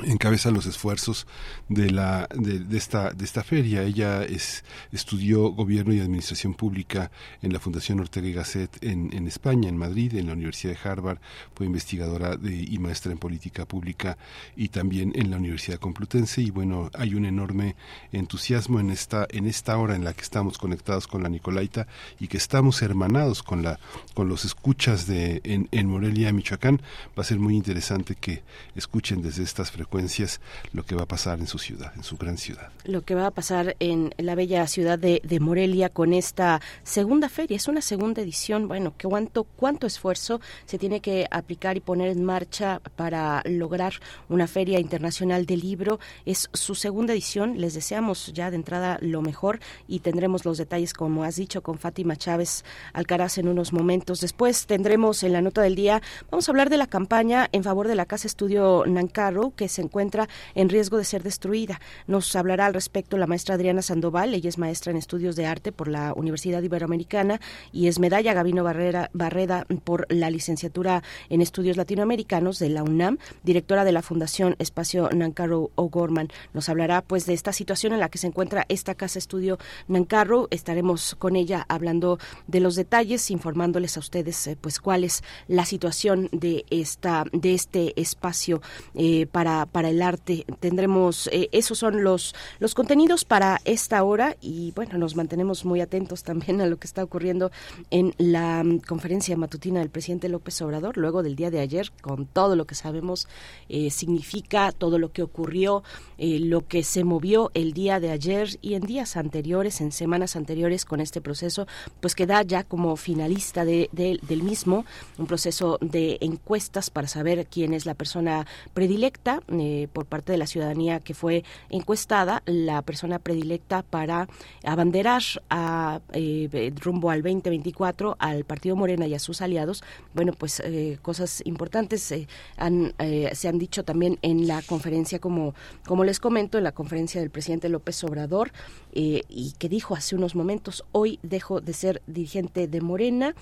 [0.04, 1.26] encabeza los esfuerzos
[1.68, 3.82] de la de, esta de esta feria.
[3.82, 7.10] Ella es estudió gobierno y administración pública
[7.42, 10.88] en la Fundación Ortega y Gasset en, en España en Madrid en la Universidad de
[10.88, 11.18] Harvard
[11.54, 14.18] fue investigadora de, y maestra en política pública
[14.56, 16.42] y también en la Universidad Complutense.
[16.42, 17.76] Y bueno hay un enorme
[18.12, 21.86] entusiasmo en esta en esta hora en la que estamos conectados con la Nicolaita
[22.20, 23.78] y que estamos hermanados con la
[24.14, 26.82] con los escuchas de en, en Morelia Michoacán.
[27.18, 28.42] Va a ser muy interesante que
[28.74, 30.40] escuchen desde estas frecuencias
[30.72, 32.70] lo que va a pasar en su ciudad, en su gran ciudad.
[32.84, 37.56] Lo que va a pasar en la bella ciudad de, Morelia con esta segunda feria,
[37.56, 42.24] es una segunda edición, bueno, cuánto, cuánto esfuerzo se tiene que aplicar y poner en
[42.24, 43.92] marcha para lograr
[44.30, 46.00] una feria internacional del libro.
[46.24, 50.94] Es su segunda edición, les deseamos ya de entrada lo mejor y tendremos los detalles,
[50.94, 52.64] como has dicho, con Fátima Chávez
[52.94, 54.20] Alcaraz en unos momentos.
[54.20, 57.88] Después tendremos en la nota del día, vamos a hablar de la campaña en favor
[57.88, 61.80] de la Casa Estudio Nancarro, que se encuentra en riesgo de ser destruida.
[62.06, 65.72] Nos hablará al respecto la maestra Adriana Sandoval, ella es maestra en estudios de arte
[65.72, 67.40] por la Universidad Iberoamericana
[67.72, 73.18] y es medalla Gavino Barrera, Barreda por la licenciatura en estudios latinoamericanos de la UNAM,
[73.42, 76.28] directora de la Fundación Espacio Nancarro O'Gorman.
[76.52, 79.58] Nos hablará pues de esta situación en la que se encuentra esta casa estudio
[79.88, 80.48] Nancarro.
[80.50, 85.64] Estaremos con ella hablando de los detalles, informándoles a ustedes eh, pues cuál es la
[85.64, 88.60] situación de esta de este espacio
[88.94, 90.44] eh, para para, el arte.
[90.60, 95.80] Tendremos, eh, esos son los, los contenidos para esta hora y bueno, nos mantenemos muy
[95.80, 97.50] atentos también a lo que está ocurriendo
[97.90, 102.26] en la mm, conferencia matutina del presidente López Obrador, luego del día de ayer, con
[102.26, 103.28] todo lo que sabemos
[103.68, 105.82] eh, significa, todo lo que ocurrió,
[106.18, 110.36] eh, lo que se movió el día de ayer y en días anteriores, en semanas
[110.36, 111.66] anteriores con este proceso,
[112.00, 114.84] pues queda ya como finalista de, del mismo,
[115.18, 120.38] un proceso de encuestas para saber quién es la persona predilecta eh, por parte de
[120.38, 124.28] la ciudadanía que fue encuestada, la persona predilecta para
[124.64, 129.82] abanderar a, eh, rumbo al 2024 al Partido Morena y a sus aliados.
[130.14, 132.12] Bueno, pues eh, cosas importantes
[132.56, 132.94] han,
[133.32, 135.54] se han dicho también en la conferencia, como,
[135.86, 138.52] como les comento, en la conferencia del presidente López Obrador,
[138.92, 143.34] y que dijo hace unos momentos, hoy dejo de ser dirigente de Morena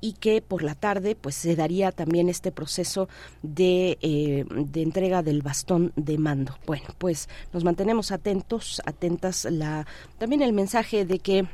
[0.00, 3.08] y que por la tarde pues se daría también este proceso
[3.42, 6.56] de, eh, de entrega del bastón de mando.
[6.66, 9.86] Bueno, pues nos mantenemos atentos, atentas la
[10.18, 11.46] también el mensaje de que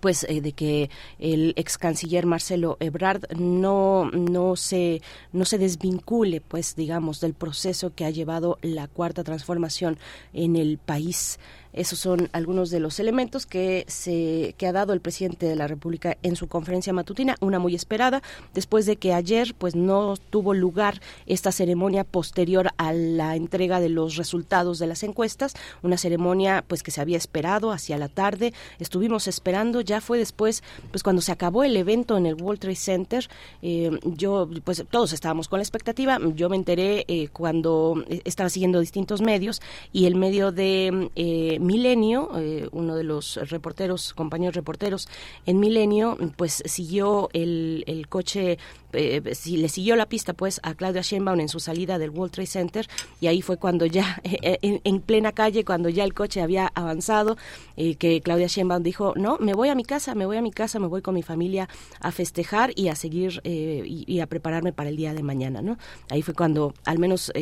[0.00, 5.02] pues eh, de que el ex canciller Marcelo Ebrard no no se
[5.32, 9.98] no se desvincule pues digamos del proceso que ha llevado la cuarta transformación
[10.32, 11.38] en el país
[11.74, 15.66] esos son algunos de los elementos que, se, que ha dado el presidente de la
[15.66, 18.22] República en su conferencia matutina, una muy esperada,
[18.54, 23.88] después de que ayer pues no tuvo lugar esta ceremonia posterior a la entrega de
[23.88, 28.52] los resultados de las encuestas, una ceremonia pues que se había esperado hacia la tarde,
[28.78, 32.76] estuvimos esperando, ya fue después pues cuando se acabó el evento en el World Trade
[32.76, 33.28] Center,
[33.62, 38.80] eh, yo pues todos estábamos con la expectativa, yo me enteré eh, cuando estaba siguiendo
[38.80, 39.60] distintos medios
[39.92, 45.08] y el medio de eh, Milenio, eh, uno de los reporteros, compañeros reporteros
[45.46, 48.58] en Milenio, pues siguió el, el coche
[48.94, 52.32] eh, si le siguió la pista pues a Claudia Sheinbaum en su salida del World
[52.32, 52.86] Trade Center
[53.20, 57.36] y ahí fue cuando ya eh, en, plena calle cuando ya el coche había avanzado
[57.76, 60.50] eh, que Claudia Sheinbaum dijo no me voy a mi casa me voy a mi
[60.50, 61.68] casa me voy con mi familia
[62.00, 65.76] a festejar y a seguir y, a prepararme para el día de mañana no
[66.10, 67.32] ahí fue cuando al menos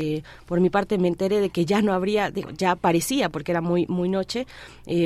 [0.46, 3.86] por mi parte me enteré de que ya no habría ya parecía porque era muy
[3.86, 4.46] muy noche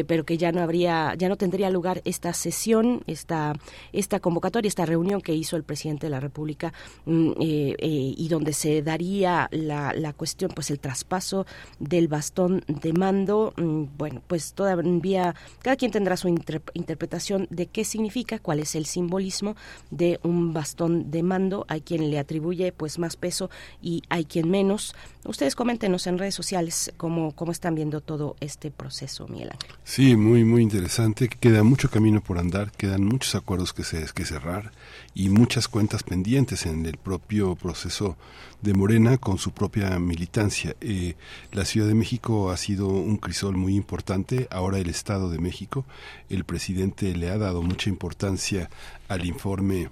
[0.06, 3.54] pero que ya no habría ya no tendría lugar esta sesión esta
[3.92, 6.74] esta convocatoria esta reunión que hizo el presidente de la República Pública
[7.06, 11.46] mm, eh, eh, y donde se daría la, la, cuestión, pues el traspaso
[11.78, 13.54] del bastón de mando.
[13.56, 18.84] Mm, bueno, pues todavía cada quien tendrá su interpretación de qué significa, cuál es el
[18.84, 19.56] simbolismo
[19.90, 21.64] de un bastón de mando.
[21.68, 23.48] Hay quien le atribuye pues más peso
[23.80, 24.94] y hay quien menos.
[25.24, 29.74] Ustedes coméntenos en redes sociales cómo, cómo están viendo todo este proceso, Miguel Ángel.
[29.84, 31.28] Sí, muy, muy interesante.
[31.28, 34.72] Queda mucho camino por andar, quedan muchos acuerdos que, se, que cerrar
[35.16, 38.18] y muchas cuentas pendientes en el propio proceso
[38.60, 40.76] de Morena con su propia militancia.
[40.82, 41.14] Eh,
[41.52, 45.86] la Ciudad de México ha sido un crisol muy importante, ahora el Estado de México.
[46.28, 48.68] El presidente le ha dado mucha importancia
[49.08, 49.88] al informe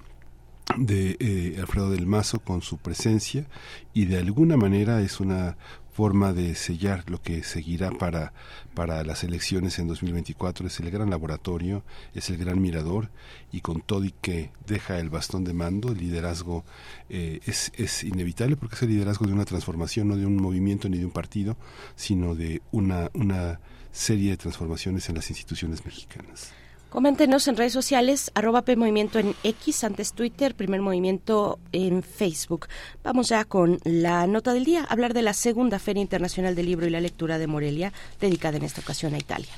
[0.77, 3.47] de eh, Alfredo del Mazo con su presencia
[3.95, 5.57] y de alguna manera es una
[5.95, 8.33] forma de sellar lo que seguirá para,
[8.75, 10.67] para las elecciones en 2024.
[10.67, 11.85] Es el gran laboratorio,
[12.15, 13.11] es el gran mirador
[13.53, 16.65] y con todo y que deja el bastón de mando, el liderazgo
[17.09, 20.89] eh, es, es inevitable porque es el liderazgo de una transformación, no de un movimiento
[20.89, 21.57] ni de un partido,
[21.95, 23.61] sino de una, una
[23.93, 26.53] serie de transformaciones en las instituciones mexicanas.
[26.95, 32.69] Coméntenos en redes sociales, arroba P Movimiento en X, antes Twitter, Primer Movimiento en Facebook.
[33.03, 36.87] Vamos ya con la nota del día, hablar de la segunda Feria Internacional del Libro
[36.87, 39.49] y la Lectura de Morelia, dedicada en esta ocasión a Italia.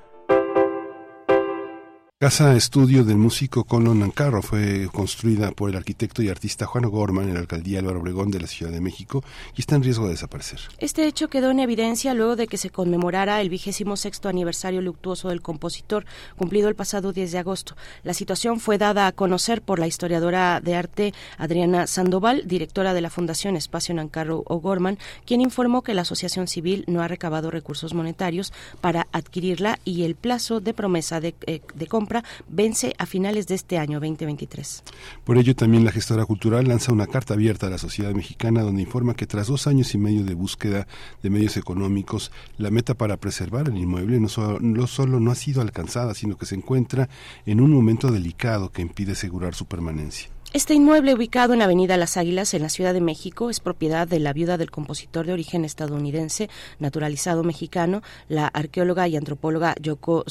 [2.22, 7.28] Casa estudio del músico Conlo Nancarro fue construida por el arquitecto y artista Juan O'Gorman
[7.28, 9.24] en la alcaldía Álvaro Obregón de la Ciudad de México
[9.56, 10.60] y está en riesgo de desaparecer.
[10.76, 15.30] Este hecho quedó en evidencia luego de que se conmemorara el vigésimo sexto aniversario luctuoso
[15.30, 16.04] del compositor,
[16.36, 17.74] cumplido el pasado 10 de agosto.
[18.02, 23.00] La situación fue dada a conocer por la historiadora de arte Adriana Sandoval, directora de
[23.00, 27.94] la Fundación Espacio Nancarro O'Gorman, quien informó que la asociación civil no ha recabado recursos
[27.94, 28.52] monetarios
[28.82, 32.09] para adquirirla y el plazo de promesa de, eh, de compra
[32.48, 34.82] vence a finales de este año 2023.
[35.24, 38.82] Por ello, también la gestora cultural lanza una carta abierta a la sociedad mexicana donde
[38.82, 40.86] informa que tras dos años y medio de búsqueda
[41.22, 45.34] de medios económicos, la meta para preservar el inmueble no solo, no solo no ha
[45.34, 47.08] sido alcanzada, sino que se encuentra
[47.46, 50.28] en un momento delicado que impide asegurar su permanencia.
[50.52, 54.18] Este inmueble ubicado en Avenida Las Águilas, en la Ciudad de México, es propiedad de
[54.18, 56.50] la viuda del compositor de origen estadounidense,
[56.80, 60.24] naturalizado mexicano, la arqueóloga y antropóloga Yoko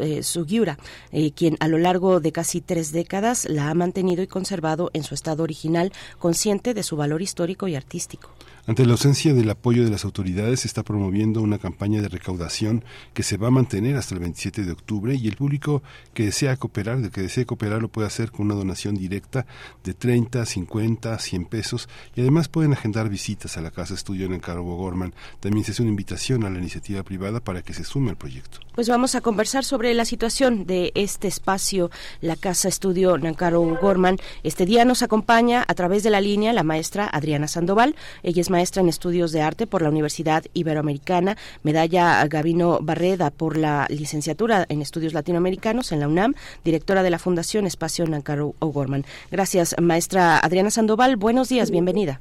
[0.00, 0.76] eh, Sugiura,
[1.12, 5.04] eh, quien a lo largo de casi tres décadas la ha mantenido y conservado en
[5.04, 8.30] su estado original, consciente de su valor histórico y artístico.
[8.66, 12.84] Ante la ausencia del apoyo de las autoridades, se está promoviendo una campaña de recaudación
[13.14, 15.82] que se va a mantener hasta el 27 de octubre y el público
[16.12, 19.46] que desea cooperar, que desee cooperar, lo puede hacer con una donación directa
[19.82, 24.34] de 30, 50, 100 pesos y además pueden agendar visitas a la Casa Estudio en
[24.34, 25.14] Encargo Gorman.
[25.40, 28.58] También se hace una invitación a la iniciativa privada para que se sume al proyecto.
[28.74, 34.18] Pues vamos a conversar sobre la situación de este espacio, la Casa Estudio Nancaro Gorman.
[34.42, 37.96] Este día nos acompaña a través de la línea la maestra Adriana Sandoval.
[38.22, 43.56] Ella es maestra en estudios de arte por la Universidad Iberoamericana, medalla Gavino Barreda por
[43.56, 49.04] la licenciatura en estudios latinoamericanos en la UNAM, directora de la Fundación Espacio Nancaro O'Gorman.
[49.30, 51.16] Gracias, maestra Adriana Sandoval.
[51.16, 52.20] Buenos días, bienvenida.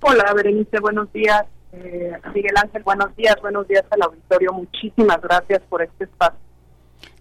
[0.00, 1.44] Hola, Berenice, buenos días.
[1.72, 4.52] Eh, Miguel Ángel, buenos días, buenos días al auditorio.
[4.52, 6.51] Muchísimas gracias por este espacio.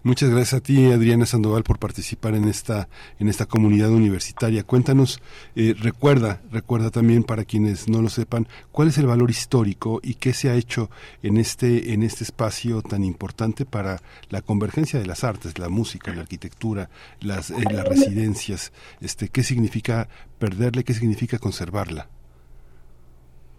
[0.03, 4.63] Muchas gracias a ti, Adriana Sandoval, por participar en esta en esta comunidad universitaria.
[4.63, 5.21] Cuéntanos,
[5.55, 10.15] eh, recuerda, recuerda también para quienes no lo sepan, cuál es el valor histórico y
[10.15, 10.89] qué se ha hecho
[11.21, 16.11] en este en este espacio tan importante para la convergencia de las artes, la música,
[16.15, 18.71] la arquitectura, las eh, las residencias.
[19.01, 20.09] Este, qué significa
[20.39, 22.09] perderle, qué significa conservarla.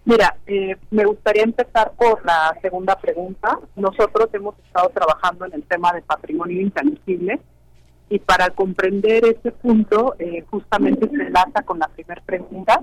[0.05, 3.59] Mira, eh, me gustaría empezar por la segunda pregunta.
[3.77, 7.41] Nosotros hemos estado trabajando en el tema de patrimonio intangible
[8.09, 12.79] y para comprender ese punto, eh, justamente se enlaza con la primera pregunta,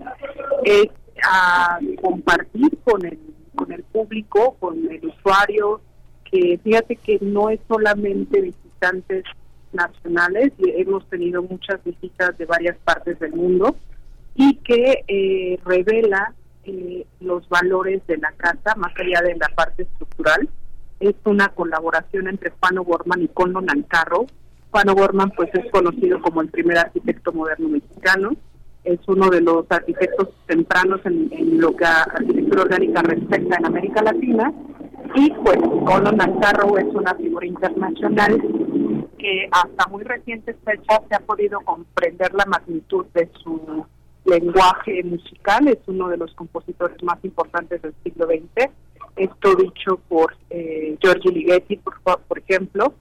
[0.64, 0.88] es
[1.24, 3.20] a compartir con el,
[3.54, 5.82] con el público, con el usuario,
[6.24, 9.24] que fíjate que no es solamente visitantes
[9.72, 13.76] nacionales, hemos tenido muchas visitas de varias partes del mundo
[14.34, 16.34] y que eh, revela
[16.70, 20.50] eh, los valores de la casa, más allá de la parte estructural.
[21.00, 24.26] Es una colaboración entre Juan O'Gorman y Condo Nancarro.
[24.72, 28.32] Juan O'Gorman pues es conocido como el primer arquitecto moderno mexicano.
[28.84, 34.02] Es uno de los arquitectos tempranos en, lo que a arquitectura orgánica respecta en América
[34.02, 34.54] Latina.
[35.16, 38.42] Y pues Condo Nancarro es una figura internacional
[39.18, 43.86] que hasta muy recientes fechas se ha podido comprender la magnitud de su
[44.30, 48.70] lenguaje musical, es uno de los compositores más importantes del siglo XX.
[49.16, 52.94] Esto dicho por eh, Giorgio Ligeti, por, por ejemplo,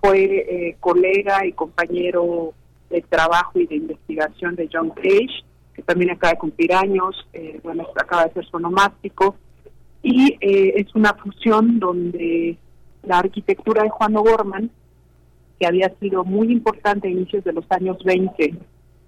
[0.00, 2.54] fue eh, colega y compañero
[2.90, 5.44] de trabajo y de investigación de John Cage,
[5.74, 9.36] que también acaba de cumplir años, eh, bueno, acaba de ser sonomástico,
[10.02, 12.56] y eh, es una fusión donde
[13.02, 14.70] la arquitectura de Juan O'Gorman
[15.58, 18.54] que había sido muy importante a inicios de los años 20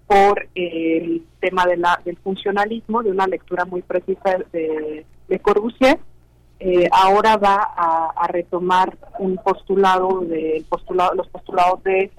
[0.09, 6.01] por el tema de del funcionalismo, de una lectura muy precisa de, de Corbusier,
[6.61, 12.11] eh, ahora va a, retomar un postulado de postulado, los postulados de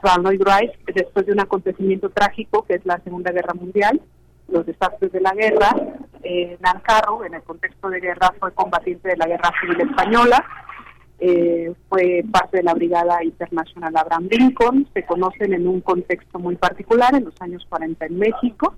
[0.00, 4.00] Ronald Rice después de un acontecimiento trágico que es la Segunda Guerra Mundial,
[4.46, 5.74] los desastres de la guerra.
[6.22, 10.44] Eh, Nancarro, en el contexto de guerra, fue combatiente de la Guerra Civil Española,
[11.20, 16.54] eh, fue parte de la Brigada Internacional Abraham Lincoln, se conocen en un contexto muy
[16.54, 18.74] particular, en los años 40 en México,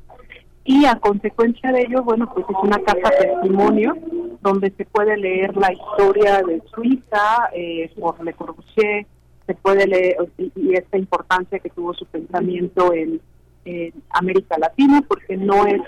[0.65, 3.95] y a consecuencia de ello, bueno, pues es una casa testimonio
[4.41, 9.07] donde se puede leer la historia de Suiza eh, por Le Corbusier,
[9.47, 13.21] se puede leer y, esta importancia que tuvo su pensamiento en,
[14.09, 15.83] América Latina, porque no es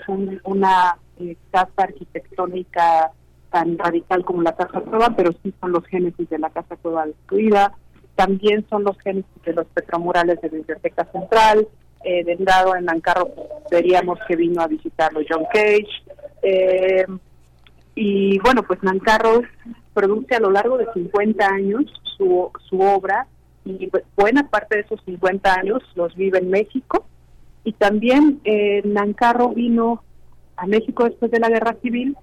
[0.45, 3.11] una eh, casa arquitectónica
[3.53, 7.05] tan radical como la Casa Cueva, pero sí son los génesis de la Casa Cueva
[7.05, 7.71] destruida,
[8.15, 11.67] también son los génesis de los petromurales de Biblioteca Central,
[12.03, 13.29] eh, del en Nancarro
[13.69, 15.87] veríamos que vino a visitarlo John Cage,
[16.41, 17.05] eh,
[17.93, 19.43] y bueno, pues Nancarro
[19.93, 21.85] produce a lo largo de 50 años
[22.17, 23.27] su, su obra
[23.65, 27.05] y buena parte de esos 50 años los vive en México.
[27.63, 30.03] Y también eh, Nancarro vino
[30.57, 32.17] a México después de la guerra civil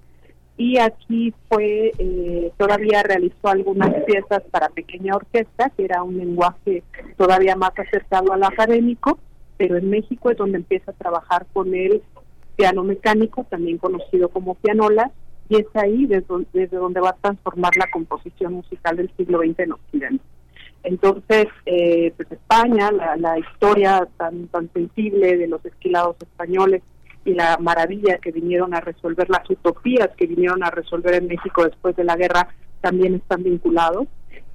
[0.60, 6.82] y aquí fue eh, todavía realizó algunas piezas para pequeña orquesta que era un lenguaje
[7.16, 9.18] todavía más acercado al académico
[9.56, 12.02] pero en México es donde empieza a trabajar con el
[12.56, 15.10] piano mecánico también conocido como pianola
[15.48, 19.72] y es ahí desde, donde va a transformar la composición musical del siglo XX en
[19.72, 20.24] Occidente.
[20.82, 26.82] Entonces, eh, pues España, la, historia tan, tan sensible de los esquilados españoles
[27.24, 31.64] y la maravilla que vinieron a resolver, las utopías que vinieron a resolver en México
[31.64, 32.48] después de la guerra,
[32.80, 34.06] también están vinculados.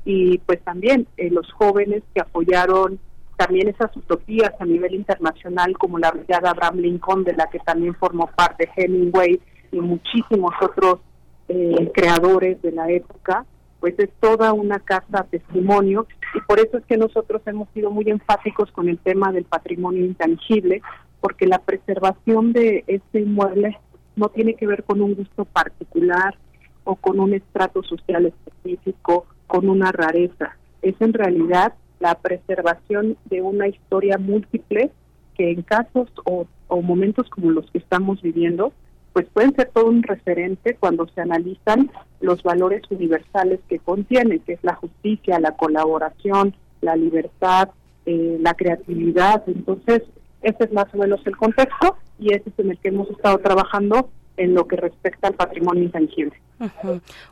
[0.03, 2.99] Y pues también eh, los jóvenes que apoyaron
[3.37, 7.95] también esas utopías a nivel internacional, como la brigada Abraham Lincoln, de la que también
[7.95, 9.39] formó parte Hemingway,
[9.71, 10.99] y muchísimos otros
[11.47, 13.45] eh, creadores de la época,
[13.79, 18.09] pues es toda una casa testimonio y por eso es que nosotros hemos sido muy
[18.09, 20.81] enfáticos con el tema del patrimonio intangible,
[21.25, 23.79] porque la preservación de este inmueble
[24.15, 26.37] no tiene que ver con un gusto particular
[26.83, 30.55] o con un estrato social específico, con una rareza.
[30.83, 34.91] Es en realidad la preservación de una historia múltiple
[35.35, 36.45] que en casos o,
[36.83, 38.71] momentos como los que estamos viviendo
[39.11, 41.89] pues pueden ser todo un referente cuando se analizan
[42.21, 47.69] los valores universales que contiene, que es la justicia, la colaboración, la libertad,
[48.05, 49.41] eh, la creatividad.
[49.47, 50.03] Entonces,
[50.45, 53.39] ese es más o menos el contexto y ese es en el que hemos estado
[53.39, 56.35] trabajando en lo que respecta al patrimonio intangible.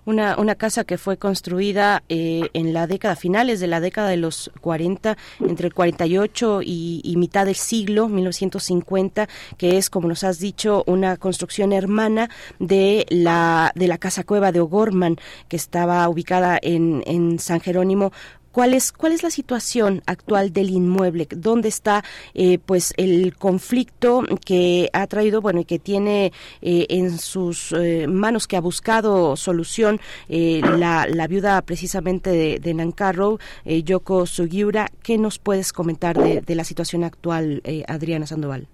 [0.05, 4.17] una, una casa que fue construida eh, en la década, finales de la década de
[4.17, 9.27] los 40, entre el 48 y, y mitad del siglo, 1950,
[9.57, 12.29] que es, como nos has dicho, una construcción hermana
[12.59, 15.17] de la, de la Casa Cueva de O'Gorman,
[15.47, 18.11] que estaba ubicada en, en San Jerónimo,
[18.53, 21.27] ¿Cuál es, cuál es la situación actual del inmueble?
[21.35, 22.03] ¿Dónde está
[22.35, 26.31] eh, pues el conflicto que ha traído, bueno, y que tiene
[26.61, 29.99] eh, en sus eh, manos, que ha buscado solución
[30.29, 34.91] la, la, viuda precisamente de, de Nancarrow, Yoko Sugiura?
[35.01, 38.67] ¿Qué nos puedes comentar de, de la situación actual, Adriana Sandoval?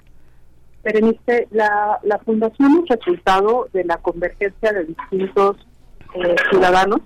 [0.83, 5.55] Berenice, la, la fundación es resultado de la convergencia de distintos
[6.49, 6.99] ciudadanos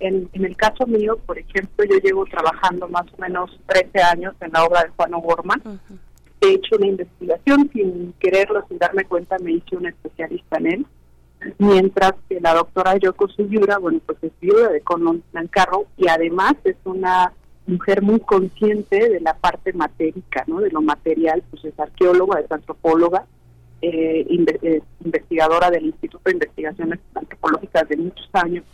[0.00, 4.52] en, el caso mío, por ejemplo, yo llevo trabajando más o menos 13 años en
[4.52, 5.62] la obra de Juan O'Gorman.
[6.40, 10.86] He hecho una investigación sin quererlo, sin darme cuenta, me hice una especialista en él.
[11.58, 16.54] Mientras que la doctora Yoko Suyura, bueno, pues es viuda de Conan Nancarro y además
[16.64, 17.32] es una
[17.66, 20.60] mujer muy consciente de la parte matérica, ¿no?
[20.60, 23.26] De lo material, pues es arqueóloga, es antropóloga,
[23.80, 24.26] eh,
[24.62, 28.64] eh, investigadora del Instituto de Investigaciones Antropológicas de muchos años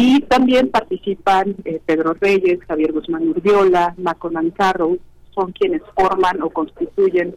[0.00, 4.96] y también participan eh, Pedro Reyes, Javier Guzmán Urbiola, Maco Nancarro,
[5.34, 7.34] son quienes forman o constituyen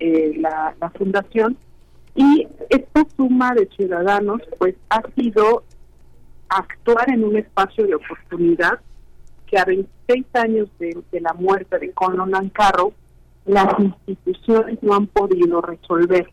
[0.00, 1.58] eh, la, fundación.
[2.14, 5.64] Y esta suma de ciudadanos pues ha sido
[6.48, 8.80] actuar en un espacio de oportunidad
[9.46, 12.94] que a 26 años de, la muerte de Conan Nancarro
[13.44, 13.66] las
[14.06, 16.30] instituciones no han podido resolver.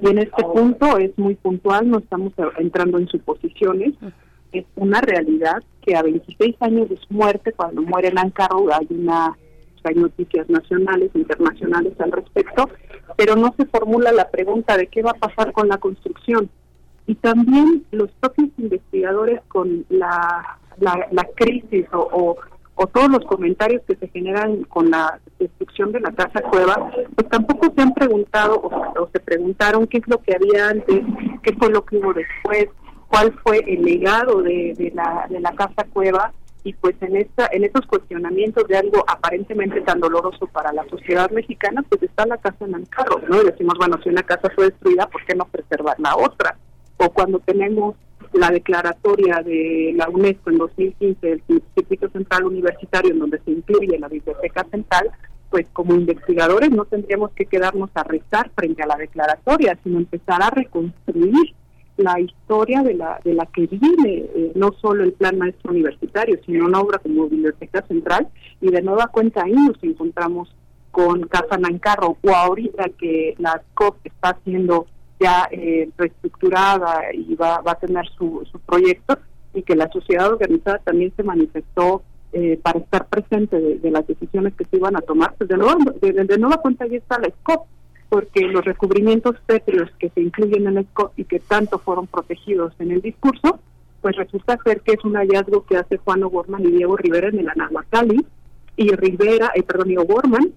[0.00, 3.92] Y en este punto es muy puntual, no estamos entrando en suposiciones
[4.52, 9.36] es una realidad que a 26 años de su muerte, cuando muere Lancarro, hay una
[9.84, 12.68] hay noticias nacionales, internacionales al respecto,
[13.16, 16.50] pero no se formula la pregunta de qué va a pasar con la construcción.
[17.06, 22.36] Y también los propios investigadores con la, la, crisis o,
[22.76, 27.28] o todos los comentarios que se generan con la destrucción de la casa cueva, pues
[27.30, 31.02] tampoco se han preguntado o, se preguntaron qué es lo que había antes,
[31.42, 32.68] qué fue lo que hubo después,
[33.16, 36.32] cuál fue el legado de, la, de la casa cueva.
[36.64, 41.30] Y pues en esta en estos cuestionamientos de algo aparentemente tan doloroso para la sociedad
[41.30, 45.06] mexicana pues está la casa en no y decimos bueno si una casa fue destruida
[45.06, 46.56] por qué no preservar la otra
[46.96, 47.94] o cuando tenemos
[48.32, 51.42] la declaratoria de la UNESCO en 2015 del
[51.76, 55.08] circuito central universitario en donde se incluye la biblioteca central
[55.50, 60.42] pues como investigadores no tendríamos que quedarnos a rezar frente a la declaratoria sino empezar
[60.42, 61.54] a reconstruir
[61.96, 66.38] la historia de la, de la que viene eh, no solo el plan maestro universitario,
[66.44, 68.28] sino una obra como Biblioteca Central,
[68.60, 70.54] y de nueva cuenta ahí nos encontramos
[70.90, 74.86] con Casa Nancarro, o ahorita que la COP está siendo
[75.18, 79.18] ya eh, reestructurada y va, va a tener su, su proyecto,
[79.54, 82.02] y que la sociedad organizada también se manifestó
[82.32, 85.76] eh, para estar presente de, las decisiones que se iban a tomar, pues de nueva,
[86.02, 87.66] de, de nueva cuenta ahí está la SCOP,
[88.08, 92.72] porque los recubrimientos pétreos que se incluyen en el SCOP y que tanto fueron protegidos
[92.78, 93.58] en el discurso,
[94.00, 97.40] pues resulta ser que es un hallazgo que hace Juan O'Gorman y Diego Rivera en
[97.40, 98.24] el Anahuacalli,
[98.76, 100.52] y Rivera, eh, perdón, y O'Gorman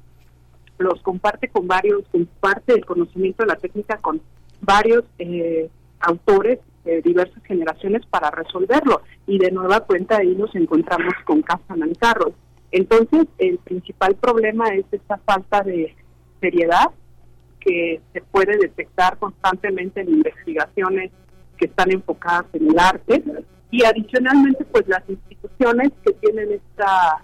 [0.78, 4.22] los comparte con varios, comparte el conocimiento de la técnica con
[4.62, 5.70] varios eh,
[6.00, 9.02] autores de diversas generaciones para resolverlo.
[9.28, 12.34] Y de nueva cuenta ahí nos encontramos con Casa Nancarro.
[12.72, 15.96] Entonces, el principal problema es esta falta de
[16.40, 16.92] seriedad
[17.60, 21.12] que se puede detectar constantemente en investigaciones
[21.58, 23.24] que están enfocadas en el arte
[23.72, 27.24] y adicionalmente pues las instituciones que tienen esta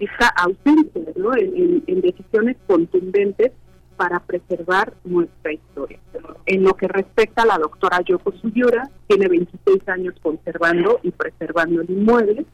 [0.00, 3.52] esta ausencia en, decisiones contundentes
[3.96, 5.98] para preservar nuestra historia.
[6.46, 11.82] En lo que respecta a la doctora Yoko Suyura, tiene 26 años conservando y preservando
[11.82, 12.46] el inmueble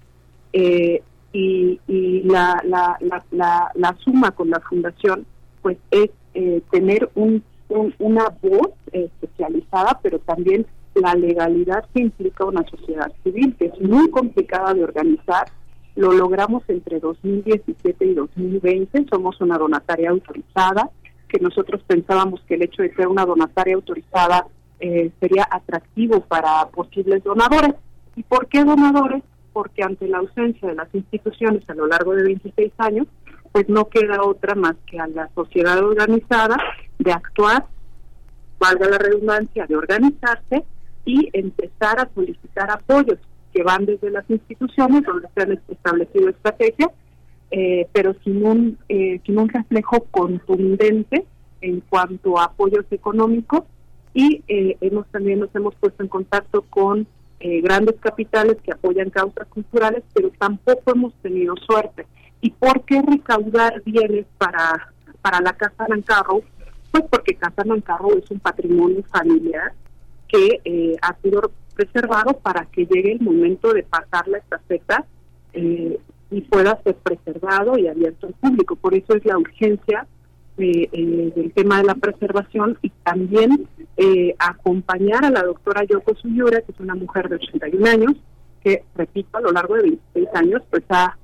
[0.52, 1.02] eh,
[1.32, 2.98] y, y la, la,
[3.30, 5.24] la, la, suma con la fundación
[5.62, 7.42] pues es eh, tener un,
[7.98, 14.10] una voz especializada, pero también la legalidad que implica una sociedad civil, que es muy
[14.10, 15.48] complicada de organizar.
[15.94, 20.90] Lo logramos entre 2017 y 2020, somos una donataria autorizada,
[21.26, 24.46] que nosotros pensábamos que el hecho de ser una donataria autorizada
[24.78, 27.74] eh, sería atractivo para posibles donadores.
[28.14, 29.22] ¿Y por qué donadores?
[29.54, 33.06] Porque ante la ausencia de las instituciones a lo largo de 26 años,
[33.56, 36.58] pues no queda otra más que a la sociedad organizada
[36.98, 37.64] de actuar,
[38.58, 40.62] valga la redundancia, de organizarse
[41.06, 43.18] y empezar a solicitar apoyos
[43.54, 46.90] que van desde las instituciones donde se han establecido estrategias,
[47.50, 51.24] eh, pero sin un, eh, sin un reflejo contundente
[51.62, 53.62] en cuanto a apoyos económicos
[54.12, 57.06] y eh, hemos también nos hemos puesto en contacto con
[57.62, 62.04] grandes capitales que apoyan causas culturales, pero tampoco hemos tenido suerte.
[62.46, 66.42] ¿Y por qué recaudar bienes para, para la Casa Nancarro?
[66.92, 69.72] Pues porque Casa Nancarro es un patrimonio familiar
[70.28, 75.04] que eh, ha sido preservado para que llegue el momento de pasar la estafeta
[75.54, 75.98] eh,
[76.30, 78.76] y pueda ser preservado y abierto al público.
[78.76, 80.06] Por eso es la urgencia
[80.56, 83.68] eh, del tema de la preservación y también
[84.38, 88.12] acompañar a la doctora Yoko Suyura, que es una mujer de 81 años,
[88.62, 91.16] que, repito, a lo largo de 26 años, pues ha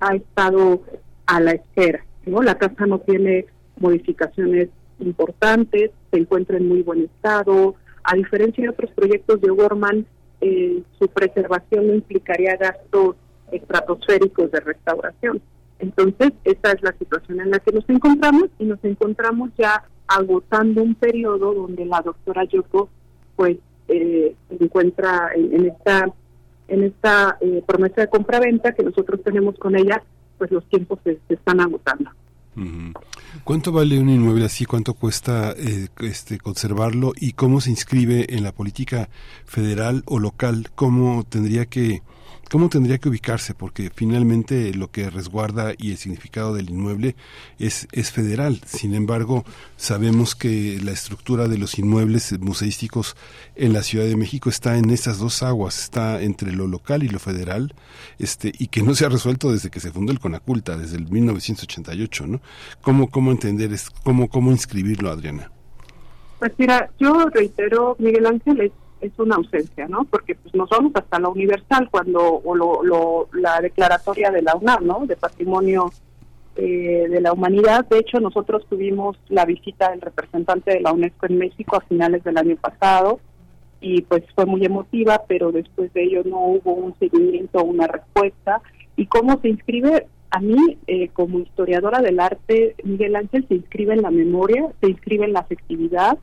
[0.00, 0.82] ha estado
[1.26, 2.04] a la espera.
[2.26, 2.42] ¿no?
[2.42, 3.46] La casa no tiene
[3.78, 4.68] modificaciones
[5.00, 7.74] importantes, se encuentra en muy buen estado.
[8.02, 10.06] A diferencia de otros proyectos de Gorman,
[10.40, 13.16] eh, su preservación implicaría gastos
[13.50, 15.40] estratosféricos de restauración.
[15.78, 20.82] Entonces, esa es la situación en la que nos encontramos y nos encontramos ya agotando
[20.82, 22.88] un periodo donde la doctora Yoko
[23.36, 23.58] pues
[23.88, 26.12] eh, encuentra en esta
[26.68, 30.02] en esta eh, promesa de compra-venta que nosotros tenemos con ella,
[30.38, 32.10] pues los tiempos se, están agotando.
[33.42, 34.64] ¿Cuánto vale un inmueble así?
[34.64, 37.12] ¿Cuánto cuesta eh, este conservarlo?
[37.16, 39.08] ¿Y cómo se inscribe en la política
[39.44, 40.68] federal o local?
[40.74, 42.02] ¿Cómo tendría que
[42.50, 43.54] ¿Cómo tendría que ubicarse?
[43.54, 47.16] Porque finalmente lo que resguarda y el significado del inmueble
[47.58, 48.60] es, es federal.
[48.66, 49.44] Sin embargo,
[49.76, 53.16] sabemos que la estructura de los inmuebles museísticos
[53.56, 57.08] en la Ciudad de México está en esas dos aguas, está entre lo local y
[57.08, 57.74] lo federal,
[58.18, 61.10] este, y que no se ha resuelto desde que se fundó el Conaculta, desde el
[61.10, 62.40] 1988, ¿no?
[62.82, 65.50] ¿Cómo, cómo entender, es, cómo, cómo inscribirlo, Adriana?
[66.38, 68.72] Pues mira, yo reitero, Miguel Ángel,
[69.06, 70.04] es una ausencia, ¿no?
[70.04, 74.86] Porque pues nos vamos hasta la universal cuando o lo, la declaratoria de la UNAM,
[74.86, 75.06] ¿no?
[75.06, 75.90] De patrimonio
[76.56, 77.86] eh, de la humanidad.
[77.86, 82.24] De hecho, nosotros tuvimos la visita del representante de la UNESCO en México a finales
[82.24, 83.20] del año pasado
[83.80, 88.62] y pues fue muy emotiva, pero después de ello no hubo un seguimiento, una respuesta
[88.96, 90.06] ¿Y cómo se inscribe?
[90.30, 94.88] A mí, eh, como historiadora del arte, Miguel Ángel se inscribe en la memoria, se
[94.88, 96.18] inscribe en la afectividad,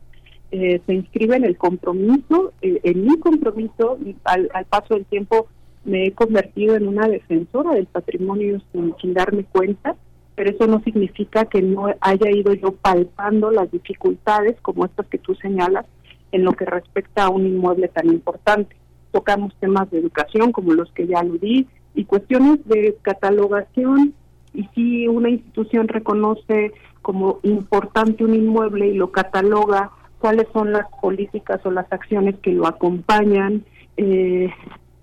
[0.51, 5.47] eh, se inscribe en el compromiso, eh, en mi compromiso, al, paso del tiempo
[5.85, 9.95] me he convertido en una defensora del patrimonio sin, darme cuenta,
[10.35, 15.19] pero eso no significa que no haya ido yo palpando las dificultades como estas que
[15.19, 15.85] tú señalas
[16.33, 18.75] en lo que respecta a un inmueble tan importante.
[19.11, 21.65] Tocamos temas de educación como los que ya aludí
[21.95, 24.13] y cuestiones de catalogación
[24.53, 29.91] y si una institución reconoce como importante un inmueble y lo cataloga
[30.21, 33.65] cuáles son las políticas o las acciones que lo acompañan,
[33.97, 34.49] eh,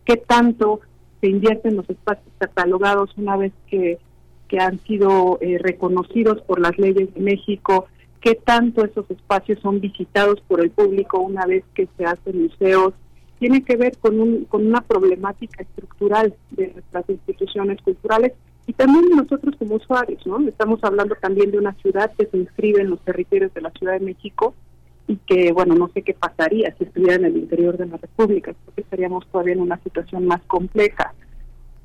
[0.04, 0.80] qué tanto
[1.20, 3.98] se invierten los espacios catalogados una vez que,
[4.58, 7.86] han sido eh, reconocidos por las leyes de México,
[8.22, 12.94] qué tanto esos espacios son visitados por el público una vez que se hacen museos,
[13.38, 18.32] tiene que ver con, un, con una problemática estructural de nuestras instituciones culturales
[18.66, 20.38] y también nosotros como usuarios, ¿no?
[20.48, 23.98] Estamos hablando también de una ciudad que se inscribe en los territorios de la Ciudad
[23.98, 24.54] de México
[25.08, 28.54] y que, bueno, no sé qué pasaría si estuviera en el interior de la República,
[28.64, 31.14] porque estaríamos todavía en una situación más compleja.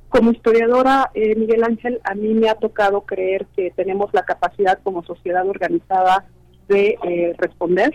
[0.10, 4.78] Como historiadora, eh, Miguel Ángel, a mí me ha tocado creer que tenemos la capacidad
[4.84, 6.26] como sociedad organizada
[6.68, 7.92] de eh, responder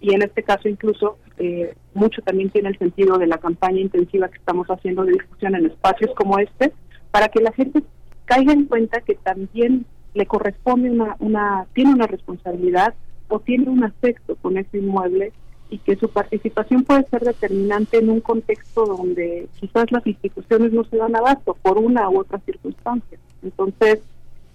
[0.00, 4.28] y en este caso incluso eh, mucho también tiene el sentido de la campaña intensiva
[4.28, 6.72] que estamos haciendo de discusión en espacios como este,
[7.10, 7.82] para que la gente
[8.26, 12.94] caiga en cuenta que también le corresponde una, una tiene una responsabilidad
[13.40, 15.32] tiene un afecto con ese inmueble
[15.70, 20.84] y que su participación puede ser determinante en un contexto donde quizás las instituciones no
[20.84, 23.18] se dan abasto por una u otra circunstancia.
[23.42, 24.00] Entonces,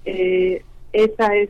[0.06, 1.50] eh, esa es,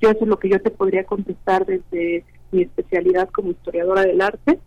[0.00, 4.20] yo eso es lo que yo te podría contestar desde mi especialidad como historiadora del
[4.20, 4.58] arte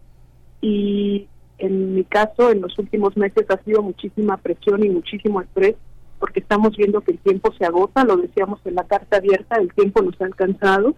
[0.62, 1.28] y
[1.58, 5.76] en mi caso en los últimos meses ha sido muchísima presión y muchísimo estrés
[6.20, 9.74] porque estamos viendo que el tiempo se agota, lo decíamos en la carta abierta, el
[9.74, 10.96] tiempo nos ha alcanzado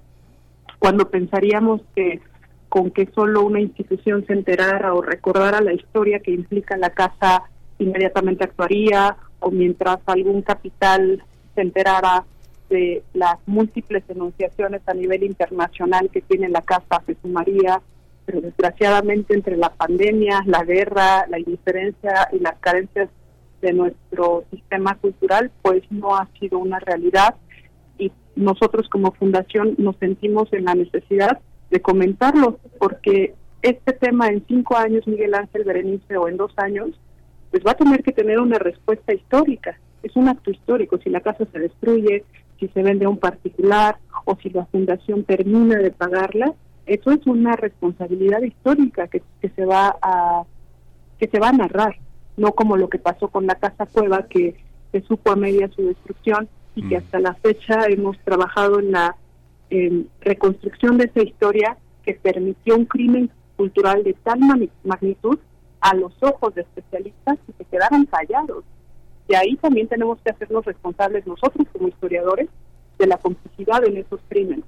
[0.80, 2.22] cuando pensaríamos que
[2.70, 7.44] con que solo una institución se enterara o recordara la historia que implica la casa
[7.80, 11.24] inmediatamente actuaría o mientras algún capital
[11.56, 12.26] se enterara
[12.70, 17.82] de las múltiples denunciaciones a nivel internacional que tiene la casa se sumaría,
[18.26, 23.10] pero desgraciadamente entre la pandemia, la guerra, la indiferencia y las carencias
[23.62, 27.36] de nuestro sistema cultural, pues no ha sido una realidad
[28.36, 34.78] nosotros como fundación nos sentimos en la necesidad de comentarlo, porque este tema en cinco
[34.78, 36.90] años, Miguel Ángel Berenice, o en dos años,
[37.52, 39.80] pues va a tener que tener una respuesta histórica.
[40.04, 41.00] Es un acto histórico.
[41.04, 42.24] Si la casa se destruye,
[42.60, 46.54] si se vende a un particular o si la fundación termina de pagarla,
[46.86, 50.44] eso es una responsabilidad histórica que, que se va a
[51.20, 51.96] que se va a narrar,
[52.38, 54.56] no como lo que pasó con la casa cueva que
[54.92, 56.48] se supo a media su destrucción
[56.78, 56.98] y que mm.
[57.00, 59.16] hasta la fecha hemos trabajado en la
[60.22, 64.40] reconstrucción de esa historia que permitió un crimen cultural de tal
[64.84, 65.40] magnitud
[65.82, 68.64] a los ojos de especialistas y que quedaron callados.
[69.28, 72.48] Y ahí también tenemos que hacernos responsables nosotros como historiadores
[73.00, 74.64] de la complicidad en esos crímenes.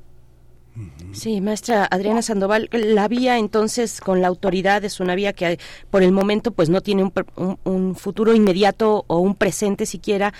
[1.11, 6.03] Sí, maestra Adriana Sandoval, la vía entonces con la autoridad es una vía que por
[6.03, 7.11] el momento pues no tiene
[7.65, 10.33] un, futuro inmediato o un presente siquiera.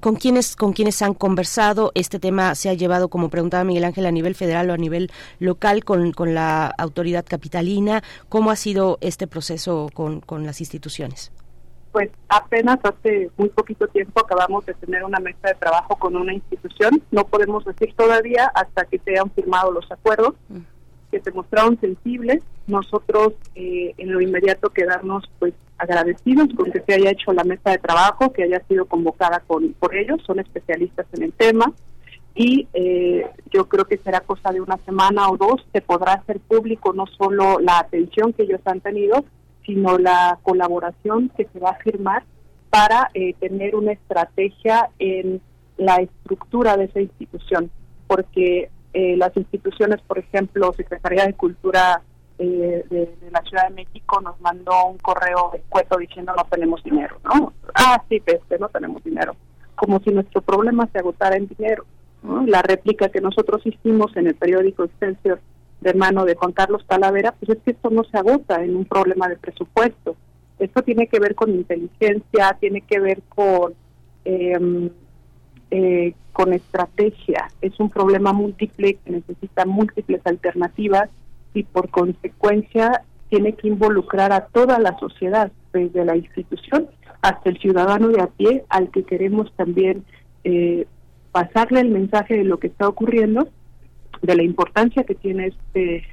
[0.00, 1.92] ¿Con quiénes, ¿Con quiénes han conversado?
[1.94, 5.10] Este tema se ha llevado, como preguntaba Miguel Ángel, a nivel federal o a nivel
[5.38, 8.02] local con, con la autoridad capitalina.
[8.28, 11.32] ¿Cómo ha sido este proceso con, con las instituciones?
[11.92, 16.32] Pues apenas hace muy poquito tiempo acabamos de tener una mesa de trabajo con una
[16.32, 17.02] institución.
[17.10, 20.34] No podemos decir todavía hasta que se hayan firmado los acuerdos,
[21.10, 22.42] que se mostraron sensibles.
[22.66, 27.70] Nosotros eh, en lo inmediato quedarnos pues agradecidos con que se haya hecho la mesa
[27.70, 31.72] de trabajo, que haya sido convocada con, por ellos, son especialistas en el tema.
[32.34, 36.38] Y eh, yo creo que será cosa de una semana o dos, se podrá hacer
[36.38, 39.24] público no solo la atención que ellos han tenido,
[39.70, 42.24] sino la colaboración que se va a firmar
[42.70, 45.40] para eh, tener una estrategia en
[45.76, 47.70] la estructura de esa institución,
[48.08, 52.02] porque eh, las instituciones, por ejemplo, Secretaría de Cultura
[52.38, 57.16] eh, de, la Ciudad de México nos mandó un correo escueto diciendo no tenemos dinero,
[57.22, 57.52] ¿no?
[57.74, 59.36] Ah, sí, este, no tenemos dinero,
[59.76, 61.84] como si nuestro problema se agotara en dinero.
[62.46, 65.40] La réplica que nosotros hicimos en el periódico Excelsior
[65.80, 68.84] de mano de Juan Carlos Talavera, pues es que esto no se agota en un
[68.84, 70.16] problema de presupuesto.
[70.58, 73.74] Esto tiene que ver con inteligencia, tiene que ver con
[74.24, 74.90] em,
[75.70, 77.48] eh, con estrategia.
[77.60, 81.08] Es un problema múltiple que necesita múltiples alternativas
[81.54, 86.88] y por consecuencia tiene que involucrar a toda la sociedad, desde la institución
[87.22, 90.04] hasta el ciudadano de a pie al que queremos también
[90.44, 90.86] eh,
[91.30, 93.48] pasarle el mensaje de lo que está ocurriendo,
[94.22, 96.04] de la importancia que tiene este,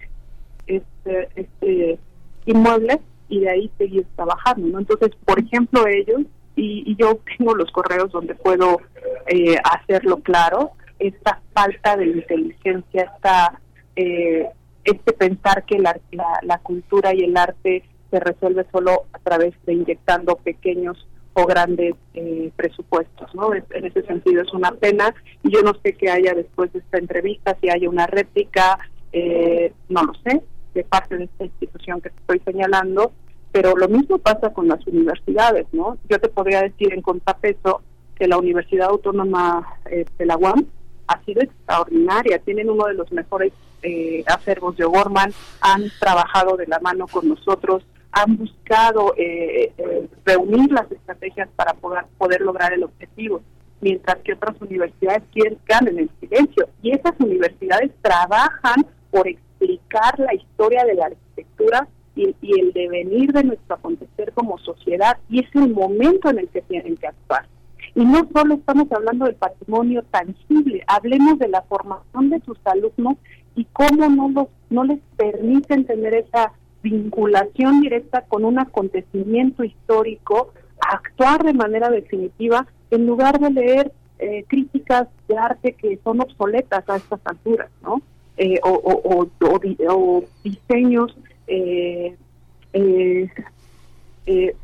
[0.66, 2.00] este, este
[2.46, 4.68] inmueble y de ahí seguir trabajando.
[4.68, 4.80] ¿no?
[4.80, 6.22] Entonces, por ejemplo, ellos,
[6.56, 8.82] y, yo tengo los correos donde puedo
[9.28, 13.60] eh, hacerlo claro, esta falta de inteligencia, esta,
[13.96, 14.48] eh,
[14.84, 16.00] este pensar que la,
[16.42, 21.08] la, cultura y el arte se resuelve solo a través de inyectando pequeños
[21.46, 23.54] grandes eh, presupuestos, ¿no?
[23.54, 26.98] En ese sentido es una pena y yo no sé qué haya después de esta
[26.98, 28.80] entrevista, si haya una réplica,
[29.12, 30.42] eh, no lo sé,
[30.74, 33.12] de parte de esta institución que estoy señalando,
[33.52, 35.98] pero lo mismo pasa con las universidades, ¿no?
[36.10, 37.82] Yo te podría decir en contrapeso
[38.16, 40.66] que la Universidad Autónoma eh, de la UAM
[41.08, 43.54] ha sido extraordinaria, tienen uno de los mejores
[43.84, 45.32] eh, acervos de O'Gorman,
[45.62, 47.84] han trabajado de la mano con nosotros,
[48.18, 53.42] han buscado eh, eh, reunir las estrategias para poder, lograr el objetivo,
[53.80, 56.68] mientras que otras universidades quieren en el silencio.
[56.82, 63.32] Y esas universidades trabajan por explicar la historia de la arquitectura y, y el devenir
[63.34, 67.46] de nuestro acontecer como sociedad, y es el momento en el que tienen que actuar.
[67.94, 73.18] Y no solo estamos hablando del patrimonio tangible, hablemos de la formación de sus alumnos
[73.56, 80.54] y cómo no, los, no les permiten tener esa vinculación directa con un acontecimiento histórico,
[80.80, 86.88] actuar de manera definitiva en lugar de leer eh, críticas de arte que son obsoletas
[86.90, 88.02] a estas alturas, ¿no?
[88.38, 91.16] Eh, o, o, diseños
[91.48, 92.16] eh,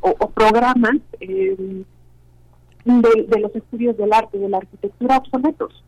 [0.00, 1.84] o, programas de,
[3.40, 5.84] los estudios del arte, de la arquitectura obsoletos,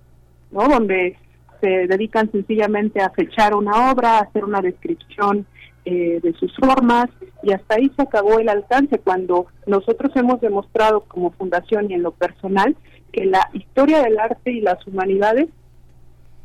[0.50, 0.68] ¿no?
[0.68, 1.16] Donde
[1.60, 5.46] se dedican sencillamente a fechar una obra, a hacer una descripción
[5.88, 7.06] eh, de sus formas
[7.44, 12.02] y hasta ahí se acabó el alcance cuando nosotros hemos demostrado como fundación y en
[12.02, 12.76] lo personal
[13.12, 15.48] que la historia del arte y las humanidades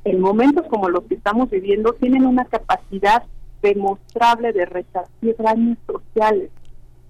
[0.03, 3.23] en momentos como los que estamos viviendo tienen una capacidad
[3.63, 6.51] demostrable de resarcir daños sociales,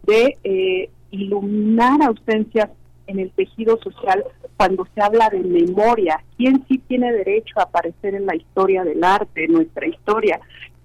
[0.03, 2.69] de eh, iluminar ausencias
[3.07, 4.23] en el tejido social
[4.57, 6.23] cuando se habla de memoria.
[6.37, 10.39] ¿Quién sí tiene derecho a aparecer en la historia del arte, en nuestra historia?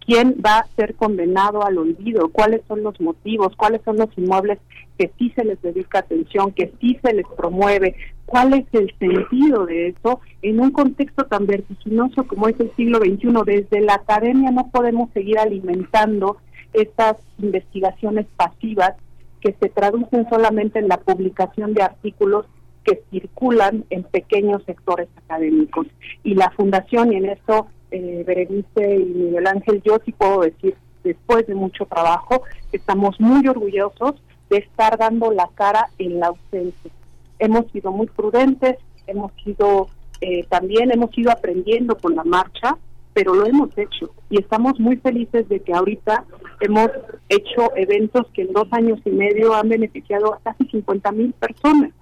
[0.07, 2.29] ¿Quién va a ser condenado al olvido?
[2.29, 3.57] ¿Cuáles son los motivos?
[3.57, 4.59] ¿Cuáles son los inmuebles
[4.97, 7.97] que sí se les dedica atención, que sí se les promueve?
[8.25, 12.99] ¿Cuál es el sentido de eso en un contexto tan vertiginoso como es el siglo
[12.99, 13.33] XXI?
[13.45, 16.37] Desde la academia no podemos seguir alimentando
[16.73, 18.95] estas investigaciones pasivas
[19.41, 22.47] que se traducen solamente en la publicación de artículos
[22.85, 25.89] que circulan en pequeños sectores académicos.
[26.23, 27.67] Y la fundación, y en esto
[27.97, 32.43] eh, Berenice y Miguel Ángel, yo sí puedo decir, después de mucho trabajo,
[32.73, 34.15] estamos muy orgullosos
[34.51, 36.91] de estar dando la cara en la ausencia.
[37.39, 39.89] Hemos sido muy prudentes, hemos sido
[40.21, 42.77] eh, también hemos ido aprendiendo con la marcha
[43.17, 46.25] pero lo hemos hecho y estamos muy felices de que ahorita
[46.61, 46.91] hemos
[47.31, 51.93] hecho eventos que en dos años y medio han beneficiado a casi 50 mil personas.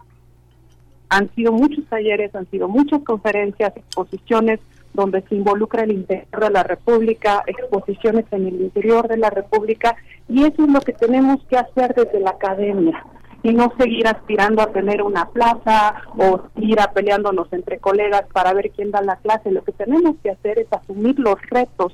[1.11, 4.59] Han sido muchos talleres, han sido muchas conferencias, exposiciones
[4.95, 9.97] donde se involucra el interior de la República, exposiciones en el interior de la República,
[10.29, 13.05] y eso es lo que tenemos que hacer desde la academia
[13.43, 18.55] y no seguir aspirando a tener una plaza o ir a peleándonos entre colegas para
[18.55, 19.51] ver quién da la clase.
[19.51, 21.93] Lo que tenemos que hacer es asumir los retos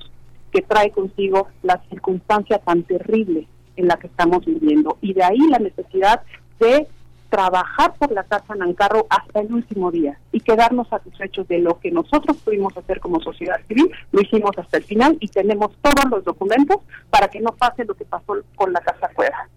[0.52, 4.96] que trae consigo la circunstancia tan terrible en la que estamos viviendo.
[5.00, 6.22] Y de ahí la necesidad
[6.60, 6.86] de
[7.30, 11.90] trabajar por la Casa Nancarro hasta el último día y quedarnos satisfechos de lo que
[11.90, 16.24] nosotros pudimos hacer como sociedad civil, lo hicimos hasta el final y tenemos todos los
[16.24, 16.78] documentos
[17.08, 19.48] para que no pase lo que pasó con la Casa Cueva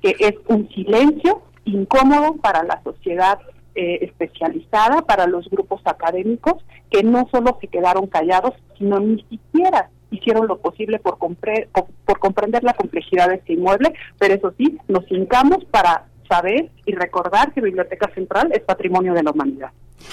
[0.00, 3.38] que es un silencio incómodo para la sociedad
[3.74, 9.90] eh, especializada, para los grupos académicos, que no solo se quedaron callados, sino ni siquiera
[10.10, 15.08] hicieron lo posible por, por, comprender la complejidad de este inmueble, pero eso sí, nos
[15.08, 19.70] hincamos para saber y recordar que Biblioteca Central es patrimonio de la humanidad.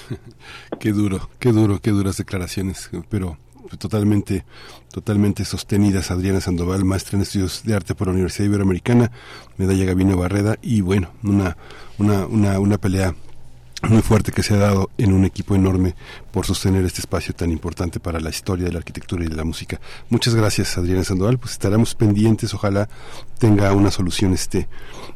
[0.80, 3.38] qué duro, qué duro, qué duras declaraciones, pero
[3.78, 4.44] totalmente,
[4.92, 6.10] totalmente sostenidas.
[6.10, 9.12] Adriana Sandoval, maestra en estudios de arte por la Universidad Iberoamericana,
[9.58, 11.56] medalla Gabino Barreda y bueno, una,
[12.00, 13.14] una, una, una pelea
[13.84, 15.96] muy fuerte que se ha dado en un equipo enorme
[16.32, 19.44] por sostener este espacio tan importante para la historia de la arquitectura y de la
[19.44, 19.80] música.
[20.10, 21.38] Muchas gracias, Adriana Sandoval.
[21.38, 22.90] Pues estaremos pendientes, ojalá
[23.38, 24.68] tenga una solución este,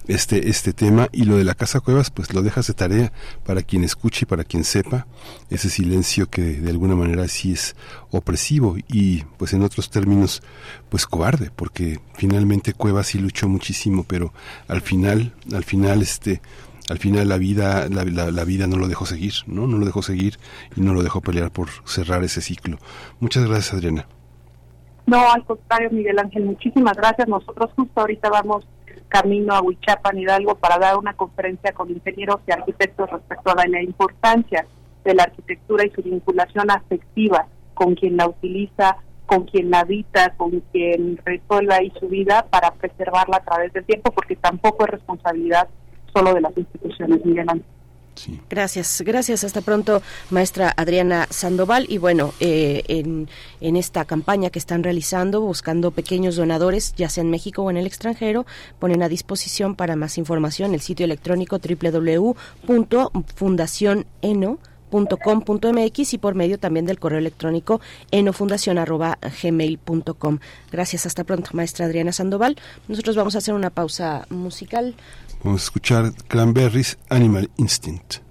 [0.08, 1.10] este, este tema.
[1.12, 3.12] Y lo de la Casa Cuevas, pues lo dejas de tarea
[3.46, 5.08] para quien escuche y para quien sepa
[5.50, 7.76] ese silencio que de alguna manera sí es
[8.12, 10.44] opresivo y pues en otros términos
[10.90, 14.34] pues cobarde, porque finalmente Cuevas sí luchó muchísimo, pero
[14.68, 16.42] al final, al final este
[16.90, 19.68] al final la vida, la, vida no lo dejó seguir, ¿no?
[19.68, 20.38] No lo dejó seguir
[20.76, 22.78] y no lo dejó pelear por cerrar ese ciclo.
[23.20, 24.08] Muchas gracias, Adriana.
[25.06, 27.28] No, al contrario, Miguel Ángel, muchísimas gracias.
[27.28, 28.66] Nosotros justo ahorita vamos
[29.10, 33.82] camino a Huichapan, Hidalgo, para dar una conferencia con ingenieros y arquitectos respecto a la
[33.82, 34.66] importancia
[35.04, 40.34] de la arquitectura y su vinculación afectiva con quien la utiliza, con quien la habita,
[40.38, 44.92] con quien resuelve ahí su vida para preservarla a través del tiempo, porque tampoco es
[44.92, 45.68] responsabilidad
[46.14, 47.66] solo de las instituciones, Miguel Ángel.
[48.50, 49.44] Gracias, gracias.
[49.44, 51.86] Hasta pronto, maestra Adriana Sandoval.
[51.90, 53.30] Y bueno, eh, en,
[53.62, 57.78] en, esta campaña que están realizando, buscando pequeños donadores, ya sea en México o en
[57.78, 58.46] el extranjero,
[58.80, 61.60] ponen a disposición para más información el sitio electrónico
[64.92, 67.80] www.fundacioneno.com.mx y por medio también del correo electrónico
[68.12, 70.40] enofundacion.gmail.com.
[70.72, 72.58] Gracias, hasta pronto, maestra Adriana Sandoval.
[72.88, 74.96] Nosotros vamos a hacer una pausa musical.
[75.44, 78.31] Vamos a escuchar Cranberries Animal Instinct.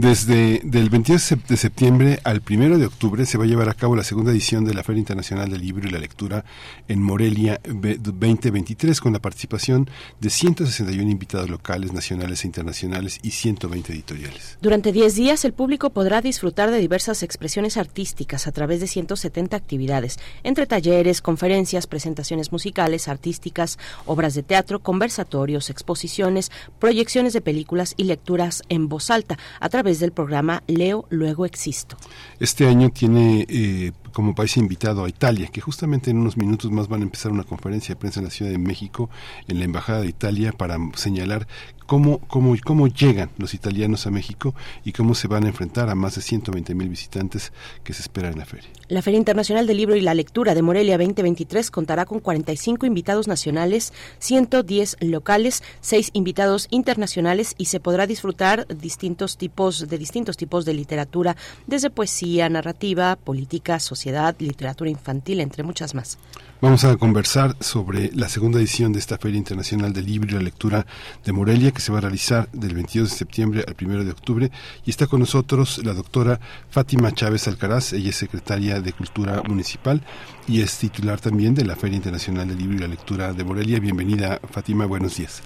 [0.00, 3.96] desde el 22 de septiembre al 1 de octubre se va a llevar a cabo
[3.96, 6.44] la segunda edición de la Feria Internacional del Libro y la Lectura
[6.86, 13.92] en Morelia 2023 con la participación de 161 invitados locales, nacionales e internacionales y 120
[13.92, 14.56] editoriales.
[14.62, 19.56] Durante 10 días el público podrá disfrutar de diversas expresiones artísticas a través de 170
[19.56, 27.94] actividades, entre talleres, conferencias, presentaciones musicales, artísticas, obras de teatro, conversatorios, exposiciones, proyecciones de películas
[27.96, 31.96] y lecturas en voz alta a través del programa Leo Luego Existo.
[32.38, 36.88] Este año tiene eh, como país invitado a Italia, que justamente en unos minutos más
[36.88, 39.10] van a empezar una conferencia de prensa en la Ciudad de México,
[39.46, 41.46] en la Embajada de Italia, para señalar
[41.86, 44.54] cómo, cómo, cómo llegan los italianos a México
[44.84, 47.52] y cómo se van a enfrentar a más de 120 mil visitantes
[47.84, 48.68] que se esperan en la feria.
[48.88, 53.28] La Feria Internacional del Libro y la Lectura de Morelia 2023 contará con 45 invitados
[53.28, 60.64] nacionales, 110 locales, 6 invitados internacionales y se podrá disfrutar distintos tipos de distintos tipos
[60.64, 61.36] de literatura,
[61.66, 66.18] desde poesía, narrativa, política, social sociedad, literatura infantil, entre muchas más.
[66.60, 70.40] Vamos a conversar sobre la segunda edición de esta Feria Internacional del Libro y la
[70.40, 70.86] Lectura
[71.24, 74.50] de Morelia, que se va a realizar del 22 de septiembre al 1 de octubre.
[74.84, 76.38] Y está con nosotros la doctora
[76.70, 80.00] Fátima Chávez Alcaraz, ella es secretaria de Cultura Municipal
[80.46, 83.80] y es titular también de la Feria Internacional del Libro y la Lectura de Morelia.
[83.80, 85.42] Bienvenida, Fátima, buenos días.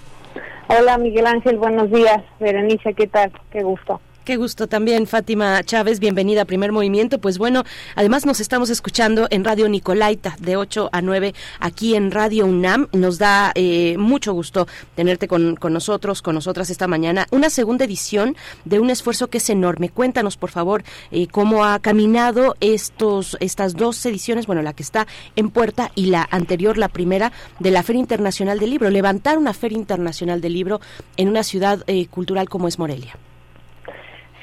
[0.67, 2.21] Hola, Miguel Ángel, buenos días.
[2.39, 3.31] Berenice, ¿qué tal?
[3.51, 3.99] Qué gusto.
[4.23, 7.19] Qué gusto también, Fátima Chávez, bienvenida a Primer Movimiento.
[7.19, 12.09] Pues bueno, además nos estamos escuchando en Radio Nicolaita de 8 a 9 aquí en
[12.09, 12.87] Radio UNAM.
[12.93, 17.27] Nos da eh, mucho gusto tenerte con, nosotros, con nosotras esta mañana.
[17.31, 19.89] Una segunda edición de un esfuerzo que es enorme.
[19.89, 25.05] Cuéntanos, por favor, eh, cómo ha caminado estos, estas dos ediciones, bueno, la que está
[25.35, 28.89] en puerta y la anterior, la primera, de la Feria Internacional del Libro.
[28.89, 30.79] Levantar una Feria Internacional del Libro
[31.17, 33.17] en una ciudad eh, cultural como es Morelia.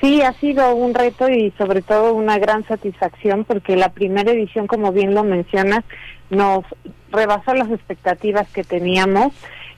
[0.00, 4.66] Sí, ha sido un reto y sobre todo una gran satisfacción porque la primera edición,
[4.66, 5.84] como bien lo mencionas,
[6.30, 6.64] nos
[7.12, 9.34] rebasó las expectativas que teníamos,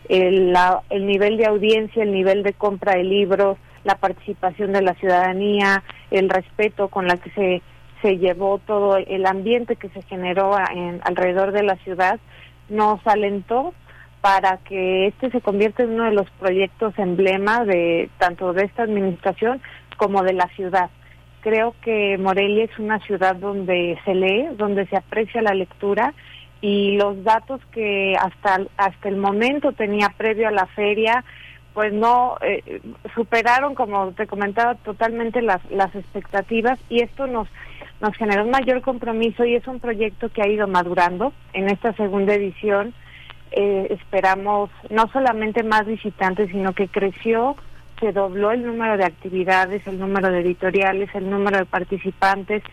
[0.08, 0.54] el,
[0.90, 5.82] el nivel de audiencia, el nivel de compra de libros, la participación de la ciudadanía,
[6.12, 7.62] el respeto con la que se,
[8.00, 12.20] se llevó todo el ambiente que se generó en, alrededor de la ciudad,
[12.68, 13.74] nos alentó
[14.20, 18.84] para que este se convierta en uno de los proyectos emblema de tanto de esta
[18.84, 19.60] administración
[20.02, 20.90] como de la ciudad.
[21.42, 26.12] Creo que Morelia es una ciudad donde se lee, donde se aprecia la lectura
[26.60, 31.24] y los datos que hasta, hasta el momento tenía previo a la feria,
[31.72, 32.80] pues no eh,
[33.14, 37.46] superaron, como te comentaba, totalmente las, las expectativas y esto nos,
[38.00, 41.92] nos generó un mayor compromiso y es un proyecto que ha ido madurando en esta
[41.92, 42.92] segunda edición.
[43.52, 47.54] Eh, esperamos no solamente más visitantes, sino que creció
[48.02, 52.64] se dobló el número de actividades, el número de editoriales, el número de participantes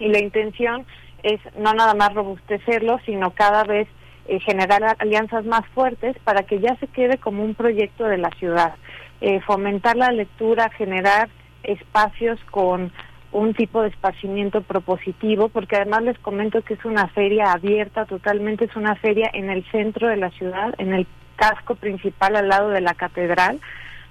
[0.00, 0.84] y la intención
[1.22, 3.86] es no nada más robustecerlo, sino cada vez
[4.26, 8.30] eh, generar alianzas más fuertes para que ya se quede como un proyecto de la
[8.30, 8.74] ciudad.
[9.20, 11.28] Eh, fomentar la lectura, generar
[11.62, 12.90] espacios con
[13.30, 18.64] un tipo de esparcimiento propositivo, porque además les comento que es una feria abierta, totalmente
[18.64, 21.06] es una feria en el centro de la ciudad, en el
[21.36, 23.60] casco principal al lado de la catedral,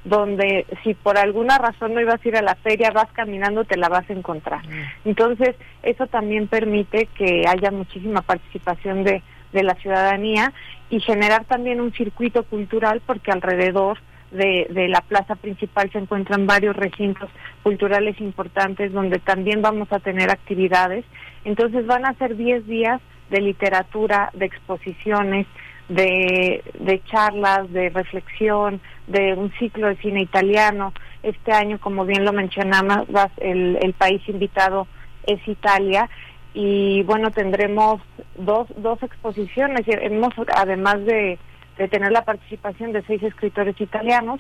[0.04, 3.78] donde si por alguna razón no ibas a ir a la feria, vas caminando, te
[3.78, 4.66] la vas a encontrar.
[4.68, 5.10] Mm.
[5.10, 9.22] Entonces, eso también permite que haya muchísima participación de,
[9.54, 10.52] de la ciudadanía
[10.90, 14.00] y generar también un circuito cultural porque alrededor
[14.32, 17.30] de, de, la plaza principal se encuentran varios recintos
[17.62, 21.06] culturales importantes donde también vamos a tener actividades.
[21.46, 23.00] Entonces van a ser 10 días
[23.30, 25.48] de literatura, de exposiciones,
[25.90, 30.94] de, charlas, de reflexión, de un ciclo de cine italiano.
[31.22, 33.06] Este año, como bien lo mencionamos,
[33.38, 34.88] el, el país invitado
[35.26, 36.10] es Italia
[36.54, 38.02] y bueno, tendremos
[38.36, 39.82] dos, dos exposiciones.
[39.88, 41.40] Hemos, además de,
[41.78, 44.40] de tener la participación de seis escritores italianos,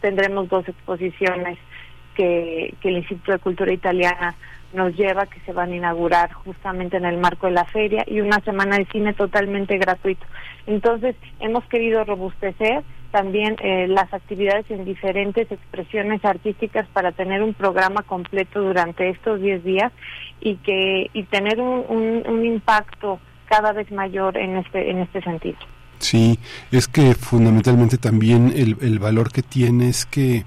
[0.00, 1.58] tendremos dos exposiciones
[2.20, 4.34] que, el Instituto de Cultura Italiana
[4.72, 8.20] nos lleva, que se van a inaugurar justamente en el marco de la feria y
[8.20, 10.24] una semana de cine totalmente gratuito.
[10.66, 17.54] Entonces, hemos querido robustecer también eh, las actividades en diferentes expresiones artísticas para tener un
[17.54, 19.92] programa completo durante estos 10 días
[20.40, 25.58] y que y tener un, un, impacto cada vez mayor en este en este sentido.
[26.00, 26.38] Sí,
[26.72, 30.46] es que fundamentalmente también el, el valor que tiene es que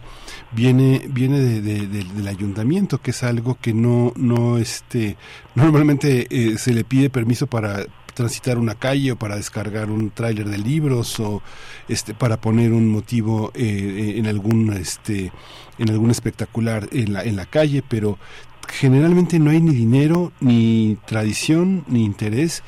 [0.51, 5.15] viene viene de, del ayuntamiento que es algo que no no este
[5.55, 7.85] normalmente eh, se le pide permiso para
[8.15, 11.41] transitar una calle o para descargar un tráiler de libros o
[11.87, 15.31] este para poner un motivo eh, en algún este
[15.77, 18.17] en algún espectacular en la en la calle pero
[18.67, 22.63] generalmente no hay ni dinero ni tradición ni interés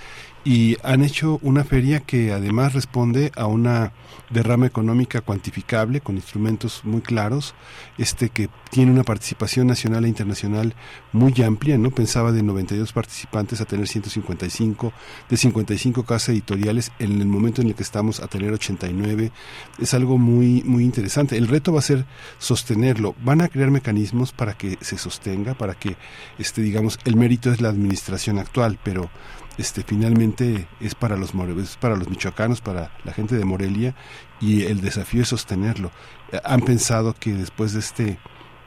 [0.45, 3.93] y han hecho una feria que además responde a una
[4.29, 7.55] derrama económica cuantificable con instrumentos muy claros,
[7.97, 10.75] este que tiene una participación nacional e internacional
[11.13, 11.89] muy amplia, ¿no?
[11.89, 14.93] Pensaba de 92 participantes a tener 155,
[15.29, 19.31] de 55 casas editoriales en el momento en el que estamos a tener 89.
[19.79, 21.37] Es algo muy muy interesante.
[21.37, 22.05] El reto va a ser
[22.37, 23.15] sostenerlo.
[23.23, 25.97] Van a crear mecanismos para que se sostenga, para que
[26.37, 29.09] este digamos el mérito es la administración actual, pero
[29.57, 33.95] este finalmente es para los es para los michoacanos, para la gente de Morelia
[34.41, 35.91] y el desafío es sostenerlo.
[36.43, 38.19] ¿Han pensado que después de este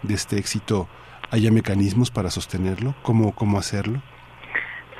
[0.02, 0.88] de este éxito
[1.30, 2.94] haya mecanismos para sostenerlo?
[3.02, 4.00] ¿Cómo cómo hacerlo?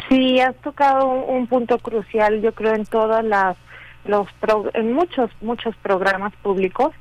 [0.09, 3.57] Sí, has tocado un, punto crucial, yo creo en todas las
[4.05, 4.27] los
[4.75, 6.95] en muchos muchos programas públicos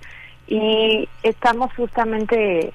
[0.47, 2.73] y estamos justamente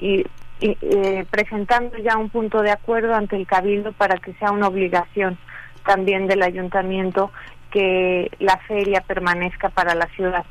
[0.00, 0.24] y
[0.60, 5.38] eh, presentando ya un punto de acuerdo ante el Cabildo para que sea una obligación
[5.84, 7.30] también del ayuntamiento
[7.70, 10.44] que la feria permanezca para la ciudad.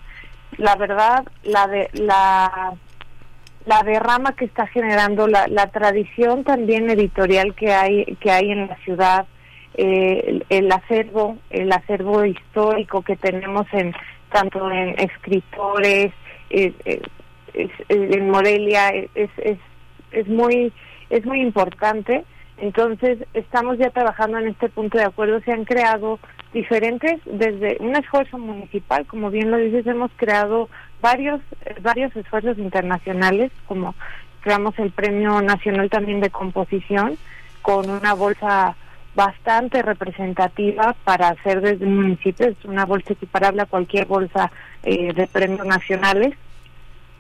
[0.58, 1.90] La verdad, la de
[3.66, 8.76] la derrama que está generando la, tradición también editorial que hay que hay en la
[8.78, 9.28] ciudad
[9.76, 13.94] eh, el, acervo el acervo histórico que tenemos en
[14.32, 16.12] tanto en escritores
[16.50, 17.02] eh, eh,
[17.90, 19.60] en Morelia es, es
[20.12, 20.74] es muy
[21.10, 22.24] es muy importante.
[22.58, 25.40] Entonces estamos ya trabajando en este punto de acuerdo.
[25.42, 26.20] Se han creado
[26.54, 30.68] diferentes desde un esfuerzo municipal como bien lo dices hemos creado
[31.00, 31.42] varios
[31.82, 33.94] varios esfuerzos internacionales como
[34.42, 37.18] creamos el premio nacional también de composición
[37.62, 38.76] con una bolsa
[39.16, 42.48] bastante representativa para hacer desde un municipio.
[42.48, 44.52] Es una bolsa equiparable a cualquier bolsa
[44.84, 46.36] eh, de premios nacionales.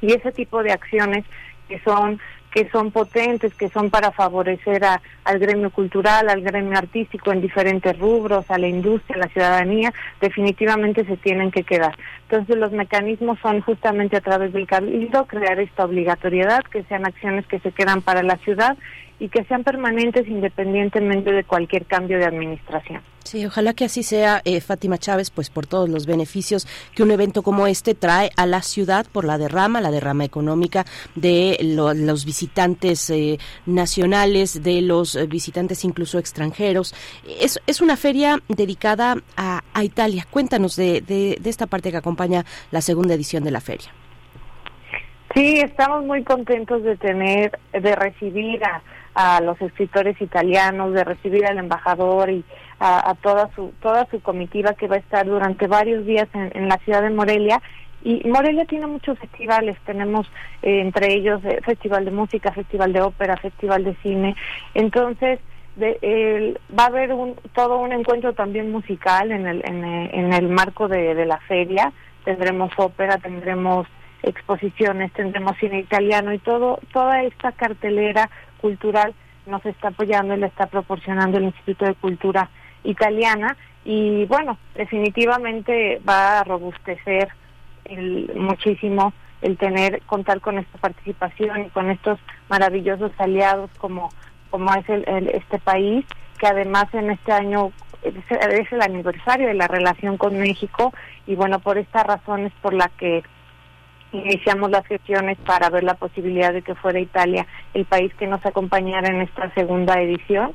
[0.02, 1.26] Y ese tipo de acciones
[1.68, 2.20] que son
[2.52, 7.42] que son potentes, que son para favorecer a, al gremio cultural, al gremio artístico en
[7.42, 11.96] diferentes rubros, a la industria, a la ciudadanía, definitivamente se tienen que quedar.
[12.24, 17.46] Entonces los mecanismos son justamente a través del cabildo crear esta obligatoriedad, que sean acciones
[17.48, 18.78] que se quedan para la ciudad
[19.20, 23.02] y que sean permanentes independientemente de cualquier cambio de administración.
[23.26, 26.66] Sí, ojalá que así sea, eh, Fátima Chávez, pues por todos los beneficios
[26.96, 30.86] que un evento como este trae a la ciudad por la derrama, la derrama económica
[31.16, 36.96] de los visitantes eh, nacionales, de los eh, visitantes incluso extranjeros.
[37.40, 40.26] Es, es una feria dedicada a, Italia.
[40.30, 43.90] Cuéntanos de, de, de esta parte que acompaña la segunda edición de la feria.
[45.34, 48.82] Sí, estamos muy contentos de tener, de recibir a
[49.20, 52.46] a los escritores italianos, de recibir al embajador y
[52.80, 56.78] a, toda su toda su comitiva que va a estar durante varios días en, la
[56.78, 57.62] ciudad de Morelia.
[58.02, 60.26] Y Morelia tiene muchos festivales, tenemos
[60.62, 64.38] eh, entre ellos eh, Festival de Música, Festival de Ópera, Festival de Cine.
[64.74, 65.41] Entonces,
[65.76, 70.48] de, va a haber un, todo un encuentro también musical en el, en, en el
[70.48, 71.91] marco de, de la feria.
[72.24, 73.86] Tendremos ópera, tendremos
[74.24, 78.30] exposiciones, tendremos cine italiano y todo toda esta cartelera
[78.61, 79.14] cultural
[79.45, 82.49] nos está apoyando y le está proporcionando el Instituto de Cultura
[82.84, 83.57] Italiana.
[83.84, 87.30] Y bueno, definitivamente va a robustecer
[87.86, 92.19] el, muchísimo el tener contar con esta participación y con estos
[92.49, 94.10] maravillosos aliados como
[94.49, 96.06] como es el, este país
[96.40, 97.72] que además en este año
[98.02, 100.94] es el aniversario de la relación con México
[101.26, 103.23] y bueno por esta razón es por la que
[104.11, 108.45] iniciamos las gestiones para ver la posibilidad de que fuera Italia el país que nos
[108.45, 110.53] acompañara en esta segunda edición.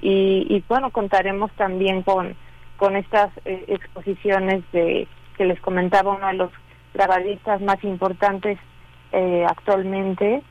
[0.00, 2.34] Y, bueno contaremos también con
[2.76, 5.06] con estas eh, exposiciones de
[5.36, 6.50] que les comentaba uno de los
[6.92, 8.58] grabadistas más importantes
[9.12, 10.42] eh, actualmente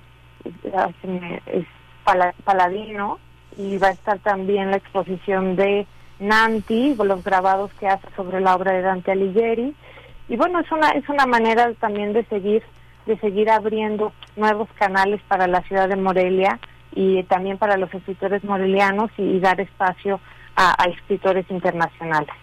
[1.45, 1.65] es
[2.45, 3.19] Paladino
[3.57, 5.85] y va a estar también la exposición de
[6.19, 9.75] Nanti, los grabados que hace sobre la obra de Dante Alighieri
[10.31, 12.63] y bueno es una es una manera también de seguir
[13.05, 16.57] de seguir abriendo nuevos canales para la ciudad de Morelia
[16.93, 20.19] y también para los escritores morelianos y, dar espacio
[20.55, 22.35] a escritores internacionales.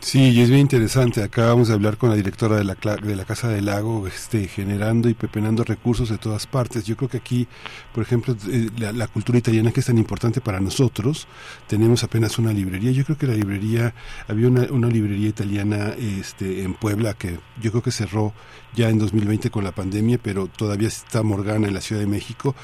[0.00, 1.22] Sí, y es bien interesante.
[1.22, 5.10] Acabamos de hablar con la directora de la, de la Casa del Lago, este, generando
[5.10, 6.84] y pepenando recursos de todas partes.
[6.84, 7.46] Yo creo que aquí,
[7.92, 11.28] por ejemplo, eh, la, cultura italiana que es tan importante para nosotros,
[11.66, 12.92] tenemos apenas una librería.
[12.92, 13.94] Yo creo que la librería,
[14.26, 18.32] había una, una librería italiana este, en Puebla que yo creo que cerró
[18.74, 22.54] ya en 2020 con la pandemia, pero todavía está Morgana en la Ciudad de México,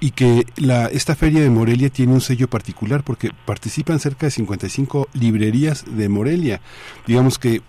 [0.00, 4.30] y que la, esta feria de Morelia tiene un sello particular porque participan cerca de
[4.30, 6.60] 55 librerías de Morelia
[7.06, 7.62] digamos que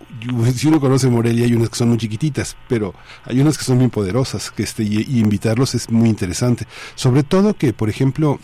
[0.54, 2.94] si uno conoce Morelia hay unas que son muy chiquititas, pero
[3.24, 6.66] hay unas que son bien poderosas, que este, y, invitarlos es muy interesante.
[6.94, 8.38] Sobre todo que, por ejemplo,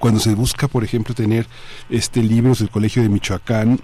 [0.00, 1.46] cuando se busca, por ejemplo, tener
[1.90, 3.80] este libros del Colegio de Michoacán,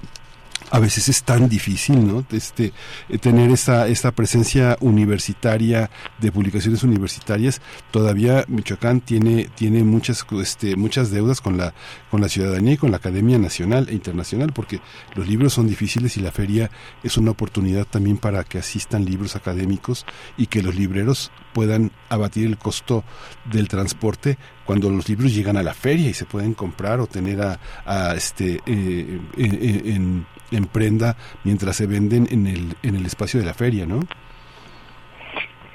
[0.73, 2.25] a veces es tan difícil, ¿no?
[2.33, 2.73] Este,
[3.11, 7.61] eh, tener esta, esta presencia universitaria de publicaciones universitarias.
[7.91, 11.75] Todavía Michoacán tiene, tiene muchas, este, muchas deudas con la,
[12.11, 14.81] con la ciudadanía y con la Academia Nacional e Internacional, porque
[15.15, 16.71] los libros son difíciles y la feria
[17.03, 20.07] es una oportunidad también para que asistan libros académicos
[20.39, 23.05] y que los libreros puedan abatir el costo
[23.45, 27.43] del transporte cuando los libros llegan a la feria y se pueden comprar o tener
[27.43, 30.27] a, este eh, en, en
[30.61, 34.01] prenda mientras se venden en el, en el espacio de la feria, ¿no?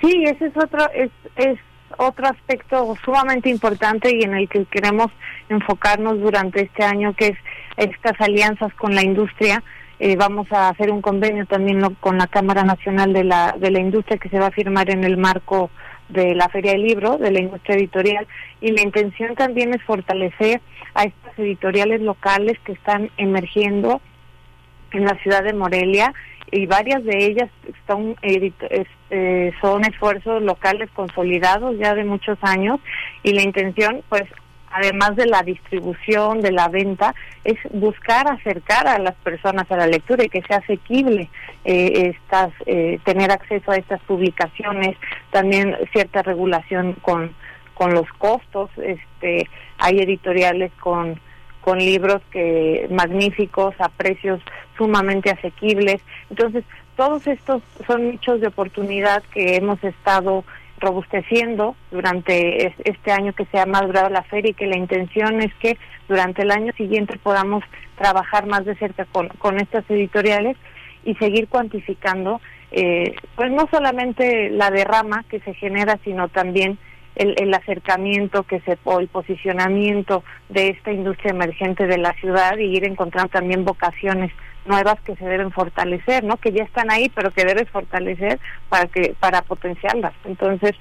[0.01, 1.57] Sí, ese es otro, es, es
[1.97, 5.07] otro aspecto sumamente importante y en el que queremos
[5.49, 7.37] enfocarnos durante este año, que es
[7.77, 9.63] estas alianzas con la industria.
[9.99, 13.79] Eh, vamos a hacer un convenio también con la Cámara Nacional de la, de la
[13.79, 15.71] Industria que se va a firmar en el marco
[16.09, 18.27] de la Feria del Libro, de la industria editorial,
[18.61, 20.61] y la intención también es fortalecer
[20.93, 24.01] a estas editoriales locales que están emergiendo
[24.91, 26.14] en la ciudad de Morelia
[26.51, 27.49] y varias de ellas
[27.85, 32.80] son, eh, son esfuerzos locales consolidados ya de muchos años
[33.23, 34.23] y la intención pues
[34.72, 39.88] además de la distribución, de la venta, es buscar acercar a las personas a la
[39.88, 41.30] lectura y que sea asequible
[41.65, 44.95] eh, estas, eh, tener acceso a estas publicaciones,
[45.31, 47.34] también cierta regulación con,
[47.73, 49.47] con los costos, este,
[49.77, 51.19] hay editoriales con
[51.61, 54.41] con libros que magníficos a precios
[54.77, 56.01] sumamente asequibles.
[56.29, 56.63] Entonces,
[56.95, 60.43] todos estos son nichos de oportunidad que hemos estado
[60.79, 65.53] robusteciendo durante este año que se ha madurado la feria y que la intención es
[65.55, 65.77] que
[66.07, 67.63] durante el año siguiente podamos
[67.97, 70.55] trabajar más de cerca con, con estas editoriales
[71.03, 76.77] y seguir cuantificando eh, pues no solamente la derrama que se genera sino también
[77.18, 82.76] el, acercamiento que se o el posicionamiento de esta industria emergente de la ciudad y
[82.76, 84.31] ir encontrando también vocaciones
[84.65, 86.38] nuevas que se deben fortalecer, ¿no?
[86.38, 88.39] Que ya están ahí, pero que debes fortalecer
[88.69, 90.14] para que para potenciarlas.
[90.26, 90.73] Entonces,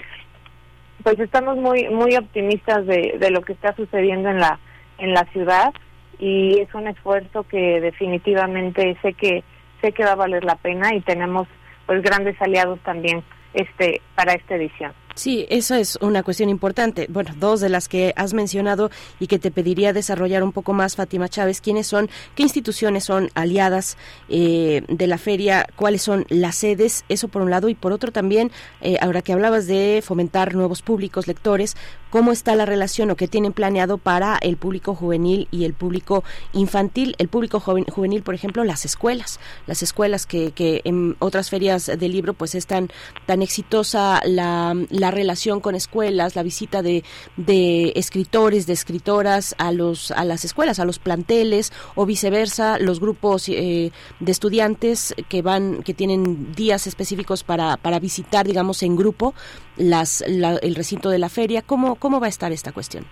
[1.03, 4.59] pues estamos muy muy optimistas de, de lo que está sucediendo en la
[4.99, 5.73] en la ciudad
[6.19, 9.45] y es un esfuerzo que definitivamente sé que
[9.81, 11.47] sé que va a valer la pena y tenemos
[11.87, 13.23] pues grandes aliados también
[13.55, 14.93] este para esta edición.
[15.17, 17.07] Sí, esa es una cuestión importante.
[17.09, 20.95] Bueno, dos de las que has mencionado y que te pediría desarrollar un poco más,
[20.95, 23.97] Fátima Chávez, ¿quiénes son, qué instituciones son aliadas
[24.29, 27.07] eh, de la feria, cuáles son las sedes?
[27.09, 28.53] Eso por un lado y por otro también,
[28.83, 31.79] eh, ahora que hablabas de fomentar nuevos públicos lectores,
[32.11, 36.25] ¿cómo está la relación o qué tienen planeado para el público juvenil y el público
[36.53, 37.15] infantil?
[37.19, 42.09] El público juvenil, por ejemplo, las escuelas, las escuelas que, que en otras ferias de
[42.09, 42.89] libro pues es tan,
[43.27, 47.05] tan exitosa la la relación con escuelas, la visita de,
[47.37, 53.01] de escritores, de escritoras a los a las escuelas, a los planteles o viceversa, los
[53.01, 58.97] grupos eh, de estudiantes que van que tienen días específicos para, para visitar, digamos, en
[58.97, 59.35] grupo
[59.77, 61.63] las el recinto de la feria.
[61.63, 63.05] ¿Cómo cómo va a estar esta cuestión?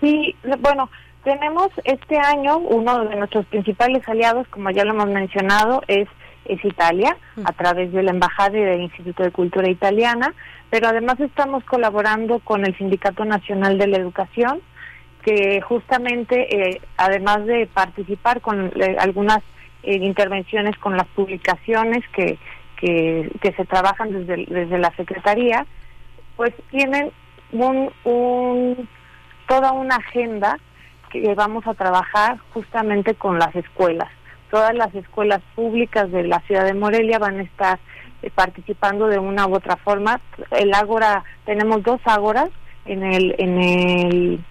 [0.00, 0.90] Sí, bueno,
[1.22, 6.08] tenemos este año uno de nuestros principales aliados, como ya lo hemos mencionado, es
[6.44, 10.34] es Italia, a través de la Embajada y del Instituto de Cultura Italiana,
[10.70, 14.60] pero además estamos colaborando con el Sindicato Nacional de la Educación,
[15.22, 19.38] que justamente, eh, además de participar con eh, algunas
[19.82, 22.38] eh, intervenciones con las publicaciones que,
[22.80, 25.66] que, se trabajan desde, desde la Secretaría,
[26.36, 27.10] pues tienen
[27.52, 28.88] un, un,
[29.48, 30.58] toda una agenda
[31.10, 34.10] que vamos a trabajar justamente con las escuelas
[34.54, 37.80] todas las escuelas públicas de la ciudad de Morelia van a estar
[38.22, 40.20] eh, participando de una u otra forma.
[40.52, 42.50] El ágora, tenemos dos ágoras
[42.86, 44.44] en el, en el,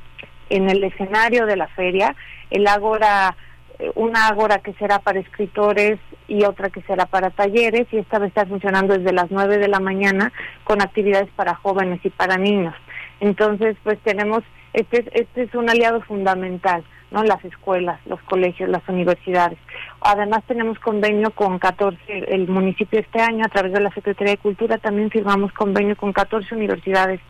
[0.50, 2.18] en el escenario de la feria.
[2.50, 3.38] El ágora,
[3.80, 8.20] eh, una ágora que será para escritores y otra que será para talleres y esta
[8.20, 10.32] va a estar funcionando desde las 9 de la mañana
[10.64, 12.76] con actividades para jóvenes y para niños.
[13.20, 14.44] Entonces, pues tenemos,
[14.74, 16.84] este este es un aliado fundamental
[17.14, 17.24] ¿no?
[17.24, 19.60] Las escuelas, los colegios, las universidades.
[20.02, 22.00] Además tenemos convenio con 14,
[22.34, 26.12] el municipio este año a través de la Secretaría de Cultura también firmamos convenio con
[26.12, 27.22] 14 universidades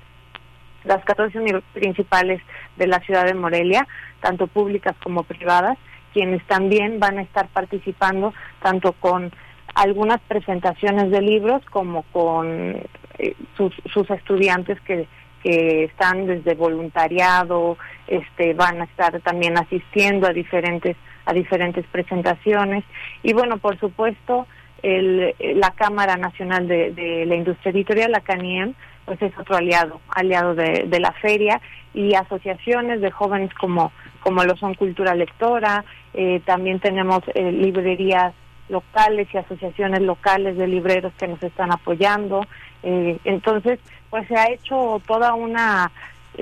[0.86, 1.40] las 14
[1.74, 2.41] principales
[2.76, 3.88] de la ciudad de Morelia,
[4.22, 5.78] tanto públicas como privadas,
[6.14, 9.31] quienes también van a estar participando tanto con
[9.76, 12.77] algunas presentaciones de libros como con
[13.18, 15.07] eh, sus, estudiantes que
[15.44, 17.77] que están desde voluntariado,
[18.07, 20.95] este, van a estar también asistiendo a diferentes
[21.26, 22.84] a diferentes presentaciones.
[23.23, 24.48] Y bueno, por supuesto,
[24.81, 28.73] el, la Cámara Nacional de, la Industria Editorial, la CANIEM,
[29.06, 31.61] pues es otro aliado, aliado de, la feria
[31.94, 33.91] y asociaciones de jóvenes como
[34.22, 35.84] como lo son Cultura Lectora,
[36.14, 38.34] eh, también tenemos eh, librerías
[38.70, 42.45] locales y asociaciones locales de libreros que nos están apoyando.
[42.84, 43.80] Eh, entonces,
[44.10, 45.91] pues se ha hecho toda una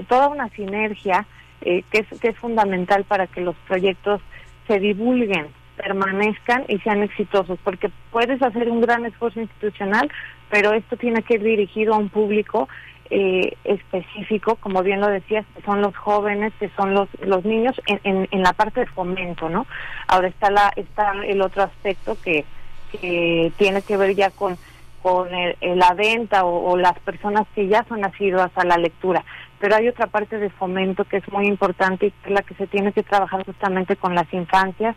[0.07, 1.25] toda una sinergia
[1.61, 4.21] eh, que, es, que es fundamental para que los proyectos
[4.67, 10.09] se divulguen, permanezcan y sean exitosos, porque puedes hacer un gran esfuerzo institucional,
[10.49, 12.67] pero esto tiene que ir dirigido a un público
[13.11, 17.79] eh, específico, como bien lo decías, que son los jóvenes, que son los, los niños,
[17.85, 19.67] en, en, la parte de fomento, ¿no?
[20.07, 22.45] Ahora está, la, está el otro aspecto que,
[22.91, 24.57] que tiene que ver ya con
[25.01, 25.29] con
[25.61, 29.23] la venta o, las personas que ya son nacidas a la lectura.
[29.59, 32.55] Pero hay otra parte de fomento que es muy importante y que es la que
[32.55, 34.95] se tiene que trabajar justamente con las infancias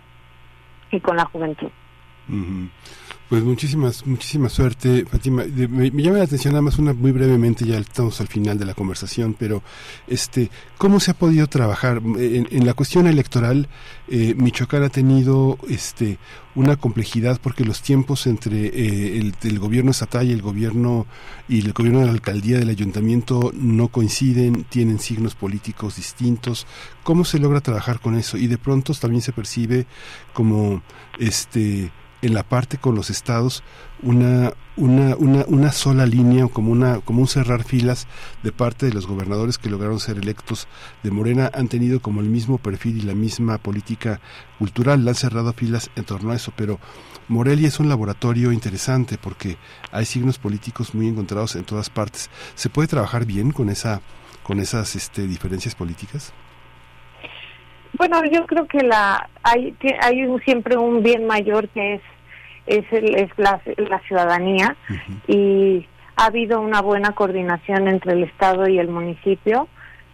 [0.91, 1.71] y con la juventud.
[3.29, 5.45] Pues muchísimas, muchísima suerte, Fátima.
[5.45, 8.75] Me, llama la atención nada más una muy brevemente, ya estamos al final de la
[8.75, 9.63] conversación, pero
[10.07, 13.69] este, ¿cómo se ha podido trabajar en, la cuestión electoral?
[14.09, 16.19] Eh, Michoacán ha tenido este
[16.55, 21.07] una complejidad porque los tiempos entre eh, el, el, gobierno estatal y el gobierno
[21.49, 26.67] y el gobierno de la alcaldía del ayuntamiento no coinciden, tienen signos políticos distintos.
[27.03, 28.37] ¿Cómo se logra trabajar con eso?
[28.37, 29.87] Y de pronto también se percibe
[30.35, 30.83] como
[31.19, 31.91] este
[32.25, 33.63] en la parte con los estados
[34.03, 38.09] una, una, una, una sola línea, como, una, como un cerrar filas
[38.43, 40.67] de parte de los gobernadores que lograron ser electos
[41.03, 44.21] de Morena, han tenido como el mismo perfil y la misma política
[44.59, 46.81] cultural, han cerrado filas en torno a eso, pero
[47.29, 49.59] Morelia es un laboratorio interesante porque
[49.93, 52.31] hay signos políticos muy encontrados en todas partes.
[52.55, 54.01] ¿Se puede trabajar bien con esa
[54.43, 56.35] con esas este, diferencias políticas?
[57.97, 62.03] Bueno, yo creo que la hay hay siempre un bien mayor que es
[62.67, 64.77] es, el, es la, la ciudadanía
[65.27, 65.87] y
[66.17, 69.69] ha habido una buena coordinación entre el Estado y el municipio.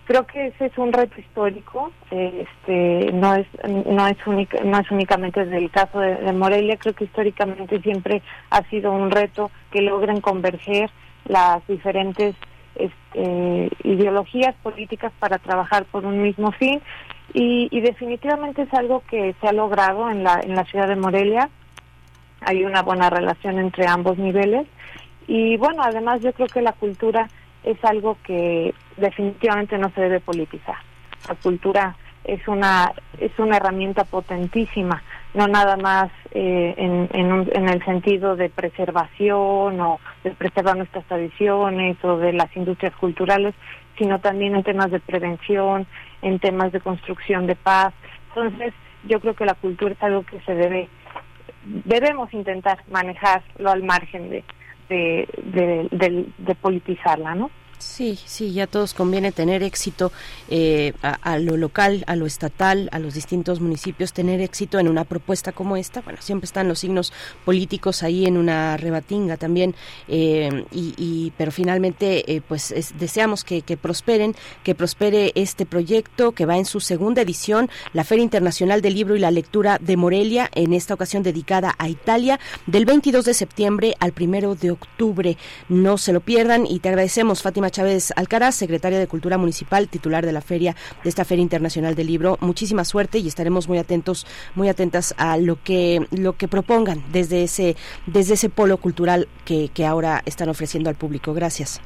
[0.07, 4.17] Creo que ese es un reto histórico, este, no es no es
[4.65, 8.21] no es únicamente desde el caso de, Morelia, creo que históricamente siempre
[8.51, 10.91] ha sido un reto que logren converger
[11.27, 12.35] las diferentes
[12.75, 16.81] este, ideologías políticas para trabajar por un mismo fin
[17.33, 20.97] y, y definitivamente es algo que se ha logrado en la en la ciudad de
[20.97, 21.51] Morelia
[22.41, 24.67] hay una buena relación entre ambos niveles
[25.27, 27.29] y bueno, además yo creo que la cultura
[27.63, 30.77] es algo que definitivamente no se debe politizar.
[31.29, 35.03] La cultura es una es una herramienta potentísima,
[35.35, 42.03] no nada más eh, en, en, el sentido de preservación o de preservar nuestras tradiciones
[42.05, 43.55] o de las industrias culturales,
[43.99, 45.87] sino también en temas de prevención,
[46.23, 47.93] en temas de construcción de paz.
[48.29, 50.89] Entonces, yo creo que la cultura es algo que se debe
[51.65, 54.45] debemos intentar manejarlo al margen de,
[54.89, 55.89] de,
[56.39, 57.51] de, politizarla, ¿no?
[57.81, 60.13] Sí, sí, ya todos conviene tener éxito
[60.51, 65.05] eh, a, lo local, a lo estatal, a los distintos municipios, tener éxito en una
[65.05, 66.03] propuesta como esta.
[66.03, 67.11] Bueno, siempre están los signos
[67.47, 69.75] políticos ahí en una rebatinga también,
[70.09, 76.45] eh, y, pero finalmente, eh, pues deseamos que, que, prosperen, que prospere este proyecto que
[76.45, 80.51] va en su segunda edición, la Feria Internacional del Libro y la Lectura de Morelia,
[80.55, 85.39] en esta ocasión dedicada a Italia, del 22 de septiembre al primero de octubre.
[85.71, 90.25] No se lo pierdan y te agradecemos, Fátima Chávez Alcaraz, secretaria de Cultura Municipal, titular
[90.25, 92.39] de la feria, de esta Feria Internacional del Libro.
[92.41, 97.43] Muchísima suerte y estaremos muy atentos, muy atentas a lo que, lo que propongan desde
[97.43, 97.77] ese,
[98.07, 101.35] desde ese polo cultural que, que ahora están ofreciendo al público.
[101.35, 101.81] Gracias.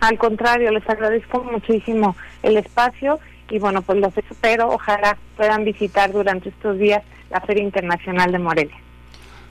[0.00, 3.18] Al contrario, les agradezco muchísimo el espacio
[3.50, 8.38] y bueno, pues los espero, ojalá puedan visitar durante estos días la Feria Internacional de
[8.38, 8.76] Morelia.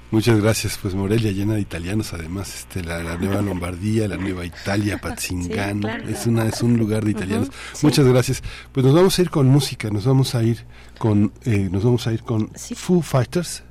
[0.10, 5.00] Muchas gracias, pues Morelia llena de italianos, además este la, nueva Lombardía, la nueva Italia,
[5.00, 7.50] Patzingano, es una es un lugar de italianos.
[7.82, 8.42] Muchas gracias.
[8.72, 10.66] Pues nos vamos a ir con música, nos vamos a ir
[10.98, 13.64] con eh, nos vamos a ir con Foo Fighters,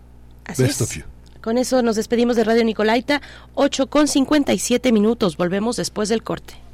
[0.58, 1.04] Best of You.
[1.40, 3.22] Con eso nos despedimos de Radio Nicolaita,
[3.54, 5.36] 8 con 57 minutos.
[5.36, 6.65] Volvemos después del corte.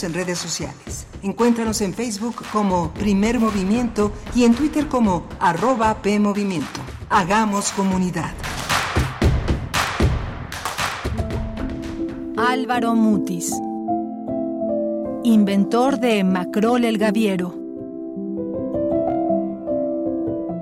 [0.00, 1.06] Síguenos en redes sociales.
[1.22, 6.80] Encuéntranos en Facebook como Primer Movimiento y en Twitter como arroba PMovimiento.
[7.08, 8.32] Hagamos comunidad.
[12.36, 13.52] Álvaro Mutis,
[15.24, 17.54] inventor de Macrol el Gaviero.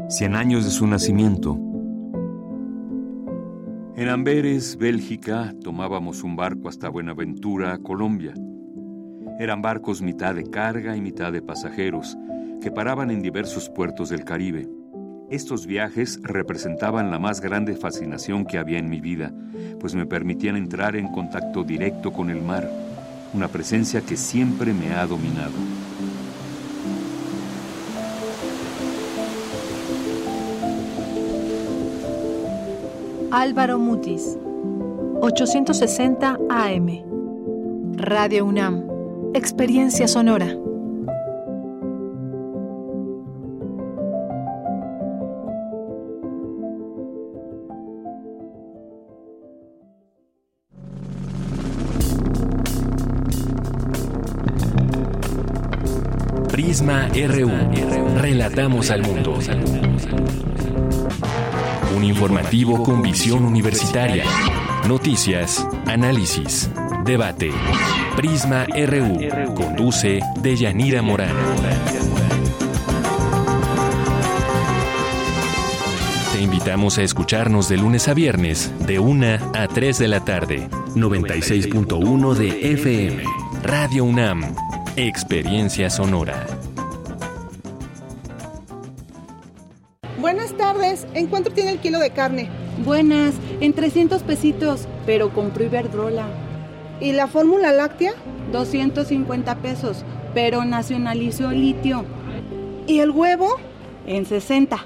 [0.09, 1.57] Cien años de su nacimiento.
[3.95, 8.33] En Amberes, Bélgica, tomábamos un barco hasta Buenaventura, Colombia.
[9.39, 12.19] Eran barcos mitad de carga y mitad de pasajeros,
[12.61, 14.69] que paraban en diversos puertos del Caribe.
[15.31, 19.33] Estos viajes representaban la más grande fascinación que había en mi vida,
[19.79, 22.69] pues me permitían entrar en contacto directo con el mar,
[23.33, 25.53] una presencia que siempre me ha dominado.
[33.31, 34.37] Álvaro Mutis,
[35.21, 37.03] 860 AM.
[37.97, 38.88] Radio UNAM.
[39.35, 40.47] Experiencia sonora.
[56.51, 57.51] Prisma RU.
[58.19, 59.39] Relatamos al mundo.
[61.95, 64.25] Un informativo con visión universitaria.
[64.89, 66.71] Noticias, análisis,
[67.05, 67.53] debate.
[68.19, 69.55] Prisma RU.
[69.55, 71.37] Conduce Deyanira Morán.
[76.33, 80.69] Te invitamos a escucharnos de lunes a viernes, de 1 a 3 de la tarde.
[80.97, 83.23] 96.1 de FM.
[83.63, 84.53] Radio UNAM.
[84.97, 86.45] Experiencia sonora.
[90.19, 91.07] Buenas tardes.
[91.15, 92.51] ¿En cuánto tiene el kilo de carne?
[92.85, 96.48] Buenas, en 300 pesitos, pero compró Iberdrola.
[97.01, 98.13] ¿Y la fórmula láctea?
[98.53, 100.05] 250 pesos,
[100.35, 102.05] pero nacionalizó litio.
[102.87, 103.57] ¿Y el huevo?
[104.07, 104.79] En 60,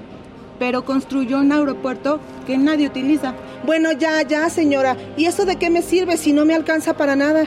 [0.58, 3.34] pero construyó un aeropuerto que nadie utiliza.
[3.64, 4.96] Bueno, ya, ya, señora.
[5.16, 7.44] ¿Y eso de qué me sirve si no me alcanza para nada?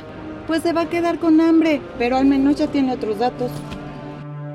[0.48, 3.52] Pues se va a quedar con hambre, pero al menos ya tiene otros datos.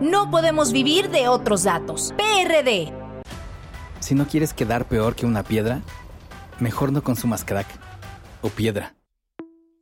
[0.00, 2.14] No podemos vivir de otros datos.
[2.16, 2.92] PRD.
[4.00, 5.82] Si no quieres quedar peor que una piedra,
[6.58, 7.66] mejor no consumas crack
[8.40, 8.94] o piedra.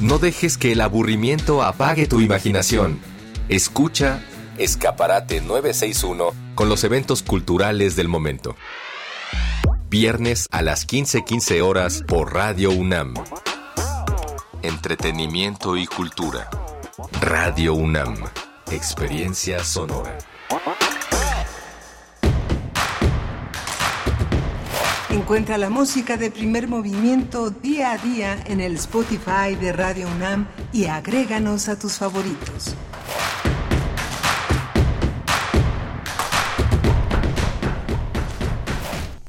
[0.00, 3.00] No dejes que el aburrimiento apague tu imaginación.
[3.48, 4.22] Escucha
[4.58, 8.56] Escaparate 961 con los eventos culturales del momento.
[9.88, 13.14] Viernes a las 15:15 horas por Radio UNAM.
[14.62, 16.50] Entretenimiento y cultura.
[17.22, 18.16] Radio UNAM.
[18.70, 20.18] Experiencia sonora.
[25.26, 30.46] Encuentra la música de primer movimiento día a día en el Spotify de Radio UNAM
[30.72, 32.76] y agréganos a tus favoritos.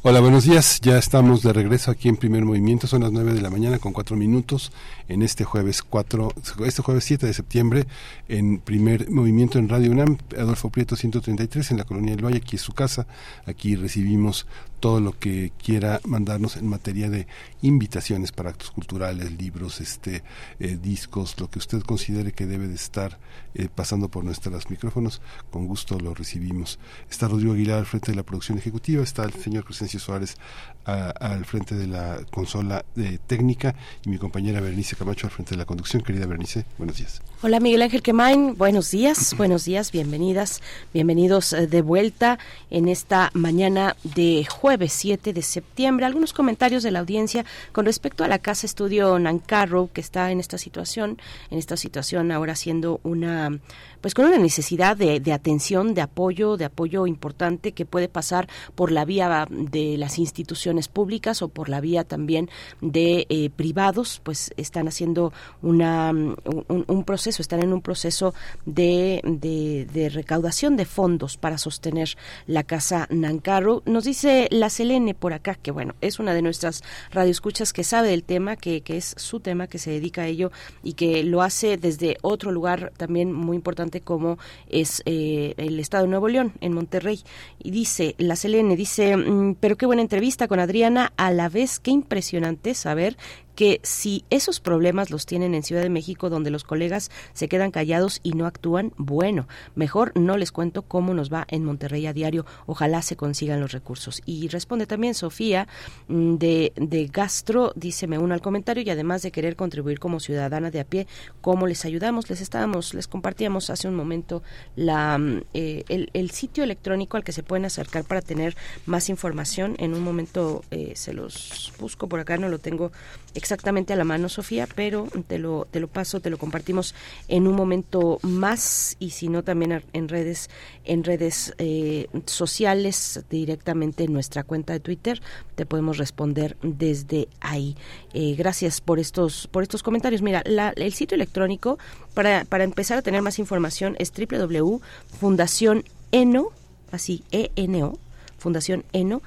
[0.03, 0.79] Hola, buenos días.
[0.81, 2.85] Ya estamos de regreso aquí en Primer Movimiento.
[2.85, 4.71] Son las 9 de la mañana con 4 minutos
[5.07, 6.33] en este jueves 4,
[6.65, 7.87] este jueves 7 de septiembre
[8.27, 12.55] en Primer Movimiento en Radio UNAM, Adolfo Prieto 133 en la Colonia del Valle, aquí
[12.55, 13.07] es su casa.
[13.45, 14.45] Aquí recibimos
[14.79, 17.27] todo lo que quiera mandarnos en materia de
[17.61, 20.23] invitaciones para actos culturales, libros, este
[20.59, 23.17] eh, discos, lo que usted considere que debe de estar
[23.55, 26.79] eh, pasando por nuestros micrófonos, con gusto lo recibimos.
[27.09, 30.37] Está Rodrigo Aguilar al frente de la producción ejecutiva, está el señor Crescencio Suárez
[30.85, 33.75] al frente de la consola de técnica
[34.05, 36.01] y mi compañera Berenice Camacho al frente de la conducción.
[36.01, 37.21] Querida Berenice, buenos días.
[37.43, 42.39] Hola Miguel Ángel Quemain, buenos días, buenos días, bienvenidas, bienvenidos eh, de vuelta
[42.71, 46.07] en esta mañana de jueves 7 de septiembre.
[46.07, 50.39] Algunos comentarios de la audiencia con respecto a la casa estudio Nancarrow que está en
[50.39, 51.19] esta situación,
[51.51, 53.59] en esta situación ahora siendo una,
[54.01, 58.49] pues con una necesidad de, de atención, de apoyo, de apoyo importante que puede pasar
[58.73, 62.49] por la vía de las instituciones públicas o por la vía también
[62.81, 66.35] de eh, privados, pues están haciendo una, mm,
[66.67, 68.33] un, proceso, están en un proceso
[68.65, 73.83] de, de, recaudación de fondos para sostener la casa Nancarrow.
[73.85, 78.09] Nos dice La Selene por acá, que bueno, es una de nuestras radioescuchas que sabe
[78.09, 80.51] del tema, que, que es su tema, que se dedica a ello
[80.83, 84.37] y que lo hace desde otro lugar también muy importante como
[84.69, 87.21] es eh, el Estado de Nuevo León, en Monterrey.
[87.59, 91.79] Y dice, La Selene dice, mm, pero qué buena entrevista con Adriana, a la vez
[91.79, 93.17] qué impresionante saber
[93.57, 97.71] que si esos problemas los tienen en Ciudad de México, donde los colegas se quedan
[97.71, 102.13] callados y no actúan, bueno, mejor no les cuento cómo nos va en Monterrey a
[102.13, 102.45] diario.
[102.67, 104.21] Ojalá se consigan los recursos.
[104.27, 105.67] Y responde también Sofía
[106.07, 110.19] mm, de, de Gastro, dice, me uno al comentario y además de querer contribuir como
[110.19, 111.07] ciudadana de a pie,
[111.41, 112.29] ¿cómo les ayudamos?
[112.29, 114.43] Les estábamos, les compartíamos hace un momento
[114.75, 118.55] la, mm, eh, el, sitio electrónico al que se pueden acercar para tener
[118.85, 119.75] más información.
[119.79, 122.91] En un momento eh, se los busco por acá, no lo tengo
[123.33, 126.93] exactamente a la mano, Sofía, pero te lo, te lo paso, te lo compartimos
[127.27, 130.49] en un momento más y si no también en redes,
[130.85, 135.21] en redes eh, sociales, directamente en nuestra cuenta de Twitter,
[135.55, 137.75] te podemos responder desde ahí.
[138.13, 140.21] Eh, gracias por estos, por estos comentarios.
[140.21, 140.43] Mira,
[140.75, 141.79] el sitio electrónico
[142.13, 146.49] para, para empezar a tener más información es www.fundacioneno,
[146.91, 147.97] así, E-N-O,
[148.37, 149.21] Fundación Eno,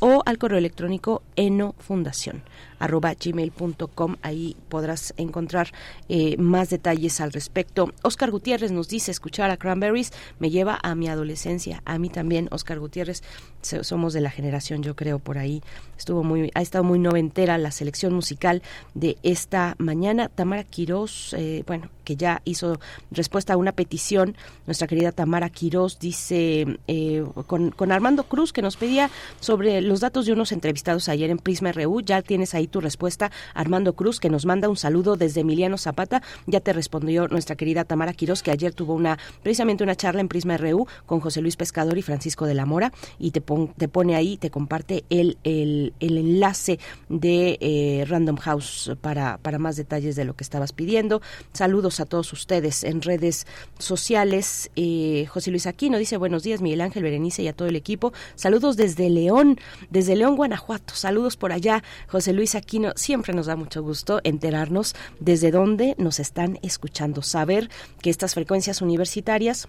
[0.00, 2.42] o al correo electrónico enofundación
[2.82, 4.16] arroba gmail.com.
[4.22, 5.72] Ahí podrás encontrar
[6.08, 7.92] eh, más detalles al respecto.
[8.02, 11.80] Oscar Gutiérrez nos dice, escuchar a Cranberries me lleva a mi adolescencia.
[11.84, 13.22] A mí también, Oscar Gutiérrez,
[13.62, 15.62] somos de la generación, yo creo, por ahí.
[15.96, 18.62] Estuvo muy, ha estado muy noventera la selección musical
[18.94, 20.28] de esta mañana.
[20.28, 22.80] Tamara Quirós, eh, bueno, que ya hizo
[23.12, 24.36] respuesta a una petición.
[24.66, 30.00] Nuestra querida Tamara Quirós dice, eh, con, con Armando Cruz, que nos pedía sobre los
[30.00, 32.00] datos de unos entrevistados ayer en Prisma RU.
[32.00, 33.30] Ya tienes ahí tu respuesta.
[33.54, 36.22] Armando Cruz, que nos manda un saludo desde Emiliano Zapata.
[36.46, 40.28] Ya te respondió nuestra querida Tamara Quiroz, que ayer tuvo una precisamente una charla en
[40.28, 42.92] Prisma RU con José Luis Pescador y Francisco de la Mora.
[43.20, 43.40] Y te,
[43.76, 49.58] te pone ahí, te comparte el, el, el enlace de eh, Random House para, para
[49.58, 51.22] más detalles de lo que estabas pidiendo.
[51.52, 53.46] Saludos a todos ustedes en redes
[53.78, 54.70] sociales.
[54.76, 58.12] Eh, José Luis Aquino dice buenos días, Miguel Ángel Berenice y a todo el equipo.
[58.34, 59.58] Saludos desde León,
[59.90, 60.94] desde León, Guanajuato.
[60.94, 62.61] Saludos por allá, José Luis Aquino
[62.96, 67.70] siempre nos da mucho gusto enterarnos desde dónde nos están escuchando, saber
[68.00, 69.68] que estas frecuencias universitarias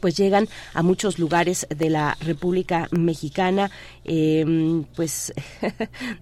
[0.00, 3.70] pues llegan a muchos lugares de la República Mexicana.
[4.12, 5.32] Eh, pues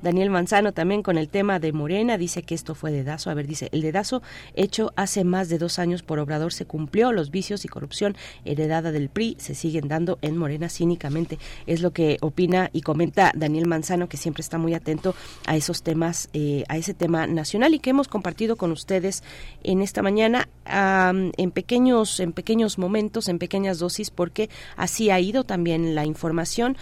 [0.03, 3.31] Daniel Manzano también con el tema de Morena dice que esto fue dedazo.
[3.31, 4.21] A ver, dice, el dedazo
[4.53, 7.13] hecho hace más de dos años por Obrador se cumplió.
[7.13, 11.39] Los vicios y corrupción heredada del PRI se siguen dando en Morena cínicamente.
[11.67, 15.15] Es lo que opina y comenta Daniel Manzano, que siempre está muy atento
[15.47, 19.23] a esos temas, eh, a ese tema nacional y que hemos compartido con ustedes
[19.63, 25.45] en esta mañana en pequeños, en pequeños momentos, en pequeños dosis porque así ha ido
[25.45, 26.77] también la información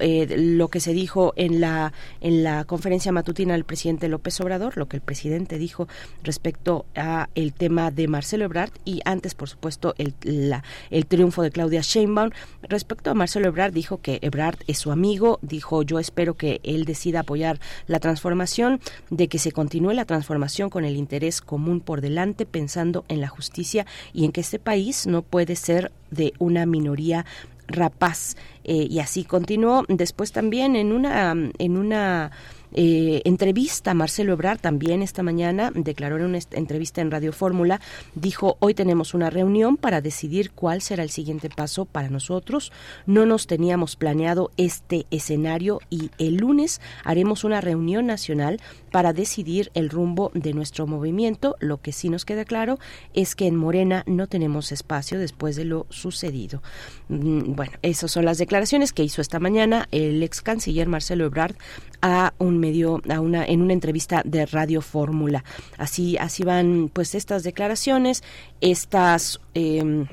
[0.00, 4.76] eh, lo que se dijo en la en la conferencia matutina del presidente López Obrador,
[4.76, 5.88] lo que el presidente dijo
[6.22, 11.42] respecto a el tema de Marcelo Ebrard y antes, por supuesto, el, la, el triunfo
[11.42, 12.30] de Claudia Sheinbaum.
[12.62, 16.84] Respecto a Marcelo Ebrard, dijo que Ebrard es su amigo, dijo yo espero que él
[16.84, 22.00] decida apoyar la transformación, de que se continúe la transformación con el interés común por
[22.00, 26.66] delante, pensando en la justicia y en que este país no puede ser de una
[26.66, 27.24] minoría
[27.68, 28.36] rapaz.
[28.64, 29.84] Eh, y así continuó.
[29.88, 32.30] Después también en una, en una
[32.74, 37.80] eh, entrevista, Marcelo Ebrard también esta mañana declaró en una entrevista en Radio Fórmula,
[38.14, 42.72] dijo, hoy tenemos una reunión para decidir cuál será el siguiente paso para nosotros.
[43.06, 49.70] No nos teníamos planeado este escenario y el lunes haremos una reunión nacional para decidir
[49.74, 51.56] el rumbo de nuestro movimiento.
[51.60, 52.78] Lo que sí nos queda claro
[53.14, 56.62] es que en Morena no tenemos espacio después de lo sucedido.
[57.08, 61.56] Mm, bueno, esas son las declaraciones que hizo esta mañana el ex canciller Marcelo Ebrard
[62.02, 65.44] a un medio, a una, en una entrevista de Radio Fórmula.
[65.78, 68.22] Así, así van pues estas declaraciones,
[68.60, 70.06] estas eh,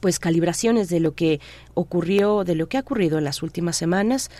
[0.00, 1.40] pues calibraciones de lo que
[1.74, 4.30] ocurrió, de lo que ha ocurrido en las últimas semanas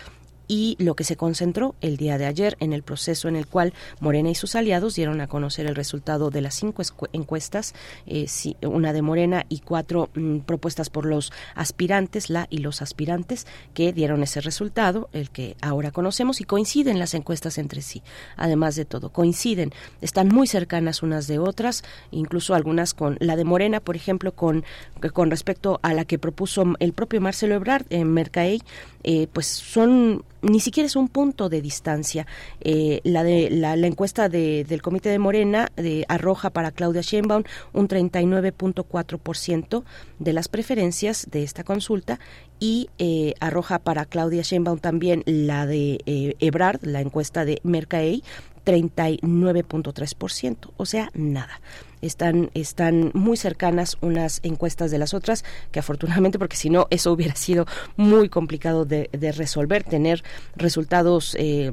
[0.49, 3.73] y lo que se concentró el día de ayer en el proceso en el cual
[4.01, 6.83] Morena y sus aliados dieron a conocer el resultado de las cinco
[7.13, 7.75] encuestas,
[8.07, 8.27] eh,
[8.63, 13.93] una de Morena y cuatro mm, propuestas por los aspirantes, la y los aspirantes, que
[13.93, 18.03] dieron ese resultado, el que ahora conocemos, y coinciden las encuestas entre sí.
[18.37, 23.45] Además de todo, coinciden, están muy cercanas unas de otras, incluso algunas con la de
[23.45, 24.65] Morena, por ejemplo, con,
[25.13, 28.63] con respecto a la que propuso el propio Marcelo Ebrard en Mercaey,
[29.05, 32.27] eh, pues son ni siquiera es un punto de distancia.
[32.61, 37.89] Eh, la, de, la, encuesta del Comité de Morena de, arroja para Claudia Sheinbaum un
[37.89, 39.85] 39.4%
[40.19, 42.21] de las preferencias de esta consulta
[42.59, 48.25] y eh, arroja para Claudia Sheinbaum también la de eh, Ebrard, la encuesta de Mercaey,
[48.65, 51.61] 39.3%, o sea, nada.
[52.03, 57.13] Están, están muy cercanas unas encuestas de las otras, que afortunadamente, porque si no, eso
[57.13, 57.67] hubiera sido
[57.97, 60.23] muy complicado de, resolver, tener
[60.57, 61.73] resultados eh,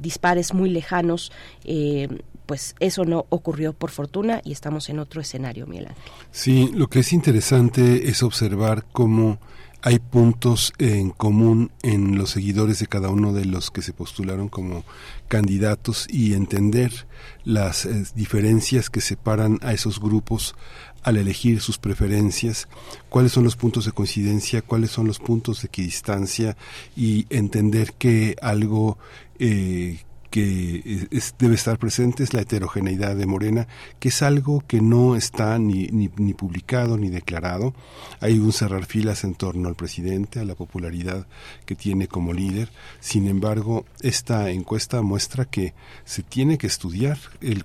[0.00, 1.32] dispares muy lejanos.
[1.64, 2.08] Eh,
[2.46, 5.86] pues eso no ocurrió por fortuna y estamos en otro escenario, Miguel
[6.32, 9.38] Sí, lo que es interesante es observar cómo
[9.82, 14.48] hay puntos en común en los seguidores de cada uno de los que se postularon
[14.48, 14.84] como
[15.28, 17.06] candidatos y entender
[17.44, 20.54] las eh, diferencias que separan a esos grupos
[21.02, 22.68] al elegir sus preferencias,
[23.08, 26.56] cuáles son los puntos de coincidencia, cuáles son los puntos de equidistancia
[26.94, 28.98] y entender que algo
[29.38, 30.00] eh,
[30.30, 31.08] que
[31.38, 33.66] debe estar presente es la heterogeneidad de Morena,
[33.98, 37.74] que es algo que no está ni, ni, publicado ni declarado.
[38.20, 41.26] Hay un cerrar filas en torno al presidente, a la popularidad
[41.66, 42.70] que tiene como líder.
[43.00, 45.74] Sin embargo, esta encuesta muestra que
[46.04, 47.18] se tiene que estudiar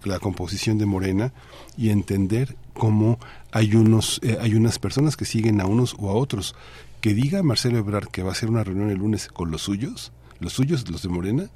[0.04, 1.34] la composición de Morena
[1.78, 3.20] y entender cómo
[3.52, 6.56] hay, unos, eh, hay unas personas que siguen a unos o a otros.
[7.00, 10.12] Que diga Marcelo Ebrard que va a hacer una reunión el lunes con los suyos,
[10.40, 11.50] los suyos, los de Morena,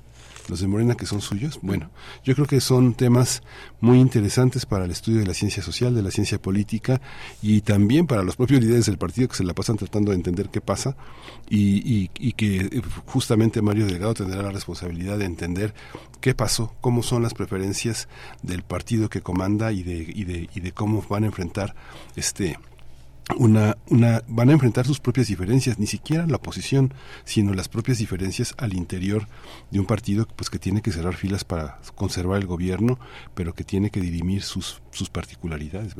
[0.50, 1.60] los de Morena que son suyos.
[1.62, 1.92] Bueno,
[2.24, 3.44] yo creo que son temas
[3.80, 7.02] muy interesantes para el estudio de la ciencia social, de la ciencia política
[7.42, 10.50] y también para los propios líderes del partido que se la pasan tratando de entender
[10.50, 10.98] qué pasa
[11.50, 15.74] y, y, que eh, justamente Mario Delgado tendrá la responsabilidad de entender
[16.22, 18.08] qué pasó, cómo son las preferencias
[18.42, 21.76] del partido que comanda y de, y de, y de cómo van a enfrentar
[22.16, 22.58] este
[23.38, 26.94] una, una, van a enfrentar sus propias diferencias, ni siquiera la oposición,
[27.26, 29.28] sino las propias diferencias al interior
[29.72, 33.00] de un partido pues, que tiene que cerrar filas para conservar el gobierno,
[33.36, 35.96] pero que tiene que dirimir sus, sus particularidades.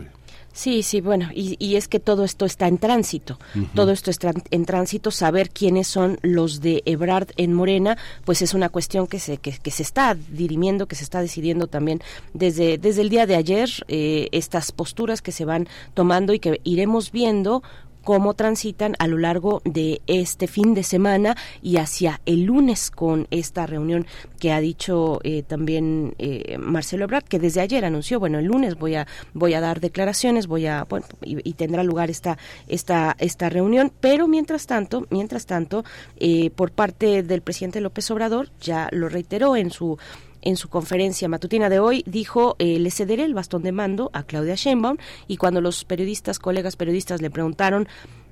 [0.52, 3.38] Sí, sí, bueno, y, es que todo esto está en tránsito,
[3.76, 8.54] todo esto está en tránsito, saber quiénes son los de Ebrard en Morena, pues es
[8.54, 12.02] una cuestión que se, que, se está dirimiendo, que se está decidiendo también
[12.34, 16.60] desde, desde el día de ayer, eh, estas posturas que se van tomando y que
[16.64, 17.64] iremos viendo
[18.04, 23.28] cómo transitan a lo largo de este fin de semana y hacia el lunes con
[23.32, 24.08] esta reunión
[24.40, 28.76] que ha dicho eh, también eh, Marcelo Ebrard, que desde ayer anunció, bueno, el lunes
[28.76, 33.50] voy a voy a dar declaraciones, voy a bueno, y, tendrá lugar esta esta esta
[33.50, 35.84] reunión, pero mientras tanto, mientras tanto,
[36.18, 39.98] eh, por parte del presidente López Obrador ya lo reiteró en su
[40.42, 44.24] en su conferencia matutina de hoy dijo eh, le cederé el bastón de mando a
[44.24, 44.98] Claudia Sheinbaum
[45.28, 47.88] y cuando los periodistas, colegas periodistas le preguntaron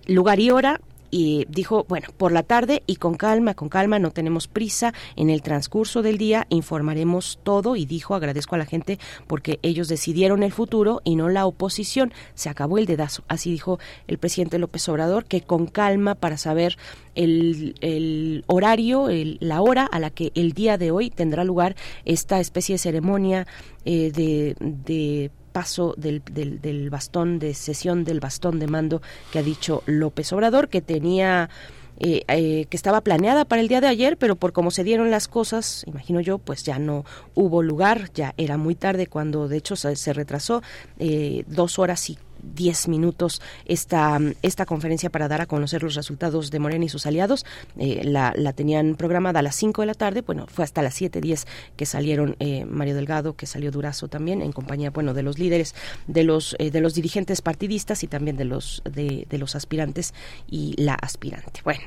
[0.06, 0.80] lugar y hora,
[1.12, 5.30] y dijo, bueno, por la tarde y con calma, con calma, no tenemos prisa, en
[5.30, 10.44] el transcurso del día informaremos todo y dijo, agradezco a la gente porque ellos decidieron
[10.44, 14.88] el futuro y no la oposición, se acabó el dedazo, así dijo el presidente López
[14.90, 16.78] Obrador, que con calma para saber
[17.16, 19.08] el, el horario,
[19.40, 21.76] la hora a la que el día de hoy tendrá lugar
[22.06, 23.48] esta especie de ceremonia
[23.86, 29.02] eh, de, de paso del, del, bastón de sesión del bastón de mando
[29.32, 31.50] que ha dicho López Obrador, que tenía
[31.98, 35.10] eh, eh, que estaba planeada para el día de ayer, pero por cómo se dieron
[35.10, 39.58] las cosas, imagino yo, pues ya no hubo lugar, ya era muy tarde cuando de
[39.58, 40.62] hecho se, retrasó
[41.00, 46.52] eh, dos horas y diez minutos esta, esta conferencia para dar a conocer los resultados
[46.52, 47.46] de Morena y sus aliados.
[47.78, 51.00] Eh, la, la, tenían programada a las 5 de la tarde, bueno, fue hasta las
[51.00, 51.46] 7.10
[51.76, 55.76] que salieron eh, Mario Delgado, que salió Durazo también, en compañía, bueno, de los líderes,
[56.08, 60.14] de los, eh, de los dirigentes partidistas y también de los, de, de los aspirantes
[60.50, 61.62] y la aspirante.
[61.64, 61.82] Bueno,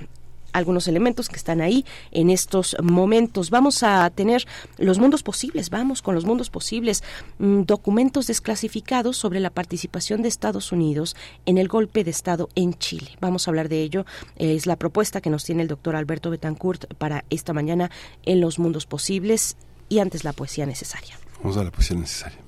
[0.53, 3.51] algunos elementos que están ahí en estos momentos.
[3.51, 4.47] Vamos a tener
[4.79, 7.03] los mundos posibles, vamos con los mundos posibles,
[7.39, 11.17] mm, documentos desclasificados sobre la participación de Estados Unidos
[11.47, 13.17] en el golpe de Estado en Chile.
[13.21, 14.07] Vamos a hablar de ello.
[14.37, 17.91] Es la propuesta que nos tiene el doctor Alberto Betancourt para esta mañana
[18.25, 19.57] en los mundos posibles
[19.89, 21.19] y antes la poesía necesaria.
[21.43, 22.39] Vamos a la poesía necesaria.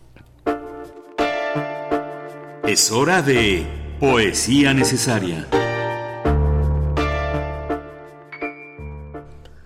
[2.66, 3.66] Es hora de
[3.98, 5.48] poesía necesaria.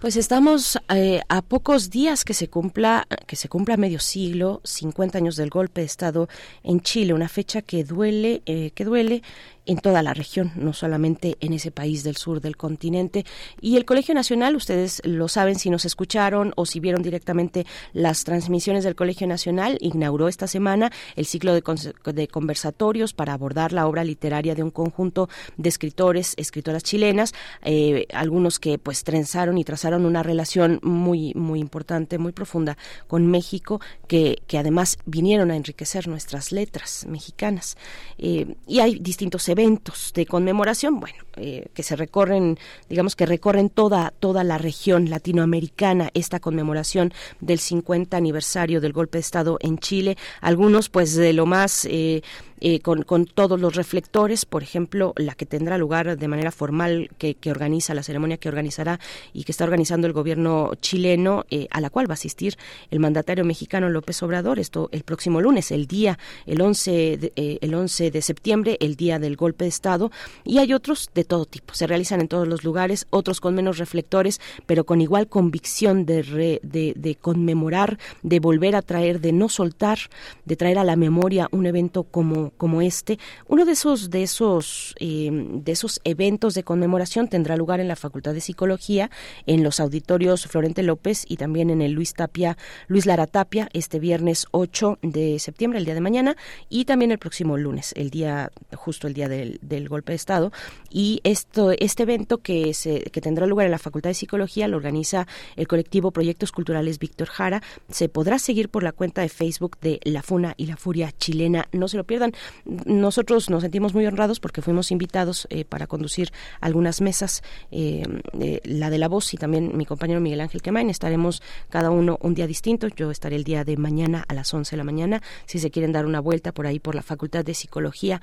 [0.07, 5.19] Pues estamos eh, a pocos días que se cumpla que se cumpla medio siglo, 50
[5.19, 6.29] años del golpe de estado
[6.63, 9.25] en Chile, una fecha que duele, eh, que duele
[9.67, 13.25] en toda la región, no solamente en ese país del sur del continente.
[13.61, 18.25] Y el Colegio Nacional, ustedes lo saben si nos escucharon o si vieron directamente las
[18.25, 24.05] transmisiones del Colegio Nacional, inauguró esta semana el ciclo de, conversatorios para abordar la obra
[24.05, 30.07] literaria de un conjunto de escritores, escritoras chilenas, eh, algunos que pues trenzaron y trazaron
[30.07, 32.77] una relación muy, muy importante, muy profunda
[33.09, 37.77] con México, que, que además vinieron a enriquecer nuestras letras mexicanas.
[38.19, 42.59] Eh, y hay distintos eventos de conmemoración, bueno, eh, que se recorren,
[42.91, 49.17] digamos que recorren toda, toda la región latinoamericana esta conmemoración del 50 aniversario del golpe
[49.17, 50.19] de Estado en Chile.
[50.43, 52.23] Algunos, pues, de lo más eh,
[52.61, 57.11] eh, con, con, todos los reflectores, por ejemplo, la que tendrá lugar de manera formal,
[57.19, 58.99] que, que organiza la ceremonia que organizará
[59.33, 62.57] y que está organizando el gobierno chileno, eh, a la cual va a asistir
[62.91, 67.59] el mandatario mexicano López Obrador, esto el próximo lunes, el día, el 11 de, eh,
[67.61, 70.11] el 11 de septiembre, el día del golpe de Estado,
[70.45, 73.79] y hay otros de todo tipo, se realizan en todos los lugares, otros con menos
[73.79, 79.49] reflectores, pero con igual convicción de, de, de conmemorar, de volver a traer, de no
[79.49, 79.99] soltar,
[80.45, 83.19] de traer a la memoria un evento como como, este.
[83.47, 87.97] Uno de esos, de esos, eh, de esos eventos de conmemoración tendrá lugar en la
[87.97, 89.11] Facultad de Psicología,
[89.47, 92.57] en los auditorios Florente López y también en el Luis Tapia,
[92.89, 96.37] Luis Lara Tapia, este viernes 8 de septiembre, el día de mañana,
[96.69, 100.53] y también el próximo lunes, el día, justo el día del, del golpe de Estado.
[100.91, 104.77] Y esto, este evento que se, que tendrá lugar en la Facultad de Psicología lo
[104.77, 107.63] organiza el colectivo Proyectos Culturales Víctor Jara.
[107.91, 111.69] Se podrá seguir por la cuenta de Facebook de La Funa y la Furia Chilena.
[111.73, 112.33] No se lo pierdan.
[112.65, 118.03] Nosotros nos sentimos muy honrados porque fuimos invitados eh, para conducir algunas mesas, eh,
[118.41, 120.91] eh, la de la voz y también mi compañero Miguel Ángel Quemain.
[120.91, 122.89] Estaremos cada uno un día distinto.
[122.89, 125.23] Yo estaré el día de mañana a las 11 de la mañana.
[125.47, 128.21] Si se quieren dar una vuelta por ahí por la Facultad de Psicología,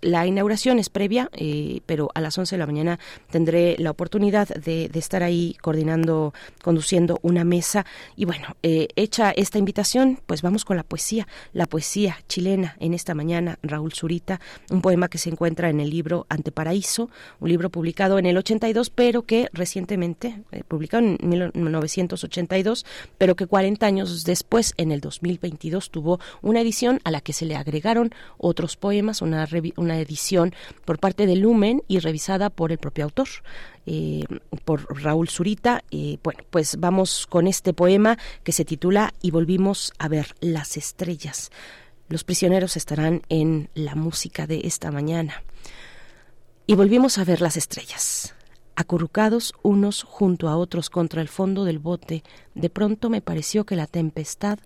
[0.00, 2.98] la inauguración es previa, eh, pero a las 11 de la mañana
[3.30, 6.32] tendré la oportunidad de, estar ahí coordinando,
[6.62, 7.86] conduciendo una mesa.
[8.16, 12.94] Y bueno, eh, hecha esta invitación, pues vamos con la poesía, la poesía chilena en
[12.94, 14.40] esta mañana, Raúl Zurita,
[14.70, 17.10] un poema que se encuentra en el libro Anteparaíso,
[17.40, 21.18] un libro publicado en el 82, pero que recientemente, eh, publicado en
[21.54, 22.86] 1982,
[23.18, 27.46] pero que 40 años después, en el 2022, tuvo una edición a la que se
[27.46, 29.46] le agregaron otros poemas, una,
[29.76, 30.54] una una edición
[30.84, 33.28] por parte de Lumen y revisada por el propio autor.
[33.86, 34.24] Eh,
[34.64, 35.84] por Raúl Zurita.
[36.22, 41.50] Bueno, pues vamos con este poema que se titula Y volvimos a ver las estrellas.
[42.08, 45.42] Los prisioneros estarán en la música de esta mañana.
[46.66, 48.34] Y volvimos a ver las estrellas.
[48.74, 53.76] Acurrucados unos junto a otros contra el fondo del bote, de pronto me pareció que
[53.76, 54.58] la tempestad,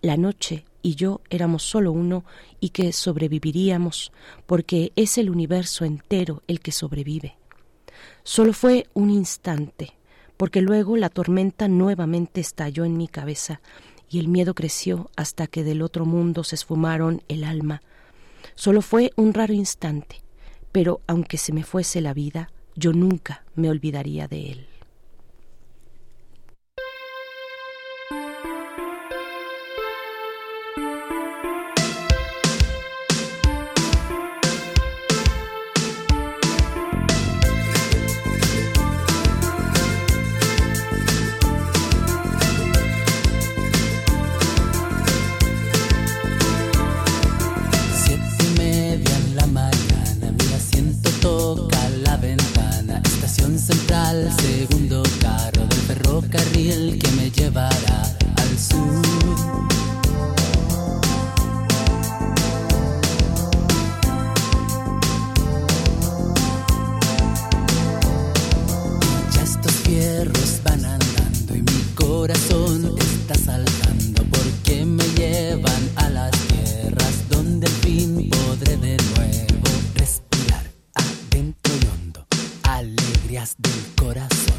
[0.00, 2.24] la noche y yo éramos solo uno
[2.60, 4.12] y que sobreviviríamos,
[4.46, 7.36] porque es el universo entero el que sobrevive.
[8.22, 9.94] Solo fue un instante,
[10.36, 13.60] porque luego la tormenta nuevamente estalló en mi cabeza
[14.10, 17.82] y el miedo creció hasta que del otro mundo se esfumaron el alma.
[18.54, 20.22] Solo fue un raro instante,
[20.72, 24.77] pero aunque se me fuese la vida, yo nunca me olvidaría de él.
[54.18, 58.02] al segundo carro del ferrocarril que me llevará
[58.36, 59.02] al sur.
[69.32, 73.67] Ya estos fierros van andando y mi corazón está salado.
[83.28, 84.57] del corazón.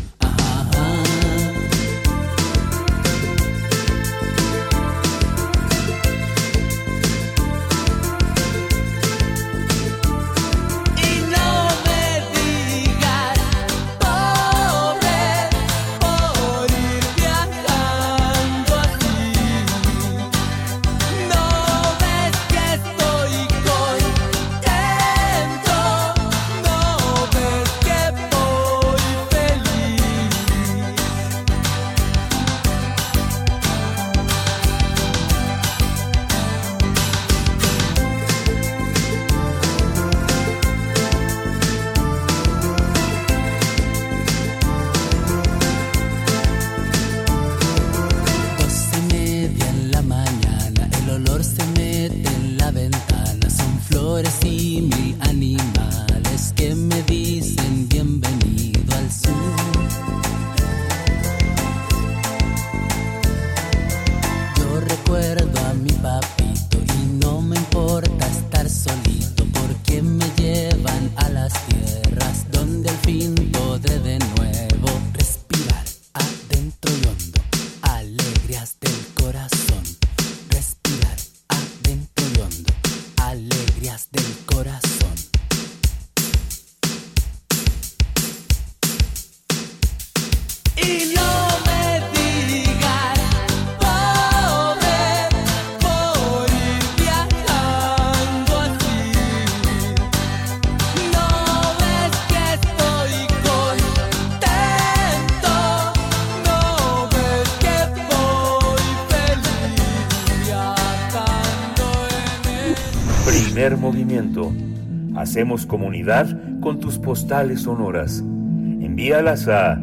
[115.40, 116.28] Hacemos comunidad
[116.60, 118.20] con tus postales sonoras.
[118.20, 119.80] Envíalas a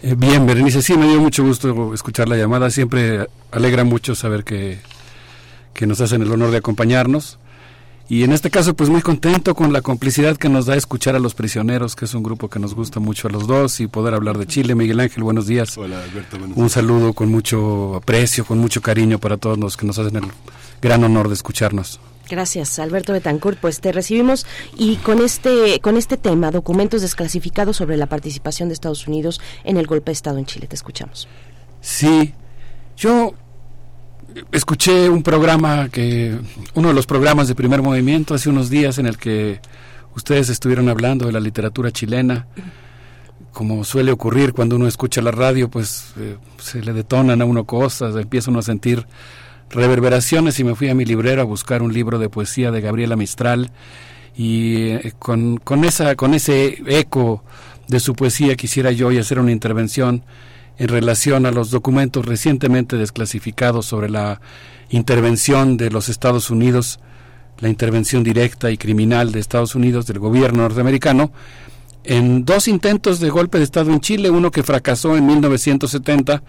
[0.02, 2.70] Eh, bien, Berenice, sí, me dio mucho gusto escuchar la llamada.
[2.70, 4.78] Siempre alegra mucho saber que,
[5.72, 7.38] que nos hacen el honor de acompañarnos.
[8.08, 11.18] Y en este caso, pues muy contento con la complicidad que nos da escuchar a
[11.18, 14.14] los prisioneros, que es un grupo que nos gusta mucho a los dos, y poder
[14.14, 14.74] hablar de Chile.
[14.74, 15.78] Miguel Ángel, buenos días.
[15.78, 16.38] Hola, Alberto.
[16.38, 16.72] Buenos Un días.
[16.72, 20.24] saludo con mucho aprecio, con mucho cariño para todos los que nos hacen el
[20.82, 22.00] gran honor de escucharnos.
[22.28, 23.58] Gracias, Alberto Betancourt.
[23.58, 28.74] Pues te recibimos y con este con este tema, documentos desclasificados sobre la participación de
[28.74, 30.66] Estados Unidos en el golpe de Estado en Chile.
[30.66, 31.28] Te escuchamos.
[31.80, 32.32] Sí,
[32.96, 33.34] yo
[34.52, 36.36] escuché un programa que,
[36.74, 39.60] uno de los programas de primer movimiento hace unos días en el que
[40.14, 42.46] ustedes estuvieron hablando de la literatura chilena.
[43.52, 47.64] Como suele ocurrir cuando uno escucha la radio, pues eh, se le detonan a uno
[47.64, 49.06] cosas, empieza uno a sentir
[49.70, 53.16] reverberaciones y me fui a mi librero a buscar un libro de poesía de Gabriela
[53.16, 53.70] Mistral
[54.36, 57.42] y eh, con, con, esa, con ese eco
[57.88, 60.24] de su poesía quisiera yo hoy hacer una intervención
[60.78, 64.40] en relación a los documentos recientemente desclasificados sobre la
[64.90, 67.00] intervención de los Estados Unidos,
[67.58, 71.32] la intervención directa y criminal de Estados Unidos, del gobierno norteamericano,
[72.04, 76.42] en dos intentos de golpe de Estado en Chile, uno que fracasó en 1970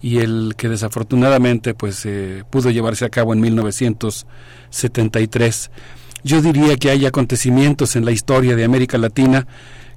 [0.00, 5.70] y el que desafortunadamente pues eh, pudo llevarse a cabo en 1973.
[6.22, 9.48] Yo diría que hay acontecimientos en la historia de América Latina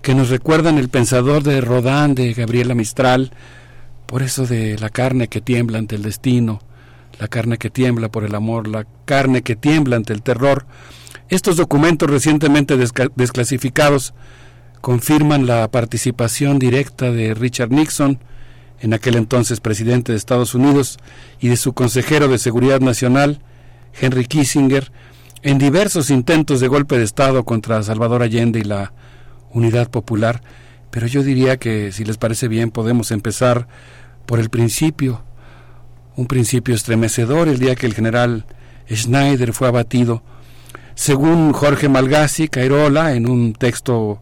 [0.01, 3.31] que nos recuerdan el pensador de Rodán, de Gabriela Mistral,
[4.07, 6.61] por eso de la carne que tiembla ante el destino,
[7.19, 10.65] la carne que tiembla por el amor, la carne que tiembla ante el terror.
[11.29, 14.13] Estos documentos recientemente desclasificados
[14.81, 18.19] confirman la participación directa de Richard Nixon,
[18.79, 20.97] en aquel entonces presidente de Estados Unidos,
[21.39, 23.41] y de su consejero de Seguridad Nacional,
[23.99, 24.91] Henry Kissinger,
[25.41, 28.93] en diversos intentos de golpe de Estado contra Salvador Allende y la
[29.51, 30.41] Unidad Popular.
[30.91, 33.67] Pero yo diría que, si les parece bien, podemos empezar
[34.25, 35.23] por el principio,
[36.15, 38.45] un principio estremecedor, el día que el general
[38.91, 40.23] Schneider fue abatido.
[40.95, 44.21] Según Jorge Malgassi Cairola, en un texto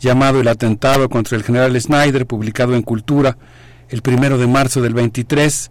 [0.00, 3.36] llamado El atentado contra el general Schneider, publicado en Cultura
[3.88, 5.70] el primero de marzo del 23,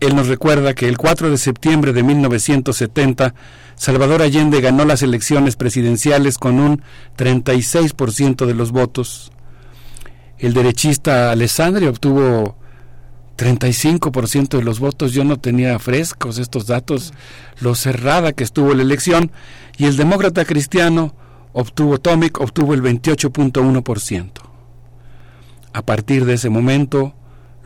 [0.00, 3.34] él nos recuerda que el 4 de septiembre de 1970,
[3.76, 6.82] Salvador Allende ganó las elecciones presidenciales con un
[7.16, 9.32] 36% de los votos.
[10.38, 12.56] El derechista Alessandri obtuvo
[13.36, 15.12] 35% de los votos.
[15.12, 17.12] Yo no tenía frescos estos datos,
[17.60, 19.30] lo cerrada que estuvo la elección.
[19.76, 21.14] Y el demócrata cristiano
[21.52, 24.30] obtuvo, Tomic obtuvo el 28.1%.
[25.72, 27.14] A partir de ese momento,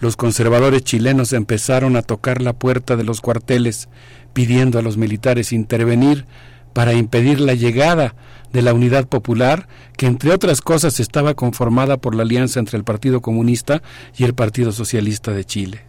[0.00, 3.88] los conservadores chilenos empezaron a tocar la puerta de los cuarteles
[4.32, 6.26] pidiendo a los militares intervenir
[6.72, 8.14] para impedir la llegada
[8.52, 12.84] de la Unidad Popular, que entre otras cosas estaba conformada por la alianza entre el
[12.84, 13.82] Partido Comunista
[14.16, 15.80] y el Partido Socialista de Chile.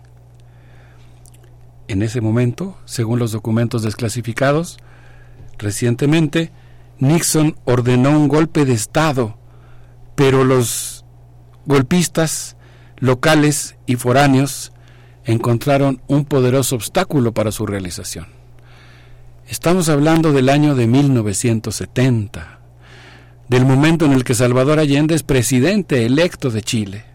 [1.88, 4.78] En ese momento, según los documentos desclasificados,
[5.58, 6.52] recientemente
[7.00, 9.38] Nixon ordenó un golpe de Estado,
[10.16, 11.06] pero los
[11.66, 12.58] golpistas
[13.00, 14.72] locales y foráneos
[15.26, 18.28] encontraron un poderoso obstáculo para su realización.
[19.48, 22.60] Estamos hablando del año de 1970,
[23.48, 27.06] del momento en el que Salvador Allende es presidente electo de Chile.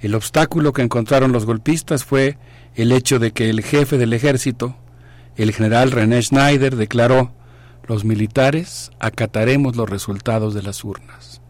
[0.00, 2.38] El obstáculo que encontraron los golpistas fue
[2.76, 4.76] el hecho de que el jefe del ejército,
[5.36, 7.32] el general René Schneider, declaró,
[7.88, 11.40] los militares acataremos los resultados de las urnas.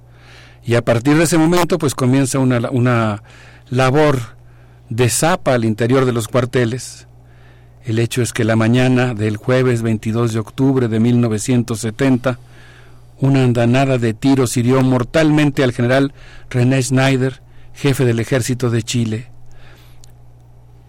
[0.69, 3.25] Y a partir de ese momento pues comienza una, una
[3.71, 4.37] labor
[4.89, 7.09] de zapa al interior de los cuarteles.
[7.85, 12.39] El hecho es que la mañana del jueves 22 de octubre de 1970,
[13.19, 16.13] una andanada de tiros hirió mortalmente al general
[16.51, 17.43] René Schneider,
[17.75, 19.31] jefe del ejército de Chile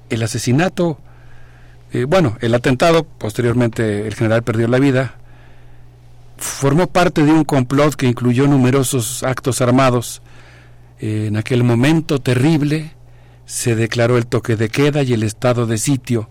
[0.10, 1.00] el asesinato,
[1.94, 5.16] eh, bueno, el atentado, posteriormente el general perdió la vida,
[6.40, 10.22] formó parte de un complot que incluyó numerosos actos armados.
[11.02, 12.92] en aquel momento terrible
[13.46, 16.30] se declaró el toque de queda y el estado de sitio,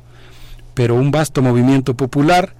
[0.75, 2.55] pero un vasto movimiento popular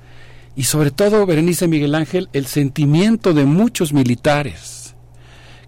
[0.59, 4.97] y sobre todo, Berenice Miguel Ángel, el sentimiento de muchos militares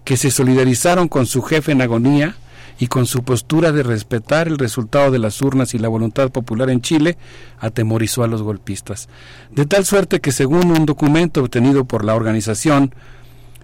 [0.03, 2.35] que se solidarizaron con su jefe en agonía,
[2.81, 6.71] y con su postura de respetar el resultado de las urnas y la voluntad popular
[6.71, 7.15] en Chile,
[7.59, 9.07] atemorizó a los golpistas.
[9.51, 12.95] De tal suerte que según un documento obtenido por la organización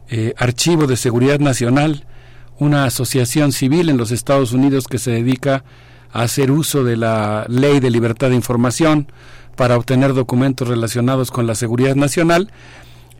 [0.08, 2.06] eh, Archivo de Seguridad Nacional,
[2.60, 5.64] una asociación civil en los Estados Unidos que se dedica
[6.14, 9.12] a hacer uso de la ley de libertad de información
[9.56, 12.52] para obtener documentos relacionados con la seguridad nacional,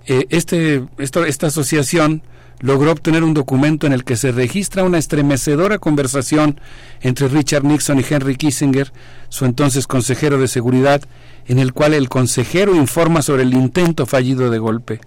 [0.06, 2.22] eh, este, esta asociación
[2.60, 6.60] logró obtener un documento en el que se registra una estremecedora conversación
[7.02, 8.92] entre Richard Nixon y Henry Kissinger,
[9.30, 11.02] su entonces consejero de seguridad,
[11.46, 15.00] en el cual el consejero informa sobre el intento fallido de golpe.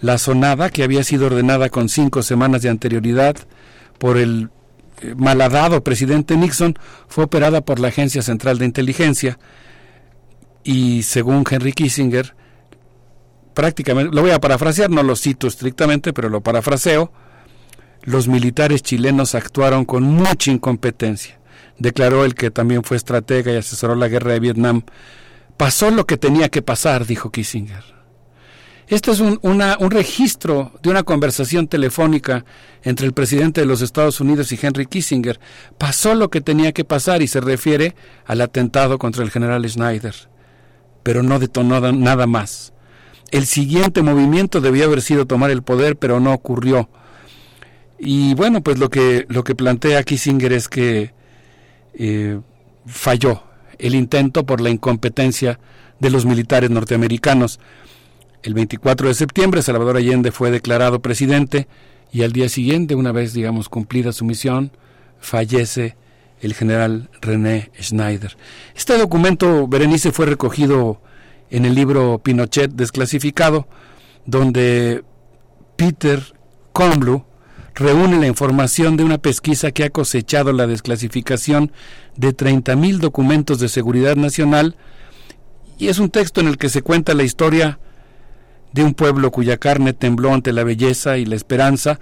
[0.00, 3.36] La sonada, que había sido ordenada con cinco semanas de anterioridad
[3.98, 4.50] por el
[5.00, 9.38] eh, malhadado presidente Nixon, fue operada por la Agencia Central de Inteligencia
[10.64, 12.34] y, según Henry Kissinger,
[13.54, 17.12] prácticamente, lo voy a parafrasear, no lo cito estrictamente, pero lo parafraseo,
[18.02, 21.38] los militares chilenos actuaron con mucha incompetencia.
[21.78, 24.82] Declaró el que también fue estratega y asesoró la guerra de Vietnam.
[25.56, 27.92] Pasó lo que tenía que pasar, dijo Kissinger.
[28.88, 32.44] Esto es un, un registro de una conversación telefónica
[32.82, 35.40] entre el presidente de los Estados Unidos y Henry Kissinger.
[35.78, 37.94] Pasó lo que tenía que pasar y se refiere
[38.26, 40.14] al atentado contra el general Schneider.
[41.02, 42.71] Pero no detonó nada más.
[43.32, 46.90] El siguiente movimiento debía haber sido tomar el poder, pero no ocurrió.
[47.98, 51.14] Y bueno, pues lo que, lo que plantea Kissinger es que
[51.94, 52.40] eh,
[52.84, 53.42] falló
[53.78, 55.58] el intento por la incompetencia
[55.98, 57.58] de los militares norteamericanos.
[58.42, 61.68] El 24 de septiembre Salvador Allende fue declarado presidente
[62.12, 64.72] y al día siguiente, una vez digamos cumplida su misión,
[65.18, 65.96] fallece
[66.42, 68.36] el general René Schneider.
[68.76, 71.00] Este documento, Berenice, fue recogido
[71.52, 73.68] en el libro Pinochet desclasificado,
[74.24, 75.04] donde
[75.76, 76.34] Peter
[76.72, 77.24] Kornblum
[77.74, 81.70] reúne la información de una pesquisa que ha cosechado la desclasificación
[82.16, 84.76] de 30.000 documentos de seguridad nacional
[85.78, 87.78] y es un texto en el que se cuenta la historia
[88.72, 92.00] de un pueblo cuya carne tembló ante la belleza y la esperanza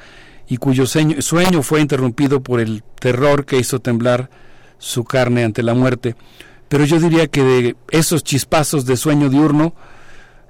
[0.49, 4.31] y cuyo sueño fue interrumpido por el terror que hizo temblar
[4.79, 6.15] su carne ante la muerte
[6.71, 9.75] pero yo diría que de esos chispazos de sueño diurno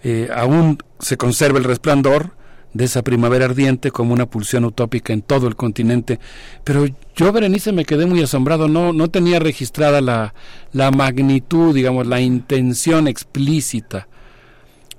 [0.04, 2.32] eh, aún se conserva el resplandor
[2.74, 6.20] de esa primavera ardiente como una pulsión utópica en todo el continente.
[6.62, 6.84] Pero
[7.16, 10.34] yo, Berenice, me quedé muy asombrado, no, no tenía registrada la,
[10.72, 14.06] la magnitud, digamos, la intención explícita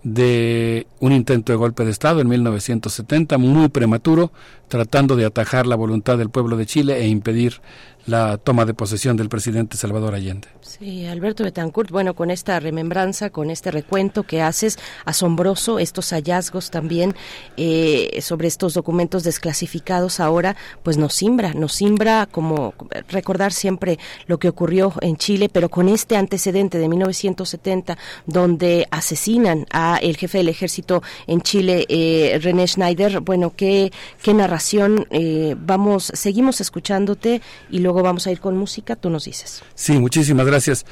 [0.01, 4.31] de un intento de golpe de Estado en 1970, muy prematuro,
[4.67, 7.61] tratando de atajar la voluntad del pueblo de Chile e impedir
[8.05, 10.47] la toma de posesión del presidente Salvador Allende.
[10.61, 16.71] Sí, Alberto Betancourt, bueno, con esta remembranza, con este recuento que haces, asombroso, estos hallazgos
[16.71, 17.15] también
[17.57, 22.73] eh, sobre estos documentos desclasificados ahora, pues nos simbra, nos simbra como
[23.09, 29.65] recordar siempre lo que ocurrió en Chile, pero con este antecedente de 1970, donde asesinan
[29.71, 35.55] a el jefe del ejército en Chile, eh, René Schneider, bueno, qué, qué narración, eh,
[35.59, 39.61] vamos, seguimos escuchándote y luego vamos a ir con música, tú nos dices.
[39.75, 40.85] Sí, muchísimas gracias.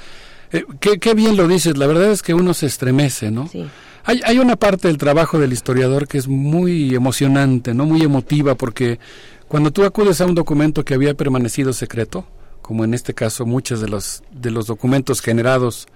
[0.52, 3.48] Eh, qué, bien lo dices, la verdad es que uno se estremece, ¿no?
[3.48, 3.66] Sí.
[4.04, 7.86] Hay, hay una parte del trabajo del historiador que es muy emocionante, ¿no?
[7.86, 9.00] Muy emotiva, porque
[9.48, 12.26] cuando tú acudes a un documento que había permanecido secreto,
[12.62, 15.88] como en este caso muchos de los, de los documentos generados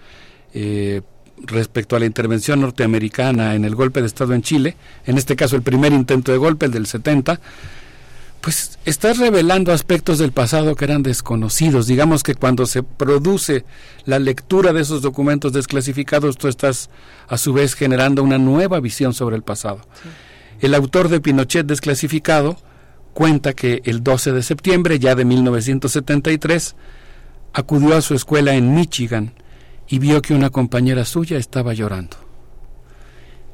[0.54, 1.02] eh,
[1.38, 5.58] respecto a la intervención norteamericana en el golpe de Estado en Chile, en este caso
[5.58, 7.42] el primer intento de golpe, el del 70,
[8.44, 11.88] pues estás revelando aspectos del pasado que eran desconocidos.
[11.88, 13.64] Digamos que cuando se produce
[14.04, 16.90] la lectura de esos documentos desclasificados, tú estás
[17.30, 19.80] a su vez generando una nueva visión sobre el pasado.
[20.60, 22.58] El autor de Pinochet desclasificado
[23.14, 26.76] cuenta que el 12 de septiembre ya de 1973
[27.54, 29.36] acudió a su escuela en Michigan
[29.88, 32.18] y vio que una compañera suya estaba llorando.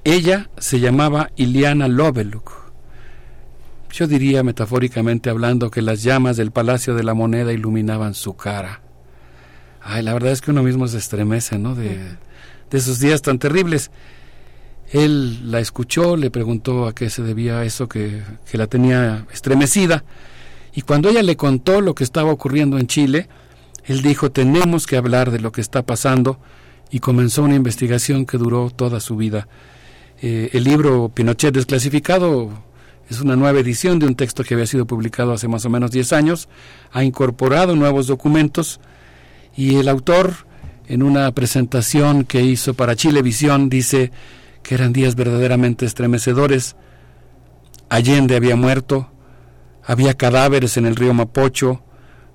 [0.03, 2.58] Ella se llamaba Iliana Loveluk
[3.91, 8.81] yo diría metafóricamente hablando que las llamas del Palacio de la Moneda iluminaban su cara.
[9.81, 11.75] Ay, la verdad es que uno mismo se estremece, ¿no?
[11.75, 11.97] De,
[12.69, 13.91] de esos días tan terribles.
[14.91, 20.03] Él la escuchó, le preguntó a qué se debía eso que, que la tenía estremecida.
[20.73, 23.27] Y cuando ella le contó lo que estaba ocurriendo en Chile,
[23.85, 26.39] él dijo, tenemos que hablar de lo que está pasando,
[26.91, 29.47] y comenzó una investigación que duró toda su vida.
[30.21, 32.63] Eh, el libro Pinochet desclasificado
[33.09, 35.91] es una nueva edición de un texto que había sido publicado hace más o menos
[35.91, 36.47] 10 años,
[36.91, 38.79] ha incorporado nuevos documentos
[39.55, 40.33] y el autor,
[40.87, 44.11] en una presentación que hizo para Chilevisión, dice
[44.63, 46.75] que eran días verdaderamente estremecedores.
[47.89, 49.11] Allende había muerto,
[49.83, 51.83] había cadáveres en el río Mapocho,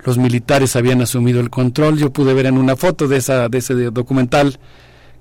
[0.04, 1.98] los militares habían asumido el control.
[1.98, 4.58] Yo pude ver en una foto de, esa, de ese documental,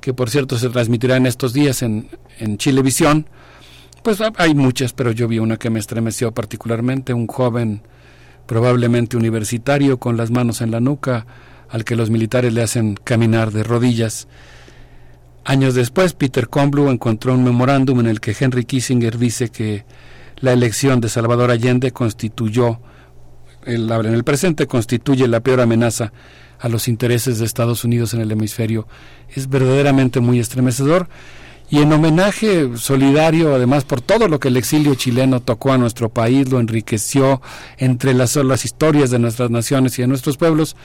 [0.01, 3.27] que por cierto se transmitirá en estos días en, en Chilevisión,
[4.03, 7.81] pues hay muchas, pero yo vi una que me estremeció particularmente, un joven
[8.45, 11.25] probablemente universitario con las manos en la nuca,
[11.69, 14.27] al que los militares le hacen caminar de rodillas.
[15.45, 19.85] Años después, Peter Comblu encontró un memorándum en el que Henry Kissinger dice que
[20.37, 22.79] la elección de Salvador Allende constituyó,
[23.65, 26.11] en el presente constituye la peor amenaza
[26.59, 28.87] a los intereses de Estados Unidos en el hemisferio.
[29.29, 31.07] Es verdaderamente muy estremecedor
[31.73, 36.07] y en homenaje solidario, además, por todo lo que el exilio chileno tocó a nuestro
[36.07, 37.41] país, lo enriqueció
[37.79, 40.75] entre las, las historias de nuestras naciones y de nuestros pueblos,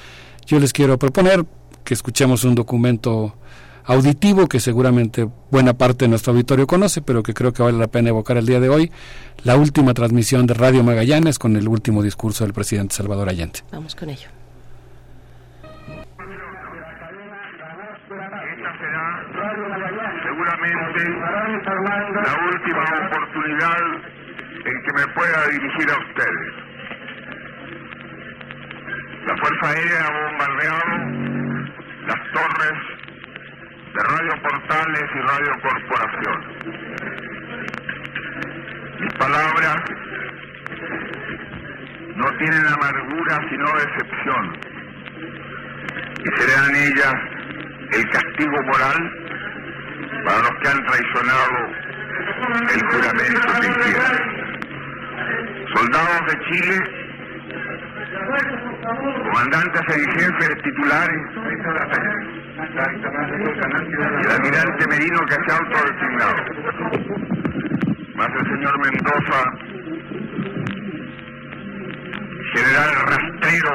[0.47, 1.45] yo les quiero proponer
[1.85, 3.37] que escuchemos un documento
[3.85, 7.89] auditivo que seguramente buena parte de nuestro auditorio conoce, pero que creo que vale la
[7.89, 8.91] pena evocar el día de hoy,
[9.45, 13.61] la última transmisión de Radio Magallanes con el último discurso del presidente Salvador Allende.
[13.71, 14.38] Vamos con ello.
[22.15, 23.83] La última oportunidad
[24.65, 26.55] en que me pueda dirigir a ustedes.
[29.27, 30.85] La Fuerza Aérea ha bombardeado
[32.07, 32.79] las torres
[33.95, 36.39] de Radio Portales y Radio Corporación.
[39.01, 39.77] Mis palabras
[42.17, 44.57] no tienen amargura sino decepción
[46.25, 47.15] y serán ellas
[47.93, 49.29] el castigo moral
[50.25, 51.78] para los que han traicionado
[52.73, 54.39] el juramento que hicieron.
[55.75, 56.77] Soldados de Chile,
[59.23, 61.23] comandantes en jefes titulares,
[64.25, 66.37] el almirante Merino que se ha autodesignado,
[68.15, 69.41] más el señor Mendoza,
[72.55, 73.75] general rastrero,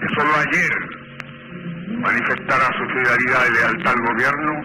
[0.00, 0.94] que solo ayer
[1.98, 4.63] manifestará su fidelidad y lealtad al gobierno,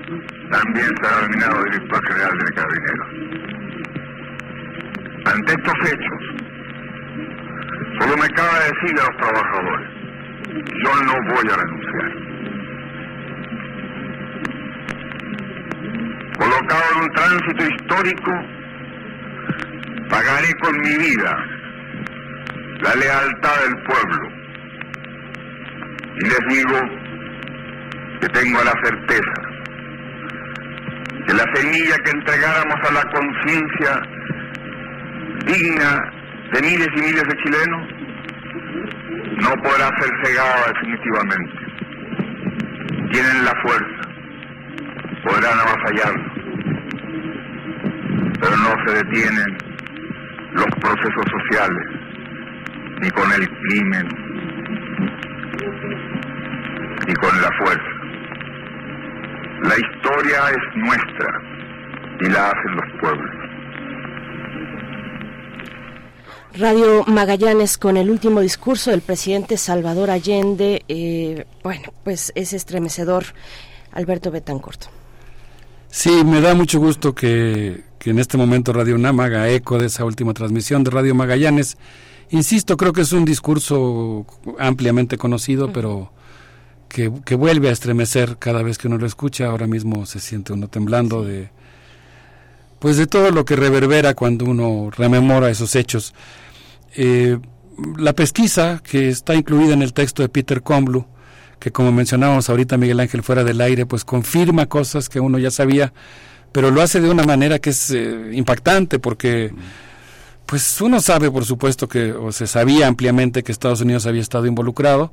[0.51, 3.07] también será nominado director general de Carabineros.
[5.25, 6.21] Ante estos hechos,
[7.99, 9.89] solo me cabe decir a los trabajadores,
[10.83, 12.09] yo no voy a renunciar.
[16.37, 18.31] Colocado en un tránsito histórico,
[20.09, 21.45] pagaré con mi vida
[22.81, 24.29] la lealtad del pueblo.
[26.15, 26.79] Y les digo
[28.21, 29.38] que tengo la certeza
[31.29, 34.01] que la semilla que entregáramos a la conciencia
[35.45, 36.11] digna
[36.53, 37.87] de miles y miles de chilenos
[39.43, 41.53] no podrá ser cegada definitivamente.
[43.11, 44.09] Tienen la fuerza,
[45.23, 46.31] podrán avasallarlo,
[48.41, 49.57] pero no se detienen
[50.53, 51.85] los procesos sociales,
[53.01, 54.07] ni con el crimen,
[57.07, 57.98] ni con la fuerza.
[59.63, 61.41] La historia es nuestra
[62.21, 63.29] y la hacen los pueblos.
[66.53, 70.83] Radio Magallanes con el último discurso del presidente Salvador Allende.
[70.87, 73.25] Eh, bueno, pues es estremecedor.
[73.91, 74.85] Alberto Betancourt.
[75.89, 79.87] Sí, me da mucho gusto que, que en este momento Radio UNAM haga eco de
[79.87, 81.77] esa última transmisión de Radio Magallanes.
[82.29, 84.25] Insisto, creo que es un discurso
[84.59, 86.11] ampliamente conocido, pero
[86.89, 89.45] que, que, vuelve a estremecer cada vez que uno lo escucha.
[89.47, 91.49] Ahora mismo se siente uno temblando de
[92.79, 96.13] pues de todo lo que reverbera cuando uno rememora esos hechos.
[96.95, 97.37] Eh,
[97.97, 101.05] la pesquisa que está incluida en el texto de Peter Comblu,
[101.59, 105.51] que como mencionábamos ahorita Miguel Ángel fuera del aire, pues confirma cosas que uno ya
[105.51, 105.93] sabía,
[106.51, 109.53] pero lo hace de una manera que es eh, impactante porque
[110.45, 114.45] pues uno sabe por supuesto que o se sabía ampliamente que Estados Unidos había estado
[114.45, 115.11] involucrado,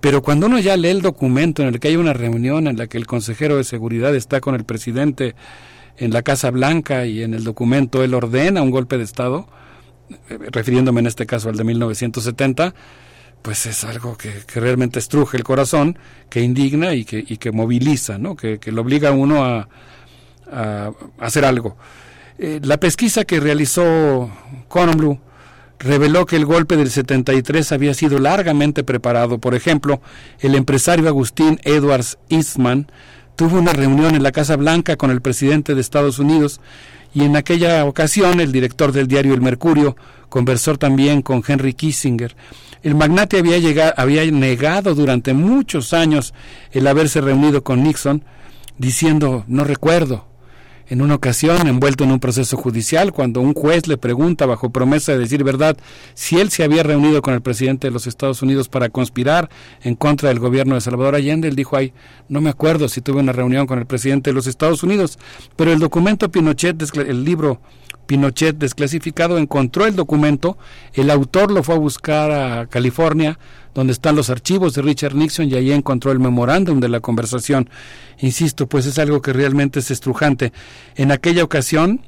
[0.00, 2.86] pero cuando uno ya lee el documento en el que hay una reunión en la
[2.86, 5.34] que el consejero de seguridad está con el presidente
[5.96, 9.48] en la Casa Blanca y en el documento él ordena un golpe de Estado,
[10.10, 12.74] eh, refiriéndome en este caso al de 1970,
[13.42, 15.98] pues es algo que, realmente estruje el corazón,
[16.30, 18.36] que indigna y que, que moviliza, ¿no?
[18.36, 19.68] que, lo obliga a uno a,
[21.18, 21.76] hacer algo.
[22.38, 24.30] Eh, la pesquisa que realizó
[24.96, 25.20] Blue
[25.78, 29.38] reveló que el golpe del 73 había sido largamente preparado.
[29.38, 30.00] Por ejemplo,
[30.40, 32.90] el empresario Agustín Edwards Eastman
[33.36, 36.60] tuvo una reunión en la Casa Blanca con el presidente de Estados Unidos
[37.14, 39.96] y en aquella ocasión el director del diario El Mercurio
[40.28, 42.36] conversó también con Henry Kissinger.
[42.82, 46.34] El magnate había, llegado, había negado durante muchos años
[46.72, 48.24] el haberse reunido con Nixon,
[48.76, 50.27] diciendo, no recuerdo,
[50.88, 55.12] en una ocasión, envuelto en un proceso judicial, cuando un juez le pregunta bajo promesa
[55.12, 55.76] de decir verdad
[56.14, 59.50] si él se había reunido con el presidente de los Estados Unidos para conspirar
[59.82, 61.92] en contra del gobierno de Salvador Allende, él dijo, ay,
[62.28, 65.18] no me acuerdo si tuve una reunión con el presidente de los Estados Unidos,
[65.56, 67.60] pero el documento Pinochet, el libro
[68.08, 70.56] Pinochet desclasificado encontró el documento,
[70.94, 73.38] el autor lo fue a buscar a California,
[73.74, 77.68] donde están los archivos de Richard Nixon y ahí encontró el memorándum de la conversación.
[78.18, 80.54] Insisto, pues es algo que realmente es estrujante.
[80.96, 82.00] En aquella ocasión,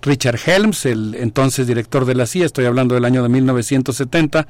[0.00, 4.46] Richard Helms, el entonces director de la CIA, estoy hablando del año de 1970,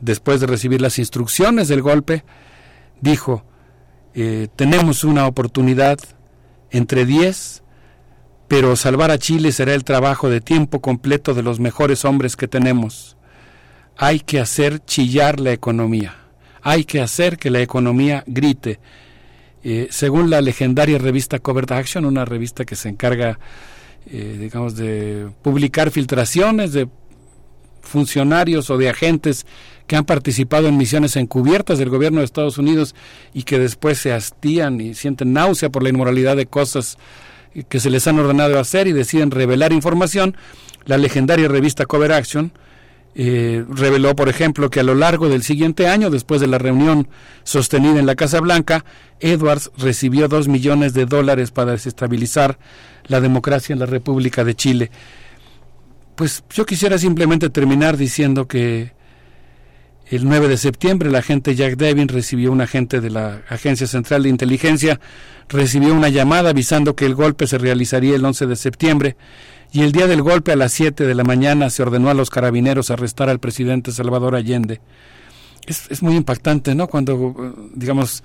[0.00, 2.24] después de recibir las instrucciones del golpe,
[3.00, 3.42] dijo,
[4.14, 5.98] eh, tenemos una oportunidad
[6.70, 7.62] entre 10
[8.48, 12.48] pero salvar a Chile será el trabajo de tiempo completo de los mejores hombres que
[12.48, 13.16] tenemos.
[13.96, 16.16] Hay que hacer chillar la economía,
[16.62, 18.78] hay que hacer que la economía grite.
[19.64, 23.40] Eh, según la legendaria revista Covert Action, una revista que se encarga,
[24.06, 26.88] eh, digamos, de publicar filtraciones de
[27.80, 29.46] funcionarios o de agentes
[29.86, 32.94] que han participado en misiones encubiertas del gobierno de Estados Unidos
[33.32, 36.98] y que después se hastían y sienten náusea por la inmoralidad de cosas
[37.64, 40.36] que se les han ordenado hacer y deciden revelar información,
[40.84, 42.52] la legendaria revista Cover Action
[43.18, 47.08] eh, reveló, por ejemplo, que a lo largo del siguiente año, después de la reunión
[47.44, 48.84] sostenida en la Casa Blanca,
[49.20, 52.58] Edwards recibió dos millones de dólares para desestabilizar
[53.06, 54.90] la democracia en la República de Chile.
[56.14, 58.92] Pues yo quisiera simplemente terminar diciendo que
[60.08, 64.22] el 9 de septiembre, el agente Jack Devin recibió un agente de la Agencia Central
[64.22, 65.00] de Inteligencia,
[65.48, 69.16] recibió una llamada avisando que el golpe se realizaría el 11 de septiembre
[69.72, 72.30] y el día del golpe a las 7 de la mañana se ordenó a los
[72.30, 74.80] carabineros arrestar al presidente Salvador Allende.
[75.66, 76.86] Es, muy impactante, ¿no?
[76.86, 78.22] Cuando, digamos,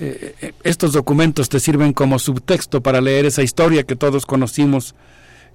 [0.00, 4.96] eh, eh, estos documentos te sirven como subtexto para leer esa historia que todos conocimos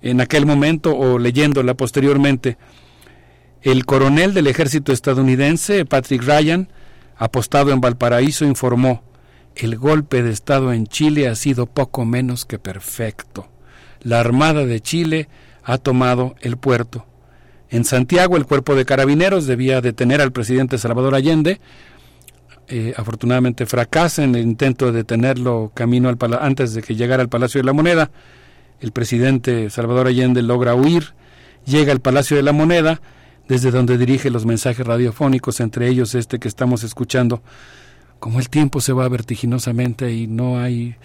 [0.01, 2.57] en aquel momento o leyéndola posteriormente.
[3.61, 6.69] El coronel del ejército estadounidense, Patrick Ryan,
[7.17, 9.03] apostado en Valparaíso, informó,
[9.55, 13.49] el golpe de Estado en Chile ha sido poco menos que perfecto.
[14.03, 15.27] La Armada de Chile
[15.63, 17.07] ha tomado el puerto.
[17.69, 21.59] En Santiago, el cuerpo de carabineros debía detener al presidente Salvador Allende.
[22.67, 27.29] Eh, afortunadamente fracasa en el intento de detenerlo camino al antes de que llegara al
[27.29, 28.11] Palacio de la Moneda.
[28.79, 31.15] El presidente Salvador Allende logra huir,
[31.65, 33.01] llega al Palacio de la Moneda
[33.48, 37.42] desde donde dirige los mensajes radiofónicos, entre ellos este que estamos escuchando.
[38.19, 40.95] Como el tiempo se va vertiginosamente y no hay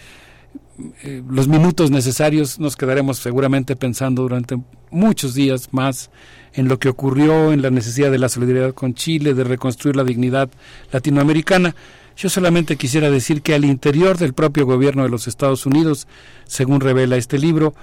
[1.03, 4.59] eh, los minutos necesarios, nos quedaremos seguramente pensando durante
[4.91, 6.11] muchos días más
[6.55, 10.05] en lo que ocurrió, en la necesidad de la solidaridad con Chile, de reconstruir la
[10.05, 10.51] dignidad
[10.91, 11.75] latinoamericana.
[12.17, 16.07] Yo solamente quisiera decir que al interior del propio gobierno de los Estados Unidos,
[16.47, 17.75] según revela este libro,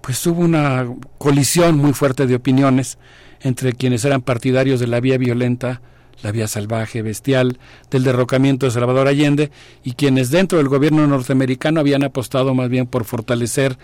[0.00, 0.86] pues hubo una
[1.18, 2.98] colisión muy fuerte de opiniones
[3.40, 5.80] entre quienes eran partidarios de la vía violenta,
[6.22, 7.58] la vía salvaje, bestial,
[7.90, 9.50] del derrocamiento de Salvador Allende,
[9.84, 13.78] y quienes dentro del gobierno norteamericano habían apostado más bien por fortalecer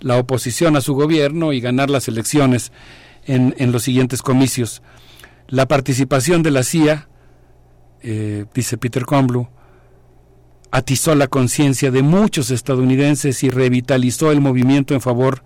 [0.00, 2.72] la oposición a su gobierno y ganar las elecciones.
[3.26, 4.82] en, en los siguientes comicios.
[5.48, 7.08] La participación de la CIA,
[8.02, 9.48] eh, dice Peter Comblu,
[10.70, 15.42] atizó la conciencia de muchos estadounidenses y revitalizó el movimiento en favor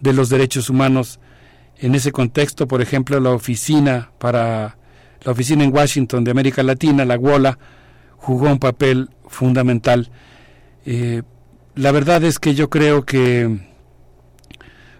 [0.00, 1.20] de los derechos humanos.
[1.78, 4.76] En ese contexto, por ejemplo, la oficina para
[5.22, 7.58] la oficina en Washington de América Latina, la WOLA,
[8.16, 10.10] jugó un papel fundamental.
[10.84, 11.22] Eh,
[11.74, 13.58] la verdad es que yo creo que,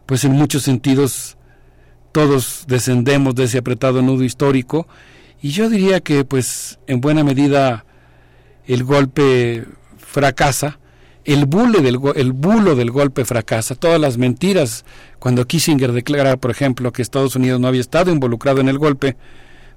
[0.05, 1.37] pues en muchos sentidos,
[2.13, 4.89] todos descendemos de ese apretado nudo histórico
[5.41, 7.85] y yo diría que, pues, en buena medida
[8.67, 9.65] el golpe
[9.99, 10.81] fracasa,
[11.27, 14.85] el, bule del, el bulo del golpe fracasa, todas las mentiras,
[15.19, 19.17] cuando Kissinger declara, por ejemplo, que Estados Unidos no había estado involucrado en el golpe,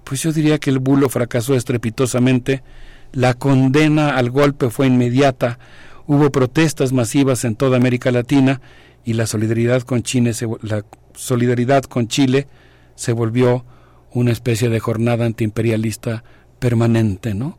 [0.04, 2.64] pues yo diría que el bulo fracasó estrepitosamente,
[3.12, 5.60] la condena al golpe fue inmediata,
[6.06, 8.62] hubo protestas masivas en toda América Latina
[9.04, 12.48] y la solidaridad con Chile la solidaridad con Chile
[12.96, 13.66] se volvió
[14.12, 16.24] una especie de jornada antiimperialista
[16.60, 17.58] permanente, ¿no?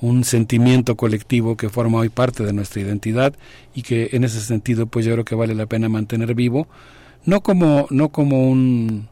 [0.00, 3.34] Un sentimiento colectivo que forma hoy parte de nuestra identidad
[3.74, 6.68] y que en ese sentido pues yo creo que vale la pena mantener vivo
[7.24, 9.08] no como no como un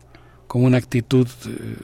[0.49, 1.77] como una actitud eh,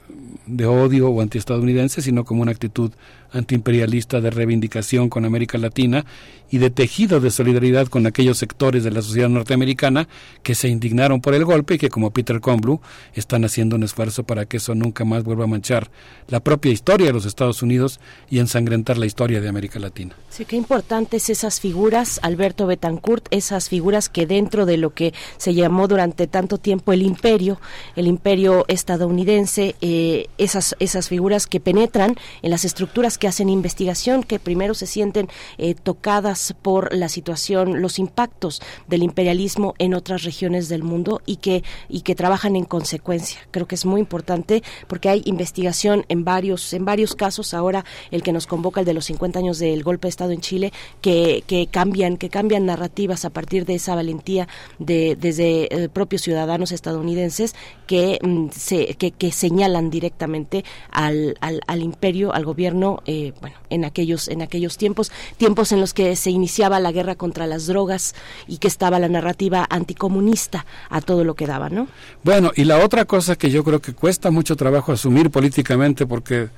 [0.46, 2.90] de odio o antiestadounidense, sino como una actitud
[3.34, 6.04] antiimperialista de reivindicación con América Latina
[6.50, 10.08] y de tejido de solidaridad con aquellos sectores de la sociedad norteamericana
[10.42, 12.80] que se indignaron por el golpe y que, como Peter Comblu,
[13.14, 15.90] están haciendo un esfuerzo para que eso nunca más vuelva a manchar
[16.28, 17.98] la propia historia de los Estados Unidos
[18.30, 20.14] y ensangrentar la historia de América Latina.
[20.30, 25.54] Sí, qué importantes esas figuras, Alberto Betancourt, esas figuras que dentro de lo que se
[25.54, 27.60] llamó durante tanto tiempo el imperio,
[27.96, 34.22] el imperio estadounidense, eh, esas, esas figuras que penetran en las estructuras que hacen investigación,
[34.22, 35.28] que primero se sienten
[35.58, 41.36] eh, tocadas por la situación, los impactos del imperialismo en otras regiones del mundo y
[41.36, 43.40] que, y que trabajan en consecuencia.
[43.50, 48.22] Creo que es muy importante porque hay investigación en varios, en varios casos, ahora el
[48.22, 51.44] que nos convoca, el de los 50 años del golpe de Estado en Chile, que,
[51.46, 56.72] que cambian, que cambian narrativas a partir de esa valentía de, desde eh, propios ciudadanos
[56.72, 57.54] estadounidenses
[57.86, 63.84] que, mm, se, que, que señalan directamente al, al, imperio, al gobierno, eh, bueno, en
[63.84, 68.14] aquellos, en aquellos tiempos, tiempos en los que se iniciaba la guerra contra las drogas
[68.46, 71.88] y que estaba la narrativa anticomunista a todo lo que daba, ¿no?
[72.22, 76.48] Bueno, y la otra cosa que yo creo que cuesta mucho trabajo asumir políticamente porque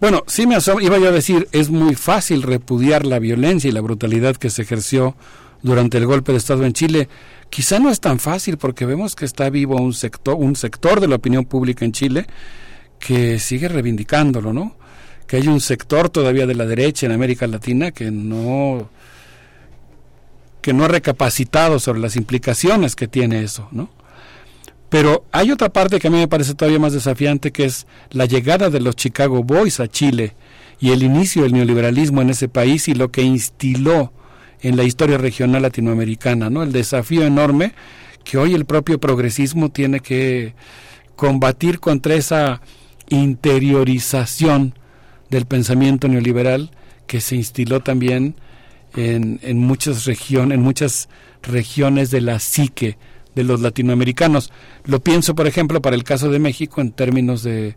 [0.00, 3.80] bueno, sí me iba yo a decir, es muy fácil repudiar la violencia y la
[3.80, 5.14] brutalidad que se ejerció
[5.62, 7.08] durante el golpe de Estado en Chile.
[7.48, 11.08] Quizá no es tan fácil porque vemos que está vivo un sector, un sector de
[11.08, 12.26] la opinión pública en Chile
[12.98, 14.76] que sigue reivindicándolo, ¿no?
[15.26, 18.90] Que hay un sector todavía de la derecha en América Latina que no
[20.60, 23.90] que no ha recapacitado sobre las implicaciones que tiene eso, ¿no?
[24.88, 28.24] Pero hay otra parte que a mí me parece todavía más desafiante, que es la
[28.24, 30.34] llegada de los Chicago Boys a Chile
[30.80, 34.12] y el inicio del neoliberalismo en ese país y lo que instiló
[34.62, 36.62] en la historia regional latinoamericana, ¿no?
[36.62, 37.74] El desafío enorme
[38.24, 40.54] que hoy el propio progresismo tiene que
[41.14, 42.62] combatir contra esa
[43.10, 44.74] interiorización
[45.34, 46.70] del pensamiento neoliberal
[47.08, 48.36] que se instiló también
[48.94, 51.08] en, en muchas regiones, en muchas
[51.42, 52.96] regiones de la psique
[53.34, 54.52] de los latinoamericanos.
[54.84, 57.74] Lo pienso, por ejemplo, para el caso de México en términos de,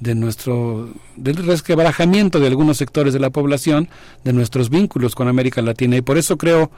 [0.00, 3.88] de nuestro del resquebrajamiento de algunos sectores de la población,
[4.24, 6.72] de nuestros vínculos con América Latina y por eso creo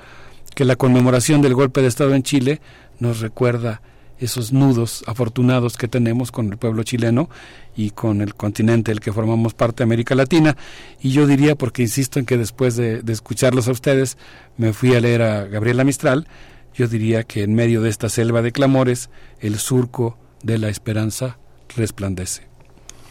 [0.55, 2.60] que la conmemoración del golpe de Estado en Chile
[2.99, 3.81] nos recuerda
[4.20, 7.28] esos nudos afortunados que tenemos con el pueblo chileno
[7.74, 10.57] y con el continente del que formamos parte América Latina.
[11.00, 14.18] Y yo diría, porque insisto en que después de, de escucharlos a ustedes,
[14.57, 16.28] me fui a leer a Gabriela Mistral,
[16.74, 21.39] yo diría que en medio de esta selva de clamores, el surco de la esperanza
[21.76, 22.50] resplandece.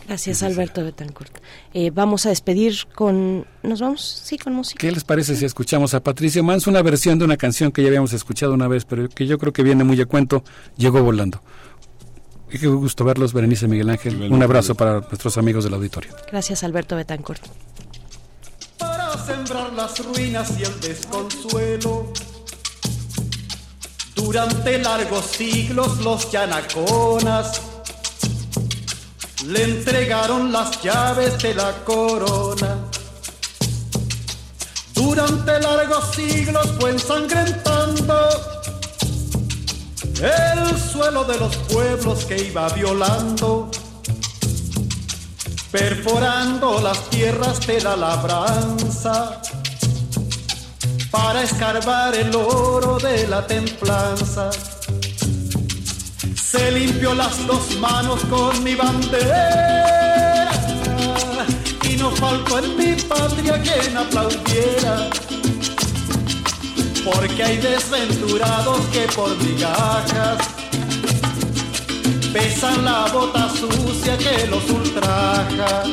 [0.10, 1.38] Gracias, Alberto Betancourt.
[1.72, 3.46] Eh, vamos a despedir con...
[3.62, 4.02] ¿Nos vamos?
[4.24, 4.80] Sí, con música.
[4.80, 7.90] ¿Qué les parece si escuchamos a Patricio Mans, una versión de una canción que ya
[7.90, 10.44] habíamos escuchado una vez, pero que yo creo que viene muy a cuento,
[10.78, 11.44] Llegó volando?
[12.50, 14.32] Y qué gusto verlos, Berenice Miguel Ángel.
[14.32, 16.12] Un abrazo para nuestros amigos del auditorio.
[16.32, 17.44] Gracias, Alberto Betancourt.
[18.80, 22.12] Para sembrar las ruinas y el desconsuelo,
[24.16, 27.69] durante largos siglos los yanaconas
[29.46, 32.78] le entregaron las llaves de la corona.
[34.94, 38.30] Durante largos siglos fue ensangrentando
[40.22, 43.72] el suelo de los pueblos que iba violando,
[45.72, 49.42] perforando las tierras de la labranza
[51.10, 54.50] para escarbar el oro de la templanza
[56.52, 60.50] Se limpió las dos manos con mi bandera
[61.88, 65.12] y no faltó en mi patria quien aplaudiera.
[67.06, 70.40] Porque hay desventurados que por migajas
[72.34, 75.84] besan la bota sucia que los ultraja.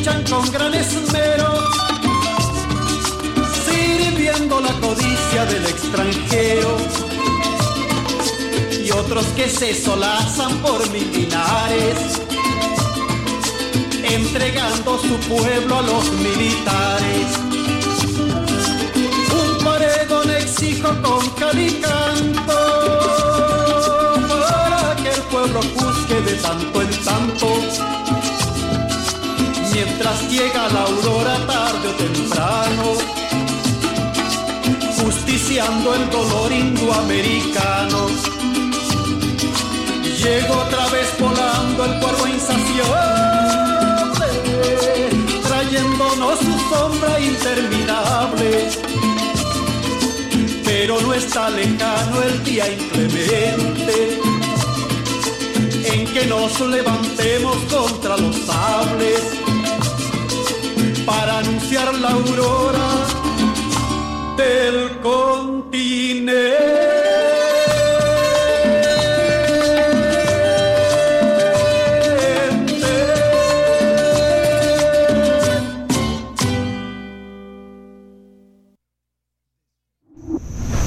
[0.00, 1.58] Hinchan con gran esmero,
[3.66, 6.76] sirviendo la codicia del extranjero.
[8.82, 11.98] Y otros que se solazan por mil dinares,
[14.02, 17.26] entregando su pueblo a los militares.
[19.42, 22.58] Un paredón exijo con cal y canto
[24.38, 25.60] para que el pueblo
[30.30, 32.84] llega la aurora tarde o temprano,
[35.02, 38.06] justiciando el dolor indoamericano.
[40.22, 44.26] Llega otra vez volando el cuervo insaciable,
[45.48, 48.70] trayéndonos su sombra interminable.
[50.64, 54.20] Pero no está lejano el día inclemente
[55.92, 59.49] en que nos levantemos contra los sables
[61.10, 62.88] para anunciar la aurora
[64.36, 65.00] del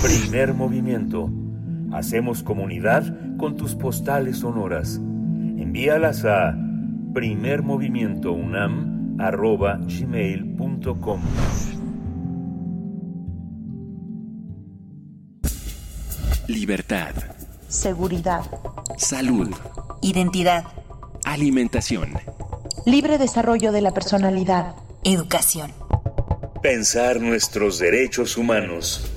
[0.02, 1.30] Primer movimiento.
[1.92, 3.04] Hacemos comunidad
[3.38, 4.96] con tus postales sonoras.
[4.96, 6.56] Envíalas a
[9.24, 11.22] primermovimientounam.gmail.com
[16.48, 17.14] Libertad.
[17.70, 18.44] Seguridad.
[18.98, 19.50] Salud.
[20.02, 20.66] Identidad.
[21.24, 22.14] Alimentación.
[22.86, 24.76] Libre desarrollo de la personalidad.
[25.06, 25.72] Educación.
[26.62, 29.10] Pensar nuestros derechos humanos.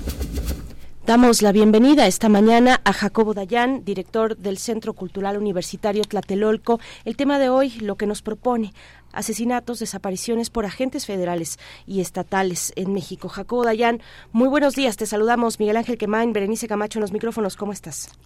[1.06, 6.80] Damos la bienvenida esta mañana a Jacobo Dayan, director del Centro Cultural Universitario Tlatelolco.
[7.04, 8.72] El tema de hoy, lo que nos propone,
[9.16, 13.28] asesinatos, desapariciones por agentes federales y estatales en México.
[13.28, 14.00] Jacobo Dayan,
[14.32, 15.58] muy buenos días, te saludamos.
[15.58, 18.16] Miguel Ángel Quemain, Berenice Camacho en los micrófonos, ¿cómo estás?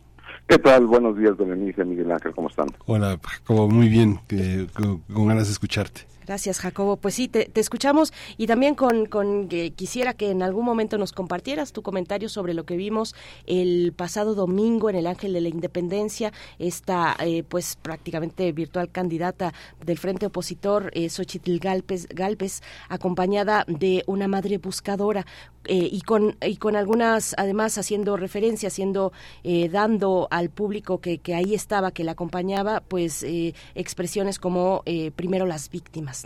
[0.49, 0.86] ¿Qué tal?
[0.86, 2.67] Buenos días, Berenice, Miguel Ángel, ¿cómo están?
[2.86, 6.10] Hola, Jacobo, muy bien, eh, con, con ganas de escucharte.
[6.31, 6.97] Gracias, Jacobo.
[6.97, 11.10] Pues sí, te, escuchamos y también con, con eh, quisiera que en algún momento nos
[11.10, 15.49] compartieras tu comentario sobre lo que vimos el pasado domingo en el Ángel de la
[15.49, 19.52] Independencia, esta eh, pues prácticamente virtual candidata
[19.84, 25.26] del Frente Opositor, eh, Xochitl Galpes, Galvez, acompañada de una madre buscadora.
[25.67, 29.12] Eh, y con y con algunas además haciendo referencia haciendo
[29.44, 34.83] eh, dando al público que, que ahí estaba que la acompañaba pues eh, expresiones como
[34.86, 36.20] eh, primero las víctimas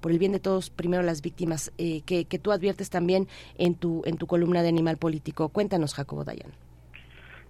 [0.00, 3.74] por el bien de todos primero las víctimas eh, que, que tú adviertes también en
[3.74, 5.48] tu en tu columna de Animal Político.
[5.48, 6.50] Cuéntanos Jacobo Dayan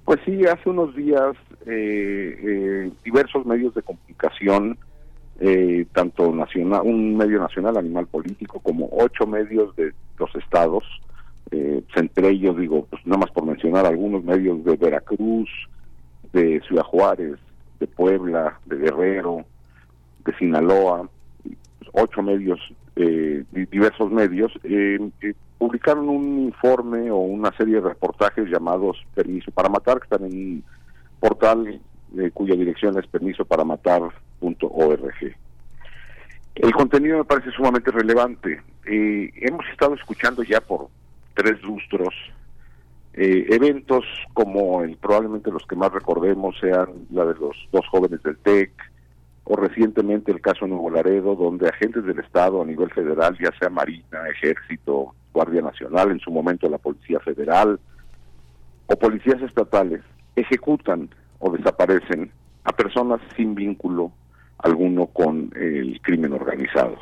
[0.04, 1.34] Pues sí, hace unos días
[1.66, 4.78] eh, eh, diversos medios de comunicación,
[5.40, 10.84] eh, tanto nacional, un medio nacional, Animal Político, como ocho medios de los estados,
[11.50, 15.48] entre ellos, digo, pues nada más por mencionar algunos medios de Veracruz,
[16.32, 17.38] de Ciudad Juárez,
[17.80, 19.44] de Puebla, de Guerrero,
[20.24, 21.08] de Sinaloa,
[21.92, 22.60] ocho medios,
[22.96, 24.52] eh, di- diversos medios,
[25.58, 30.36] publicaron un informe o una serie de reportajes llamados Permiso para Matar, que están en
[30.36, 30.64] un
[31.20, 31.80] portal
[32.16, 35.36] eh, cuya dirección es permisopara마tar.org.
[36.54, 38.60] El contenido me parece sumamente relevante.
[38.86, 40.88] Eh, hemos estado escuchando ya por
[41.34, 42.14] tres lustros
[43.14, 48.22] eh, eventos como el, probablemente los que más recordemos sean la de los dos jóvenes
[48.22, 48.70] del TEC
[49.50, 53.70] o recientemente el caso Nuevo Laredo donde agentes del Estado a nivel federal, ya sea
[53.70, 57.80] Marina, Ejército, Guardia Nacional, en su momento la Policía Federal
[58.86, 60.02] o policías estatales,
[60.36, 62.30] ejecutan o desaparecen
[62.64, 64.12] a personas sin vínculo
[64.58, 66.96] alguno con el crimen organizado.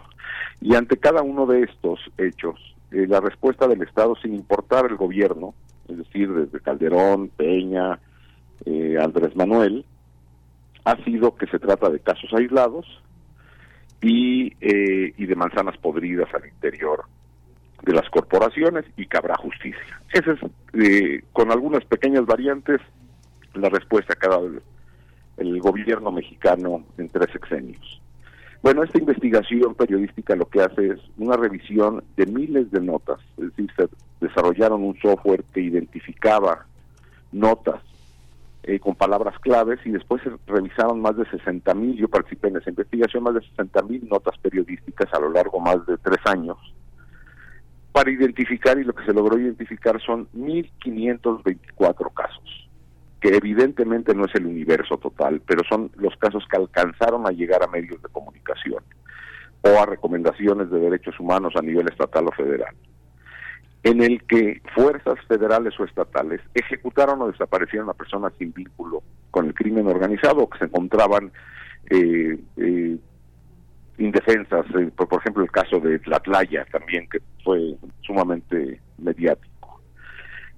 [0.60, 4.96] Y ante cada uno de estos hechos, eh, la respuesta del Estado, sin importar el
[4.96, 5.54] gobierno,
[5.88, 7.98] es decir, desde Calderón, Peña,
[8.64, 9.84] eh, Andrés Manuel,
[10.86, 12.86] ha sido que se trata de casos aislados
[14.00, 17.06] y, eh, y de manzanas podridas al interior
[17.82, 20.00] de las corporaciones y que habrá justicia.
[20.12, 20.40] Esa es,
[20.74, 22.80] eh, con algunas pequeñas variantes,
[23.54, 24.50] la respuesta que ha dado
[25.38, 28.00] el, gobierno mexicano en tres sexenios.
[28.62, 33.46] Bueno, esta investigación periodística lo que hace es una revisión de miles de notas, es
[33.46, 33.88] decir, se
[34.20, 36.64] desarrollaron un software que identificaba
[37.32, 37.82] notas
[38.66, 42.56] eh, con palabras claves y después se revisaron más de 60 mil, yo participé en
[42.56, 46.58] esa investigación, más de 60 mil notas periodísticas a lo largo más de tres años
[47.96, 52.68] para identificar y lo que se logró identificar son 1.524 casos,
[53.22, 57.62] que evidentemente no es el universo total, pero son los casos que alcanzaron a llegar
[57.62, 58.84] a medios de comunicación
[59.62, 62.74] o a recomendaciones de derechos humanos a nivel estatal o federal,
[63.86, 69.46] en el que fuerzas federales o estatales ejecutaron o desaparecieron a personas sin vínculo con
[69.46, 71.30] el crimen organizado que se encontraban
[71.90, 72.96] eh, eh,
[73.98, 79.80] indefensas, eh, por, por, ejemplo el caso de Tlatlaya también, que fue sumamente mediático.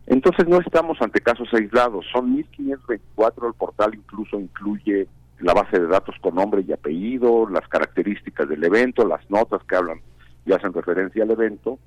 [0.07, 5.07] Entonces no estamos ante casos aislados, son 1524, el portal incluso incluye
[5.40, 9.76] la base de datos con nombre y apellido, las características del evento, las notas que
[9.76, 10.00] hablan
[10.47, 11.78] y hacen referencia al evento.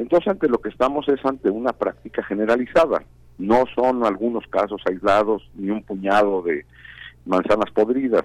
[0.00, 3.02] Entonces ante lo que estamos es ante una práctica generalizada,
[3.36, 6.64] no son algunos casos aislados ni un puñado de
[7.26, 8.24] manzanas podridas,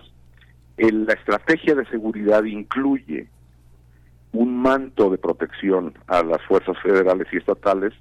[0.77, 3.27] la estrategia de seguridad incluye
[4.31, 7.93] un manto de protección a las fuerzas federales y estatales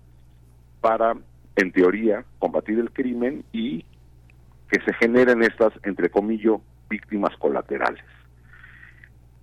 [0.81, 1.17] para,
[1.57, 3.85] en teoría, combatir el crimen y
[4.70, 8.05] que se generen estas, entre comillas, víctimas colaterales.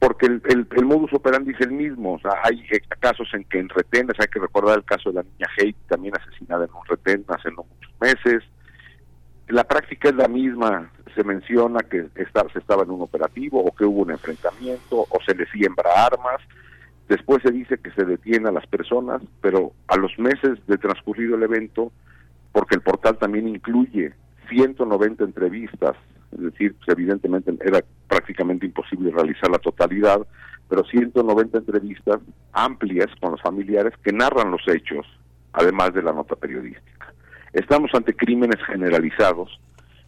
[0.02, 2.14] Porque el, modus operandi es el mismo.
[2.14, 2.60] O sea, hay
[3.00, 6.16] casos en que en retenes, hay que recordar el caso de la niña Hate, también
[6.18, 8.44] asesinada en un retén hace no muchos meses.
[9.48, 13.76] La práctica es la misma, se menciona que estar, se estaba en un operativo o
[13.76, 16.42] que hubo un enfrentamiento o se le siembra armas.
[17.08, 21.36] Después se dice que se detiene a las personas, pero a los meses de transcurrido
[21.36, 21.92] el evento,
[22.52, 24.16] porque el portal también incluye
[24.50, 25.96] 190 entrevistas,
[26.32, 30.20] es decir, pues evidentemente era prácticamente imposible realizar la totalidad,
[30.68, 32.20] pero 190 entrevistas
[32.52, 35.08] amplias con los familiares que narran los hechos,
[35.54, 37.14] además de la nota periodística.
[37.54, 39.62] Estamos ante crímenes generalizados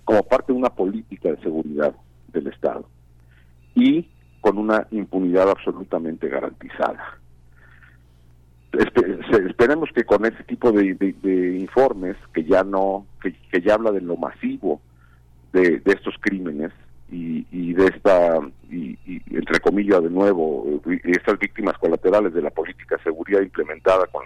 [0.04, 1.96] como parte de una política de seguridad
[2.34, 2.86] del Estado
[3.74, 4.10] y
[4.42, 7.20] con una impunidad absolutamente garantizada.
[8.74, 14.18] esperemos que con este tipo de, informes que ya no que, ya habla de lo
[14.18, 14.82] masivo
[15.54, 16.74] de estos crímenes
[17.14, 18.40] y, y, de esta
[18.72, 18.98] y,
[19.32, 24.24] entre comillas de nuevo estas víctimas colaterales de la política de seguridad implementada con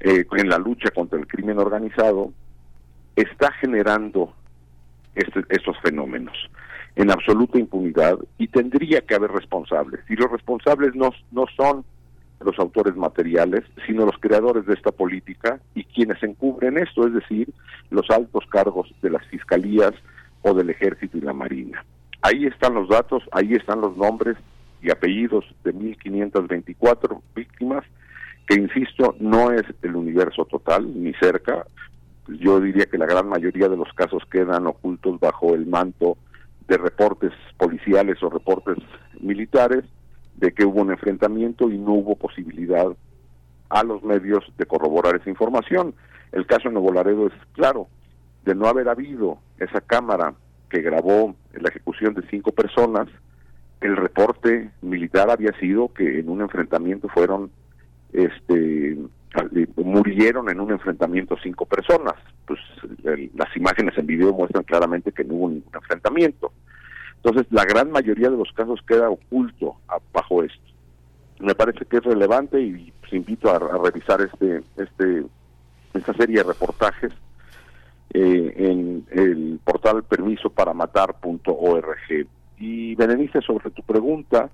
[0.00, 2.32] eh, en la lucha contra el crimen organizado
[3.16, 4.32] está generando
[5.14, 6.36] este, estos fenómenos
[6.94, 10.00] en absoluta impunidad y tendría que haber responsables.
[10.08, 11.84] Y los responsables no, no son
[12.40, 17.48] los autores materiales, sino los creadores de esta política y quienes encubren esto, es decir,
[17.90, 19.92] los altos cargos de las fiscalías
[20.42, 21.84] o del ejército y la marina.
[22.22, 24.36] Ahí están los datos, ahí están los nombres
[24.82, 27.84] y apellidos de 1.524 víctimas,
[28.46, 31.66] que insisto, no es el universo total, ni cerca.
[32.28, 36.16] Yo diría que la gran mayoría de los casos quedan ocultos bajo el manto
[36.68, 38.78] de reportes policiales o reportes
[39.20, 39.84] militares
[40.36, 42.86] de que hubo un enfrentamiento y no hubo posibilidad
[43.68, 45.94] a los medios de corroborar esa información.
[46.32, 47.88] El caso de Nuevo Laredo es claro,
[48.44, 50.34] de no haber habido esa cámara
[50.68, 53.08] que grabó la ejecución de cinco personas,
[53.80, 57.50] el reporte militar había sido que en un enfrentamiento fueron,
[58.12, 58.96] este,
[59.76, 62.14] murieron en un enfrentamiento cinco personas.
[62.46, 62.60] Pues
[63.04, 66.52] el, las imágenes en video muestran claramente que no hubo ningún enfrentamiento.
[67.16, 70.70] Entonces, la gran mayoría de los casos queda oculto a, bajo esto.
[71.38, 75.24] Me parece que es relevante y pues, invito a, a, revisar este, este,
[75.94, 77.12] esta serie de reportajes
[78.12, 82.26] eh, en el portal permiso para matar.org.
[82.58, 84.50] Y Berenice, sobre tu pregunta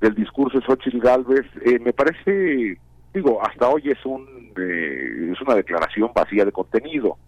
[0.00, 2.78] del discurso de Xochitl Galvez, eh, me parece,
[3.12, 4.26] digo, hasta hoy es, un,
[4.56, 7.18] eh, es una declaración vacía de contenido.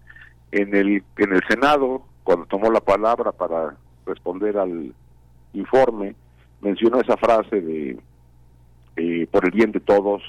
[0.50, 4.92] En el, en el Senado, cuando tomó la palabra para responder al
[5.52, 6.14] informe,
[6.60, 7.98] mencionó esa frase de
[8.96, 10.22] eh, por el bien de todos,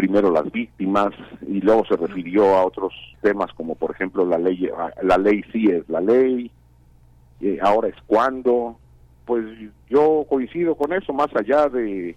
[0.00, 1.10] primero las víctimas
[1.46, 4.66] y luego se refirió a otros temas como por ejemplo la ley
[5.02, 6.50] la ley sí es la ley
[7.42, 8.78] eh, ahora es cuando
[9.26, 9.44] pues
[9.90, 12.16] yo coincido con eso más allá de,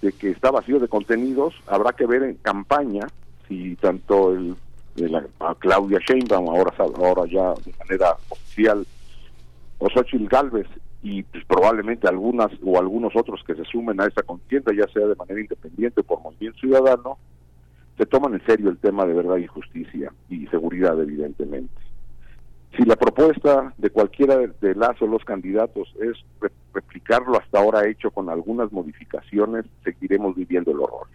[0.00, 3.08] de que está vacío de contenidos habrá que ver en campaña
[3.48, 4.54] si tanto el,
[5.40, 8.86] a Claudia Sheinbaum ahora ahora ya de manera oficial
[9.78, 10.68] o Xochitl Galvez
[11.02, 15.06] y pues, probablemente algunas o algunos otros que se sumen a esa contienda, ya sea
[15.06, 17.18] de manera independiente o por movimiento ciudadano,
[17.96, 21.74] se toman en serio el tema de verdad y justicia y seguridad, evidentemente.
[22.76, 26.16] Si la propuesta de cualquiera de las o los candidatos es
[26.72, 31.08] replicar lo hasta ahora hecho con algunas modificaciones, seguiremos viviendo el horror.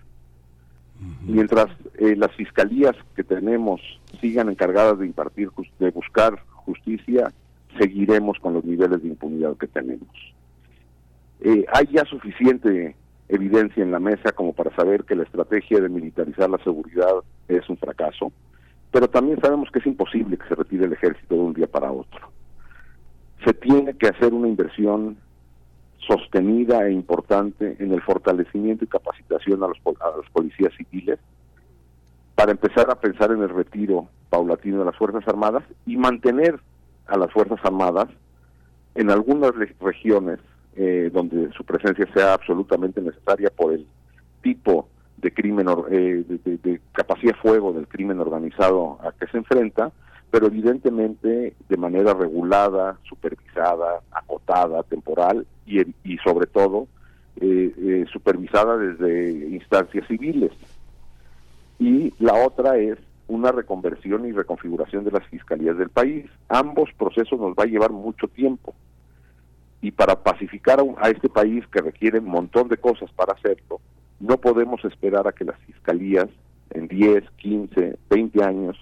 [1.22, 3.82] Mientras eh, las fiscalías que tenemos
[4.22, 7.32] sigan encargadas de impartir, de buscar justicia,
[7.78, 10.10] seguiremos con los niveles de impunidad que tenemos.
[11.42, 12.96] Eh, hay ya suficiente
[13.28, 17.14] evidencia en la mesa como para saber que la estrategia de militarizar la seguridad
[17.48, 18.32] es un fracaso,
[18.92, 21.92] pero también sabemos que es imposible que se retire el ejército de un día para
[21.92, 22.30] otro.
[23.44, 25.18] Se tiene que hacer una inversión
[26.08, 31.20] sostenida e importante en el fortalecimiento y capacitación a los, a los policías civiles
[32.36, 36.60] para empezar a pensar en el retiro paulatino de las Fuerzas Armadas y mantener
[37.08, 38.10] a las Fuerzas Armadas
[38.96, 40.40] en algunas regiones
[40.76, 43.86] eh, donde su presencia sea absolutamente necesaria por el
[44.42, 49.38] tipo de crimen, eh, de, de, capacidad de fuego del crimen organizado a que se
[49.38, 49.92] enfrenta,
[50.32, 56.88] pero evidentemente de manera regulada, supervisada, acotada, temporal y, y sobre todo
[57.36, 60.52] eh, supervisada desde instancias civiles.
[61.80, 62.98] Y la otra es
[63.34, 66.26] una reconversión y reconfiguración de las fiscalías del país.
[66.50, 68.76] Ambos procesos nos va a llevar mucho tiempo.
[69.82, 73.82] Y para pacificar a, este país que requiere un montón de cosas para hacerlo,
[74.20, 76.28] no podemos esperar a que las fiscalías
[76.70, 78.78] en 10, 15, 20 años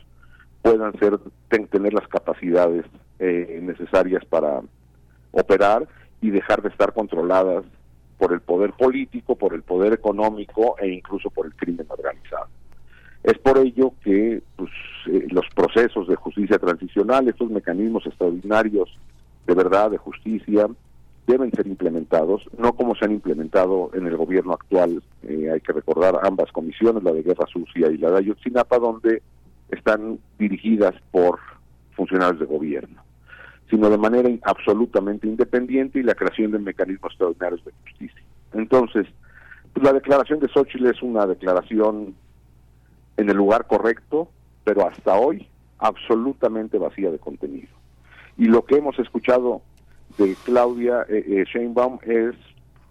[0.61, 1.17] puedan ser
[1.69, 2.85] tener las capacidades
[3.19, 4.61] eh, necesarias para
[5.31, 5.87] operar
[6.19, 7.63] y dejar de estar controladas
[8.17, 12.47] por el poder político, por el poder económico e incluso por el crimen organizado.
[13.23, 14.71] Es por ello que pues,
[15.07, 18.89] eh, los procesos de justicia transicional, estos mecanismos extraordinarios
[19.45, 20.67] de verdad, de justicia,
[21.27, 25.01] deben ser implementados, no como se han implementado en el gobierno actual.
[25.23, 29.21] Eh, hay que recordar ambas comisiones, la de Guerra Sucia y la de Ayotzinapa, donde
[29.69, 31.39] están dirigidas por
[31.95, 33.01] funcionarios de gobierno,
[33.69, 38.21] sino de manera absolutamente independiente y la creación de mecanismos extraordinarios de justicia.
[38.53, 39.07] Entonces,
[39.73, 42.15] pues, la declaración de Xochitl es una declaración
[43.17, 44.29] en el lugar correcto,
[44.63, 45.47] pero hasta hoy
[45.79, 47.69] absolutamente vacía de contenido.
[48.37, 49.61] Y lo que hemos escuchado
[50.17, 52.35] de Claudia eh, eh, Sheinbaum es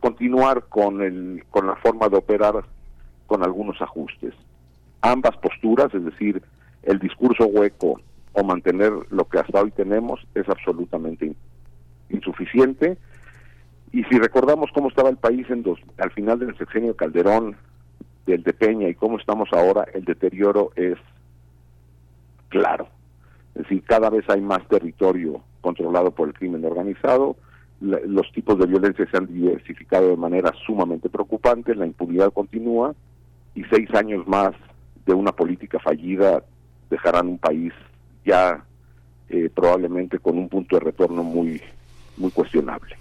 [0.00, 2.64] continuar con, el, con la forma de operar
[3.26, 4.34] con algunos ajustes.
[5.02, 6.42] Ambas posturas, es decir,
[6.82, 8.00] el discurso hueco
[8.32, 11.34] o mantener lo que hasta hoy tenemos, es absolutamente
[12.08, 12.96] insuficiente.
[13.92, 17.56] Y si recordamos cómo estaba el país en dos, al final del sexenio Calderón,
[18.26, 20.98] del de Peña y cómo estamos ahora, el deterioro es
[22.48, 22.88] claro.
[23.54, 27.36] Es decir, cada vez hay más territorio controlado por el crimen organizado,
[27.80, 32.94] los tipos de violencia se han diversificado de manera sumamente preocupante, la impunidad continúa
[33.54, 34.52] y seis años más
[35.06, 36.44] de una política fallida
[36.90, 37.72] dejarán un país
[38.24, 38.62] ya
[39.30, 41.60] eh, probablemente con un punto de retorno muy
[42.18, 42.96] muy cuestionable.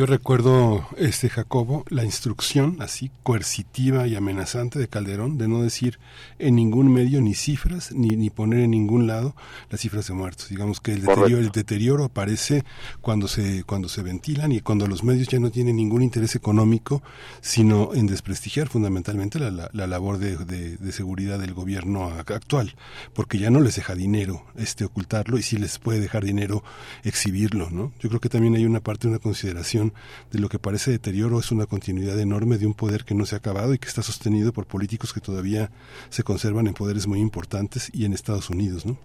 [0.00, 5.98] Yo recuerdo, este Jacobo, la instrucción así coercitiva y amenazante de Calderón de no decir
[6.38, 9.36] en ningún medio ni cifras, ni, ni poner en ningún lado
[9.68, 10.48] las cifras de muertos.
[10.48, 12.64] Digamos que el deterioro, el deterioro aparece
[13.02, 17.02] cuando se, cuando se ventilan y cuando los medios ya no tienen ningún interés económico,
[17.42, 22.74] sino en desprestigiar fundamentalmente la, la, labor de, de, de, seguridad del gobierno actual,
[23.12, 26.64] porque ya no les deja dinero este ocultarlo y si les puede dejar dinero
[27.04, 27.92] exhibirlo, ¿no?
[28.00, 29.89] Yo creo que también hay una parte, una consideración
[30.30, 33.34] de lo que parece deterioro es una continuidad enorme de un poder que no se
[33.34, 35.70] ha acabado y que está sostenido por políticos que todavía
[36.08, 38.98] se conservan en poderes muy importantes y en Estados Unidos, ¿no?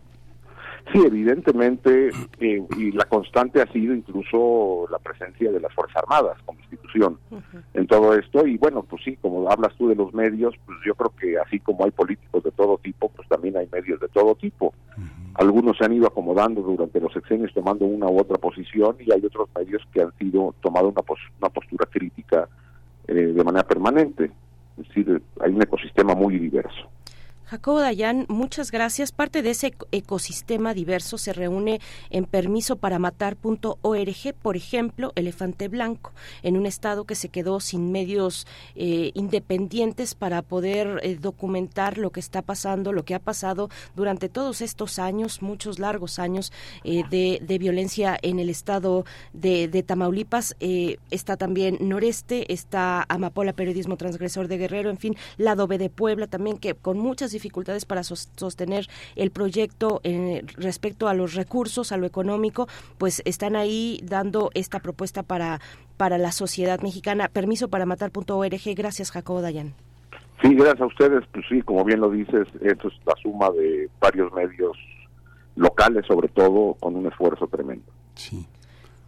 [0.91, 6.37] Sí, evidentemente, eh, y la constante ha sido incluso la presencia de las Fuerzas Armadas
[6.45, 7.17] como institución
[7.73, 8.45] en todo esto.
[8.45, 11.59] Y bueno, pues sí, como hablas tú de los medios, pues yo creo que así
[11.59, 14.73] como hay políticos de todo tipo, pues también hay medios de todo tipo.
[15.33, 19.25] Algunos se han ido acomodando durante los sexenios tomando una u otra posición y hay
[19.25, 21.01] otros medios que han sido tomado una,
[21.39, 22.47] una postura crítica
[23.07, 24.31] eh, de manera permanente.
[24.77, 26.89] Es decir, hay un ecosistema muy diverso.
[27.47, 29.11] Jacobo Dayan, muchas gracias.
[29.11, 36.65] Parte de ese ecosistema diverso se reúne en permisoparamatar.org, por ejemplo, Elefante Blanco, en un
[36.65, 42.41] estado que se quedó sin medios eh, independientes para poder eh, documentar lo que está
[42.41, 46.51] pasando, lo que ha pasado durante todos estos años, muchos largos años
[46.83, 50.55] eh, de, violencia en el estado de, de Tamaulipas.
[50.59, 56.25] está también Noreste, está Amapola Periodismo Transgresor de Guerrero, en fin, Lado B de Puebla
[56.25, 61.97] también, que con muchas dificultades para sostener el proyecto eh, respecto a los recursos, a
[61.97, 65.61] lo económico, pues están ahí dando esta propuesta para,
[65.97, 67.27] para la sociedad mexicana.
[67.27, 68.75] Permiso para matar.org.
[68.75, 69.73] Gracias, Jacobo Dayan.
[70.41, 71.23] Sí, gracias a ustedes.
[71.31, 74.77] Pues sí, como bien lo dices, esto es la suma de varios medios
[75.55, 77.85] locales, sobre todo, con un esfuerzo tremendo.
[78.15, 78.45] Sí.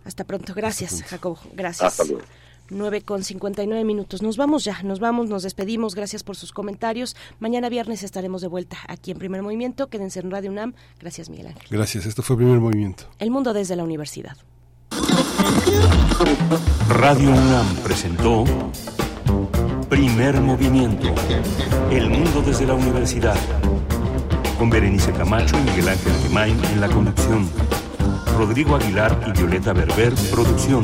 [0.05, 0.53] Hasta pronto.
[0.53, 1.39] Gracias, Jacobo.
[1.53, 1.99] Gracias.
[1.99, 2.27] Hasta luego.
[2.69, 4.21] 9 con 59 minutos.
[4.21, 5.95] Nos vamos ya, nos vamos, nos despedimos.
[5.95, 7.15] Gracias por sus comentarios.
[7.39, 9.87] Mañana viernes estaremos de vuelta aquí en Primer Movimiento.
[9.87, 10.73] Quédense en Radio UNAM.
[10.99, 11.67] Gracias, Miguel Ángel.
[11.69, 12.05] Gracias.
[12.05, 13.05] Esto fue Primer Movimiento.
[13.19, 14.37] El mundo desde la universidad.
[16.89, 18.43] Radio UNAM presentó
[19.89, 21.13] Primer Movimiento.
[21.91, 23.37] El mundo desde la universidad.
[24.57, 27.49] Con Berenice Camacho y Miguel Ángel Gemain en la conducción.
[28.37, 30.83] Rodrigo Aguilar y Violeta Berber, producción.